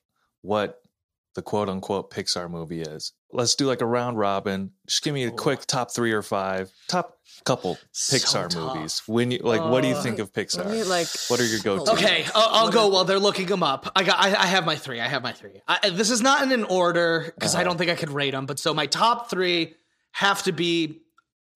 what 0.43 0.80
the 1.35 1.43
quote 1.43 1.68
unquote 1.68 2.11
Pixar 2.11 2.51
movie 2.51 2.83
is. 2.83 3.12
Let's 3.33 3.55
do 3.55 3.66
like 3.66 3.81
a 3.81 3.87
round 3.87 4.18
robin. 4.18 4.72
Just 4.89 5.03
give 5.05 5.14
me 5.14 5.24
a 5.24 5.31
quick 5.31 5.64
top 5.66 5.93
three 5.95 6.11
or 6.12 6.22
five, 6.22 6.72
top 6.89 7.16
couple 7.45 7.78
Pixar 7.95 8.49
tough. 8.49 8.74
movies. 8.74 9.03
When 9.07 9.31
you 9.31 9.39
like, 9.39 9.62
what 9.62 9.83
do 9.83 9.89
you 9.89 9.95
Uh, 9.95 10.03
think 10.03 10.18
of 10.18 10.33
Pixar? 10.33 10.68
me, 10.68 10.83
like, 10.83 11.07
what 11.28 11.39
are 11.39 11.45
your 11.47 11.61
go 11.61 11.85
to? 11.85 11.93
Okay, 11.93 12.24
I'll, 12.35 12.49
I'll 12.66 12.70
go 12.70 12.89
while 12.89 13.05
they're 13.05 13.20
looking 13.20 13.47
them 13.47 13.62
up. 13.62 13.91
I 13.95 14.03
got, 14.03 14.18
I, 14.18 14.28
I 14.35 14.47
have 14.47 14.66
my 14.66 14.74
three. 14.76 15.01
I 15.01 15.07
have 15.07 15.22
my 15.22 15.33
three. 15.33 15.61
I, 15.68 15.91
this 15.91 16.11
is 16.11 16.20
not 16.20 16.43
in 16.43 16.51
an 16.53 16.64
order 16.64 17.33
because 17.37 17.55
I 17.55 17.62
don't 17.62 17.78
think 17.78 17.91
I 17.91 17.95
could 17.95 18.11
rate 18.11 18.33
them. 18.33 18.47
But 18.47 18.59
so 18.59 18.74
my 18.74 18.87
top 18.87 19.31
three 19.31 19.74
have 20.12 20.43
to 20.43 20.53
be 20.53 21.03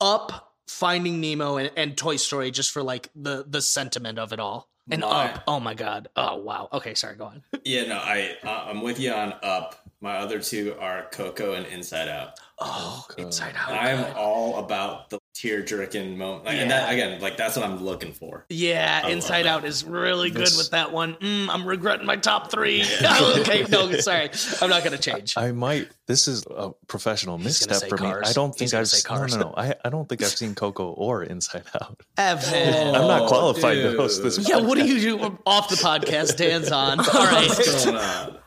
Up, 0.00 0.52
Finding 0.68 1.20
Nemo, 1.20 1.56
and, 1.56 1.70
and 1.76 1.96
Toy 1.96 2.16
Story, 2.16 2.50
just 2.52 2.70
for 2.70 2.82
like 2.82 3.10
the 3.16 3.44
the 3.48 3.60
sentiment 3.60 4.18
of 4.20 4.32
it 4.32 4.38
all. 4.40 4.70
And 4.90 5.00
My- 5.00 5.32
Up, 5.32 5.44
oh 5.46 5.60
my 5.60 5.74
god, 5.74 6.08
oh 6.16 6.36
wow. 6.36 6.68
Okay, 6.72 6.94
sorry, 6.94 7.16
go 7.16 7.24
on. 7.26 7.42
Yeah, 7.64 7.86
no, 7.86 7.96
I 7.96 8.36
uh, 8.44 8.66
I'm 8.68 8.82
with 8.82 9.00
you 9.00 9.10
on 9.12 9.34
Up. 9.42 9.76
My 10.02 10.16
other 10.18 10.38
two 10.38 10.76
are 10.78 11.06
Coco 11.12 11.54
and 11.54 11.66
Inside 11.66 12.08
Out. 12.08 12.38
Oh, 12.58 13.06
Inside 13.16 13.54
Out. 13.56 13.72
I'm 13.72 14.04
good. 14.04 14.12
all 14.16 14.58
about 14.58 15.08
the 15.08 15.18
tear 15.34 15.62
jerking 15.62 16.18
moment, 16.18 16.44
like, 16.44 16.56
and 16.58 16.70
that 16.70 16.92
again, 16.92 17.18
like 17.22 17.38
that's 17.38 17.56
what 17.56 17.64
I'm 17.64 17.82
looking 17.82 18.12
for. 18.12 18.44
Yeah, 18.50 19.00
love 19.04 19.12
Inside. 19.12 19.46
Out 19.46 19.64
is 19.64 19.82
really 19.84 20.30
good 20.30 20.42
This- 20.42 20.58
with 20.58 20.70
that 20.72 20.92
one. 20.92 21.14
Mm, 21.14 21.48
I'm 21.48 21.66
regretting 21.66 22.04
my 22.04 22.16
top 22.16 22.50
three. 22.50 22.84
okay, 23.38 23.64
no, 23.70 23.90
sorry, 23.92 24.28
I'm 24.60 24.68
not 24.68 24.84
gonna 24.84 24.98
change. 24.98 25.34
I 25.38 25.52
might. 25.52 25.88
This 26.06 26.28
is 26.28 26.44
a 26.54 26.70
professional 26.86 27.38
He's 27.38 27.46
misstep 27.46 27.76
say 27.78 27.88
for 27.88 27.96
me. 27.96 28.08
I 28.08 28.32
don't 28.34 28.54
think 28.54 28.72
gonna 28.72 28.82
I've 28.82 28.88
say 28.88 29.08
no, 29.10 29.16
Cars. 29.16 29.36
no, 29.36 29.42
no. 29.44 29.54
I, 29.56 29.74
I 29.84 29.88
don't 29.88 30.06
think 30.06 30.22
I've 30.22 30.28
seen 30.28 30.54
Coco 30.54 30.88
or 30.90 31.22
Inside 31.22 31.64
Out. 31.80 32.02
Evan. 32.18 32.94
I'm 32.94 33.06
not 33.08 33.22
Oh, 33.22 33.28
qualified 33.28 33.76
to 33.76 33.82
dude. 33.90 33.96
host 33.98 34.22
this. 34.22 34.46
Yeah, 34.46 34.58
what 34.60 34.76
do 34.76 34.84
you 34.86 35.00
do 35.00 35.38
off 35.46 35.70
the 35.70 35.76
podcast? 35.76 36.36
Dan's 36.36 36.70
on. 36.70 37.00
All 37.00 37.04
right, 37.06 37.48
What's 37.48 37.84
going 37.86 37.96
on? 37.96 38.38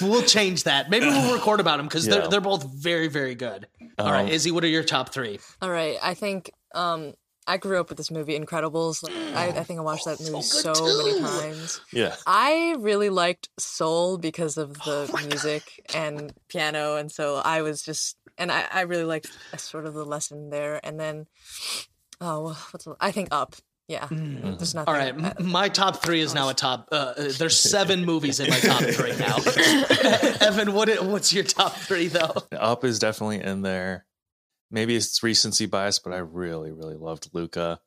we'll 0.00 0.22
change 0.22 0.64
that. 0.64 0.88
Maybe 0.88 1.06
we'll 1.06 1.34
record 1.38 1.60
about 1.60 1.76
them 1.76 1.86
because 1.86 2.06
Yeah. 2.06 2.14
they're 2.20 2.28
they're 2.28 2.40
both 2.40 2.64
very 2.64 3.08
very 3.08 3.34
good. 3.34 3.66
All 3.98 4.10
right, 4.10 4.22
Um, 4.24 4.28
Izzy, 4.28 4.50
what 4.50 4.64
are 4.64 4.68
your 4.68 4.82
top 4.84 5.12
three? 5.12 5.38
all 5.60 5.70
right, 5.70 5.98
I 6.02 6.14
think 6.14 6.50
um 6.74 7.12
I 7.46 7.56
grew 7.56 7.80
up 7.80 7.88
with 7.88 7.98
this 7.98 8.10
movie, 8.10 8.38
Incredibles. 8.38 9.02
Like, 9.02 9.12
I, 9.36 9.48
I 9.58 9.64
think 9.64 9.78
I 9.80 9.82
watched 9.82 10.04
that 10.04 10.20
movie 10.20 10.42
so, 10.42 10.72
many 10.72 11.20
times. 11.20 11.80
Yeah. 11.92 12.14
I 12.26 12.76
really 12.78 13.10
liked 13.10 13.48
Soul 13.58 14.16
because 14.18 14.56
of 14.56 14.76
Oh 14.86 15.06
the 15.06 15.26
music 15.26 15.62
and 15.94 16.32
piano, 16.48 16.96
and 16.96 17.10
so 17.10 17.36
I 17.44 17.62
was 17.62 17.82
just, 17.82 18.16
and 18.38 18.52
I, 18.52 18.66
I 18.72 18.80
really 18.82 19.04
liked 19.04 19.30
uh, 19.52 19.56
sort 19.56 19.86
of 19.86 19.94
the 19.94 20.04
lesson 20.04 20.50
there. 20.50 20.78
And 20.84 21.00
then, 21.00 21.26
oh, 22.20 22.56
what's 22.70 22.84
the- 22.84 22.96
I 23.00 23.10
think 23.10 23.28
Up. 23.32 23.54
Yeah, 23.88 24.06
Mm. 24.06 24.56
there's 24.58 24.74
nothing. 24.76 24.94
All 24.94 24.98
right, 24.98 25.12
m- 25.12 25.46
my 25.50 25.68
top 25.68 26.02
three 26.02 26.20
is 26.20 26.32
now 26.32 26.48
a 26.48 26.54
top. 26.54 26.88
Uh, 26.92 27.12
uh, 27.18 27.28
there's 27.36 27.58
seven 27.58 28.04
movies 28.06 28.38
in 28.40 28.48
my 28.48 28.58
top 28.60 28.80
three 28.84 29.14
now. 29.16 29.36
Evan, 30.40 30.72
what 30.72 30.88
what's 31.04 31.32
your 31.32 31.44
top 31.44 31.74
three 31.74 32.06
though? 32.06 32.32
Up 32.52 32.84
is 32.84 33.00
definitely 33.00 33.42
in 33.42 33.62
there. 33.62 34.06
Maybe 34.72 34.96
it's 34.96 35.22
recency 35.22 35.66
bias, 35.66 35.98
but 36.00 36.12
I 36.12 36.18
really, 36.18 36.72
really 36.72 36.96
loved 36.96 37.28
Luca. 37.32 37.78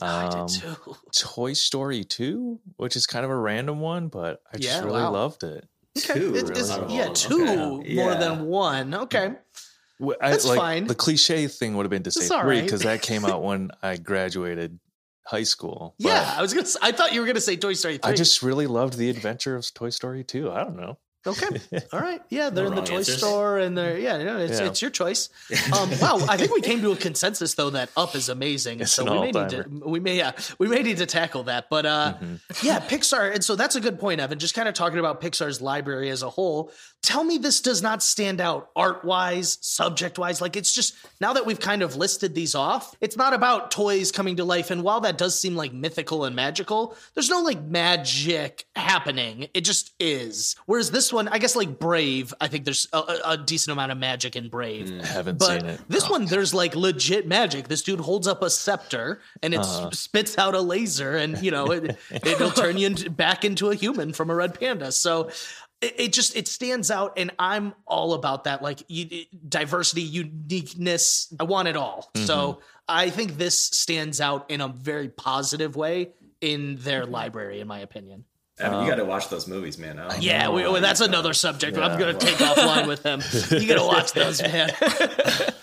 I 0.00 0.26
Um, 0.26 0.46
did 0.46 0.60
too. 0.60 0.76
Toy 1.14 1.52
Story 1.52 2.04
2, 2.04 2.60
which 2.76 2.94
is 2.96 3.06
kind 3.06 3.24
of 3.24 3.30
a 3.30 3.36
random 3.36 3.80
one, 3.80 4.08
but 4.08 4.40
I 4.52 4.56
just 4.58 4.68
Yeah, 4.76 4.84
really 4.84 5.02
wow. 5.02 5.10
loved 5.12 5.42
it. 5.42 5.68
Two, 5.98 6.34
It- 6.36 6.50
it's- 6.50 6.78
really? 6.78 6.96
yeah, 6.96 7.08
two 7.12 7.42
Okay. 7.42 7.94
more 7.94 8.12
Yeah. 8.12 8.18
than 8.18 8.46
one. 8.46 8.94
Okay. 8.94 9.34
Wh- 10.02 10.12
I, 10.22 10.30
That's 10.30 10.46
like, 10.46 10.58
fine. 10.58 10.86
The 10.86 10.94
cliche 10.94 11.48
thing 11.48 11.76
would 11.76 11.84
have 11.84 11.90
been 11.90 12.04
to 12.04 12.10
say 12.12 12.22
It's 12.22 12.30
all 12.30 12.40
three 12.42 12.56
right. 12.58 12.64
because 12.64 12.82
that 12.82 13.02
came 13.02 13.24
out 13.24 13.42
when 13.48 13.70
I 13.82 13.96
graduated 13.96 14.78
high 15.26 15.42
school. 15.42 15.96
but 15.98 16.06
Yeah, 16.08 16.34
I 16.36 16.40
was 16.40 16.54
gonna. 16.54 16.66
I 16.80 16.92
thought 16.92 17.12
you 17.12 17.20
were 17.20 17.26
gonna 17.26 17.40
say 17.40 17.56
Toy 17.56 17.74
Story 17.74 17.98
three. 17.98 18.12
I 18.12 18.14
just 18.14 18.42
really 18.42 18.66
loved 18.68 18.94
the 18.96 19.10
adventure 19.10 19.56
of 19.56 19.74
Toy 19.74 19.90
Story 19.90 20.22
2. 20.24 20.50
I 20.50 20.62
don't 20.62 20.76
know. 20.76 20.96
Okay. 21.26 21.46
All 21.92 22.00
right. 22.00 22.22
Yeah, 22.30 22.48
they're 22.50 22.66
in 22.66 22.74
the 22.74 22.80
toy 22.82 22.96
answers. 22.98 23.18
store 23.18 23.58
and 23.58 23.76
they're 23.76 23.98
yeah, 23.98 24.16
no, 24.22 24.38
it's 24.38 24.58
Yeah. 24.60 24.66
it's 24.66 24.80
your 24.80 24.90
choice. 24.90 25.28
Um, 25.76 25.90
wow, 26.00 26.18
I 26.28 26.36
think 26.36 26.52
we 26.52 26.60
came 26.62 26.80
to 26.82 26.92
a 26.92 26.96
consensus 26.96 27.54
though 27.54 27.70
that 27.70 27.90
Up 27.96 28.14
is 28.16 28.28
amazing, 28.28 28.80
It's 28.80 28.92
so 28.92 29.06
an 29.06 29.12
we 29.12 29.18
may 29.20 29.30
need 29.32 29.48
to 29.50 29.64
we 29.86 30.00
may 30.00 30.16
yeah 30.16 30.32
we 30.58 30.66
may 30.68 30.82
need 30.82 30.96
to 30.98 31.06
tackle 31.06 31.44
that. 31.44 31.68
But 31.70 31.86
uh, 31.86 32.14
Mm-hmm. 32.20 32.66
yeah, 32.66 32.80
Pixar, 32.80 33.34
and 33.34 33.44
so 33.44 33.54
that's 33.56 33.76
a 33.76 33.80
good 33.80 34.00
point, 34.00 34.20
Evan. 34.20 34.38
Just 34.38 34.54
kind 34.54 34.68
of 34.68 34.74
talking 34.74 34.98
about 34.98 35.20
Pixar's 35.20 35.60
library 35.60 36.08
as 36.10 36.22
a 36.22 36.30
whole. 36.30 36.72
Tell 37.02 37.22
me 37.24 37.38
this 37.38 37.60
does 37.60 37.82
not 37.82 38.02
stand 38.02 38.40
out 38.40 38.70
art 38.76 39.04
wise, 39.04 39.58
subject 39.60 40.18
wise. 40.18 40.40
Like 40.40 40.56
it's 40.56 40.72
just 40.72 40.94
now 41.20 41.32
that 41.34 41.46
we've 41.46 41.60
kind 41.60 41.82
of 41.82 41.96
listed 41.96 42.34
these 42.34 42.54
off, 42.54 42.94
it's 43.00 43.16
not 43.16 43.32
about 43.32 43.70
toys 43.70 44.10
coming 44.12 44.36
to 44.36 44.44
life. 44.44 44.70
And 44.70 44.82
while 44.82 45.00
that 45.02 45.16
does 45.18 45.38
seem 45.40 45.54
like 45.56 45.72
mythical 45.72 46.24
and 46.24 46.34
magical, 46.36 46.96
there's 47.14 47.30
no 47.30 47.40
like 47.42 47.62
magic 47.62 48.64
happening. 48.76 49.48
It 49.54 49.62
just 49.62 49.92
is. 50.00 50.56
Whereas 50.66 50.90
this 50.90 51.09
one, 51.12 51.28
I 51.28 51.38
guess 51.38 51.54
like 51.56 51.78
Brave, 51.78 52.32
I 52.40 52.48
think 52.48 52.64
there's 52.64 52.86
a, 52.92 52.98
a- 53.24 53.36
decent 53.38 53.72
amount 53.72 53.92
of 53.92 53.98
magic 53.98 54.36
in 54.36 54.48
Brave. 54.48 54.92
I 55.02 55.06
haven't 55.06 55.38
But 55.38 55.60
seen 55.60 55.70
it. 55.70 55.80
this 55.88 56.04
Oh, 56.06 56.12
one, 56.12 56.26
there's 56.26 56.52
like 56.54 56.74
legit 56.76 57.26
magic. 57.26 57.68
This 57.68 57.82
dude 57.82 58.00
holds 58.00 58.26
up 58.28 58.42
a 58.42 58.50
scepter 58.50 59.20
and 59.42 59.54
it 59.54 59.60
Uh-huh. 59.60 59.90
spits 59.92 60.36
out 60.38 60.54
a 60.54 60.60
laser, 60.60 61.16
and 61.16 61.42
you 61.42 61.50
know 61.50 61.70
it, 61.70 61.96
it'll 62.10 62.50
turn 62.50 62.76
you 62.78 62.86
into, 62.88 63.10
back 63.10 63.44
into 63.44 63.70
a 63.70 63.74
human 63.74 64.12
from 64.12 64.30
a 64.30 64.34
red 64.34 64.58
panda. 64.58 64.92
So 64.92 65.30
it, 65.80 65.94
it 65.98 66.12
just 66.12 66.36
it 66.36 66.48
stands 66.48 66.90
out, 66.90 67.14
and 67.16 67.30
I'm 67.38 67.74
all 67.86 68.12
about 68.14 68.44
that. 68.44 68.62
Like 68.62 68.82
diversity, 69.48 70.02
uniqueness. 70.02 71.32
I 71.40 71.44
want 71.44 71.68
it 71.68 71.76
all. 71.76 72.10
Mm-hmm. 72.14 72.26
So 72.26 72.60
I 72.88 73.10
think 73.10 73.36
this 73.38 73.58
stands 73.60 74.20
out 74.20 74.50
in 74.50 74.60
a 74.60 74.68
very 74.68 75.08
positive 75.08 75.76
way 75.76 76.10
in 76.40 76.76
their 76.80 77.02
Mm-hmm. 77.04 77.12
in 77.60 77.66
my 77.68 77.80
opinion. 77.80 78.24
Evan, 78.60 78.82
you 78.84 78.90
got 78.90 78.96
to 78.96 79.04
watch 79.04 79.28
those 79.28 79.46
movies, 79.48 79.78
man. 79.78 80.00
Yeah, 80.20 80.48
we, 80.50 80.62
well, 80.62 80.80
that's 80.80 81.00
another 81.00 81.32
subject. 81.34 81.76
I'm 81.78 81.98
going 81.98 82.16
to 82.18 82.26
take 82.26 82.36
offline 82.36 82.86
with 82.86 83.02
him. 83.02 83.20
You 83.60 83.66
got 83.68 83.78
to 83.80 83.86
watch 83.86 84.12
those, 84.12 84.40
man. 84.42 84.70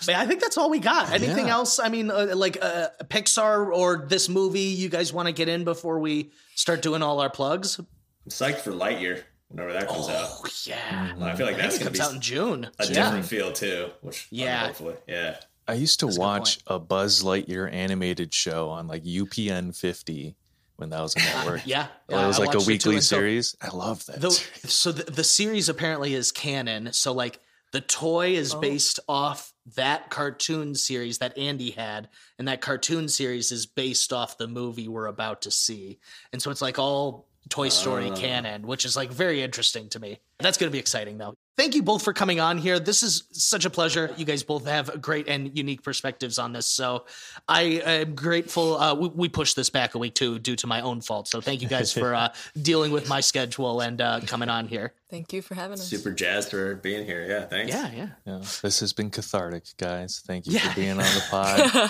Man, 0.06 0.16
I 0.16 0.26
think 0.26 0.40
that's 0.40 0.56
all 0.58 0.70
we 0.70 0.78
got. 0.78 1.12
Anything 1.12 1.46
Yeah. 1.46 1.54
else? 1.54 1.78
I 1.78 1.88
mean, 1.88 2.10
uh, 2.10 2.32
like 2.34 2.58
uh, 2.62 2.88
Pixar 3.04 3.74
or 3.74 4.06
this 4.08 4.28
movie 4.28 4.60
you 4.60 4.88
guys 4.88 5.12
want 5.12 5.26
to 5.26 5.32
get 5.32 5.48
in 5.48 5.64
before 5.64 5.98
we 6.00 6.32
start 6.54 6.82
doing 6.82 7.02
all 7.02 7.20
our 7.20 7.30
plugs? 7.30 7.78
I'm 7.78 7.86
psyched 8.28 8.58
for 8.60 8.72
Lightyear 8.72 9.22
whenever 9.48 9.72
that 9.72 9.88
comes 9.88 10.08
out. 10.08 10.28
Oh, 10.30 10.46
yeah. 10.64 11.14
I 11.20 11.34
feel 11.36 11.46
like 11.46 11.56
I 11.56 11.62
that's 11.62 11.78
gonna 11.78 11.90
comes 11.90 11.98
be 11.98 12.04
out 12.04 12.12
in 12.14 12.20
June. 12.20 12.70
a 12.78 12.86
Yeah. 12.86 13.04
different 13.04 13.26
feel 13.26 13.52
too. 13.52 13.90
Which 14.02 14.26
Yeah. 14.30 14.66
hopefully, 14.66 14.94
yeah. 15.06 15.36
I 15.66 15.74
used 15.74 16.00
to 16.00 16.06
a 16.06 16.10
good 16.10 16.18
watch 16.18 16.58
a 16.66 16.78
Buzz 16.78 17.22
Lightyear 17.22 17.70
animated 17.72 18.32
show 18.34 18.68
on 18.70 18.86
like 18.86 19.04
UPN 19.04 19.76
50 19.76 20.34
when 20.78 20.90
that 20.90 21.00
was 21.02 21.14
a 21.14 21.18
network. 21.36 21.66
Yeah. 21.66 21.88
it 22.08 22.14
was 22.14 22.38
I 22.40 22.44
like 22.44 22.54
a 22.54 22.56
watched 22.56 22.56
it 22.56 22.60
too, 22.60 22.66
weekly 22.72 22.94
and 22.96 23.04
so- 23.04 23.16
series. 23.16 23.54
I 23.60 23.68
love 23.68 24.04
that. 24.06 24.20
The, 24.20 24.30
so 24.68 24.90
the, 24.92 25.10
the 25.10 25.24
series 25.24 25.68
apparently 25.68 26.14
is 26.14 26.32
canon. 26.32 26.92
So 26.92 27.12
like 27.12 27.40
the 27.72 27.80
toy 27.82 28.30
is 28.30 28.54
Oh. 28.54 28.60
based 28.60 28.98
off 29.08 29.52
that 29.76 30.08
cartoon 30.08 30.74
series 30.74 31.18
that 31.18 31.36
Andy 31.36 31.72
had, 31.72 32.08
and 32.38 32.48
that 32.48 32.62
cartoon 32.62 33.08
series 33.08 33.52
is 33.52 33.66
based 33.66 34.12
off 34.12 34.38
the 34.38 34.48
movie 34.48 34.88
we're 34.88 35.06
about 35.06 35.42
to 35.42 35.50
see. 35.50 35.98
And 36.32 36.40
so 36.40 36.50
it's 36.50 36.62
like 36.62 36.78
all 36.78 37.28
Toy 37.50 37.68
Story 37.68 38.08
Ah. 38.10 38.16
canon, 38.16 38.66
which 38.66 38.84
is 38.86 38.96
like 38.96 39.10
very 39.10 39.42
interesting 39.42 39.88
to 39.90 40.00
me. 40.00 40.20
That's 40.38 40.56
going 40.56 40.70
to 40.70 40.72
be 40.72 40.78
exciting 40.78 41.18
though. 41.18 41.34
Thank 41.58 41.74
you 41.74 41.82
both 41.82 42.04
for 42.04 42.12
coming 42.12 42.38
on 42.38 42.56
here. 42.56 42.78
This 42.78 43.02
is 43.02 43.24
such 43.32 43.64
a 43.64 43.70
pleasure. 43.70 44.14
You 44.16 44.24
guys 44.24 44.44
both 44.44 44.64
have 44.66 45.02
great 45.02 45.26
and 45.26 45.58
unique 45.58 45.82
perspectives 45.82 46.38
on 46.38 46.52
this. 46.52 46.66
So 46.68 47.04
I 47.48 47.62
am 47.84 48.14
grateful. 48.14 48.76
Uh, 48.78 48.94
we, 48.94 49.08
we 49.08 49.28
pushed 49.28 49.56
this 49.56 49.68
back 49.68 49.96
a 49.96 49.98
week 49.98 50.14
too 50.14 50.38
due 50.38 50.54
to 50.54 50.68
my 50.68 50.80
own 50.82 51.00
fault. 51.00 51.26
So 51.26 51.40
thank 51.40 51.60
you 51.60 51.66
guys 51.66 51.92
for 51.92 52.14
uh, 52.14 52.32
dealing 52.62 52.92
with 52.92 53.08
my 53.08 53.20
schedule 53.20 53.80
and 53.80 54.00
uh, 54.00 54.20
coming 54.24 54.48
on 54.48 54.68
here. 54.68 54.92
Thank 55.10 55.32
you 55.32 55.42
for 55.42 55.56
having 55.56 55.72
us. 55.72 55.88
Super 55.88 56.12
jazzed 56.12 56.50
for 56.50 56.76
being 56.76 57.04
here. 57.04 57.26
Yeah, 57.28 57.46
thanks. 57.46 57.72
Yeah, 57.72 57.90
yeah. 57.92 58.08
Yeah, 58.24 58.38
this 58.62 58.78
has 58.78 58.92
been 58.92 59.10
cathartic, 59.10 59.64
guys. 59.78 60.22
Thank 60.24 60.46
you 60.46 60.52
Yeah. 60.52 60.68
for 60.68 60.76
being 60.76 60.90
on 60.92 60.98
the 60.98 61.24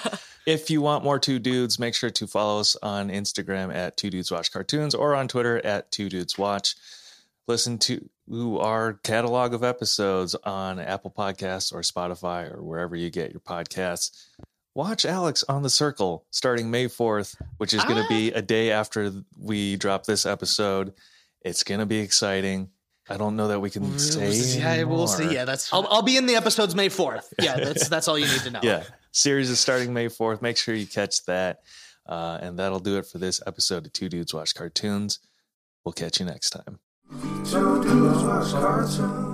pod. 0.02 0.18
if 0.46 0.70
you 0.70 0.80
want 0.80 1.04
more 1.04 1.18
Two 1.18 1.38
Dudes, 1.38 1.78
make 1.78 1.94
sure 1.94 2.08
to 2.10 2.26
follow 2.26 2.60
us 2.60 2.74
on 2.82 3.10
Instagram 3.10 3.74
at 3.74 3.98
Two 3.98 4.08
Dudes 4.08 4.30
Watch 4.30 4.50
Cartoons 4.50 4.94
or 4.94 5.14
on 5.14 5.28
Twitter 5.28 5.58
at 5.66 5.92
Two 5.92 6.08
Dudes 6.08 6.38
Watch. 6.38 6.74
Listen 7.46 7.76
to 7.80 8.08
our 8.30 8.94
catalog 8.94 9.54
of 9.54 9.62
episodes 9.64 10.34
on 10.34 10.78
Apple 10.78 11.10
Podcasts 11.16 11.72
or 11.72 11.80
Spotify 11.80 12.52
or 12.54 12.62
wherever 12.62 12.94
you 12.96 13.10
get 13.10 13.30
your 13.32 13.40
podcasts. 13.40 14.26
Watch 14.74 15.04
Alex 15.04 15.44
on 15.48 15.62
the 15.62 15.70
Circle 15.70 16.24
starting 16.30 16.70
May 16.70 16.86
4th, 16.86 17.34
which 17.56 17.72
is 17.74 17.82
going 17.84 18.00
to 18.02 18.08
be 18.08 18.30
a 18.32 18.42
day 18.42 18.70
after 18.70 19.12
we 19.36 19.76
drop 19.76 20.04
this 20.04 20.24
episode. 20.26 20.92
It's 21.42 21.62
going 21.64 21.80
to 21.80 21.86
be 21.86 21.98
exciting. 21.98 22.70
I 23.08 23.16
don't 23.16 23.36
know 23.36 23.48
that 23.48 23.60
we 23.60 23.70
can 23.70 23.98
say. 23.98 24.30
yeah, 24.58 24.82
we'll 24.84 25.06
see. 25.06 25.32
Yeah, 25.32 25.46
that's. 25.46 25.72
I'll, 25.72 25.86
I'll 25.90 26.02
be 26.02 26.16
in 26.16 26.26
the 26.26 26.36
episodes 26.36 26.74
May 26.74 26.90
fourth. 26.90 27.32
Yeah, 27.40 27.56
that's 27.56 27.88
that's 27.88 28.06
all 28.06 28.18
you 28.18 28.26
need 28.26 28.42
to 28.42 28.50
know. 28.50 28.60
yeah 28.62 28.84
series 29.10 29.48
is 29.50 29.58
starting 29.58 29.92
may 29.94 30.06
4th 30.06 30.42
make 30.42 30.56
sure 30.56 30.74
you 30.74 30.86
catch 30.86 31.24
that 31.24 31.60
uh, 32.06 32.38
and 32.40 32.58
that'll 32.58 32.78
do 32.78 32.98
it 32.98 33.06
for 33.06 33.16
this 33.18 33.40
episode 33.46 33.86
of 33.86 33.92
two 33.92 34.08
dudes 34.08 34.34
watch 34.34 34.54
cartoons 34.54 35.18
we'll 35.84 35.94
catch 35.94 36.20
you 36.20 36.26
next 36.26 36.50
time 36.50 36.78
Two 37.10 37.82
dudes 37.82 38.22
watch 38.22 38.52
cartoons. 38.52 39.27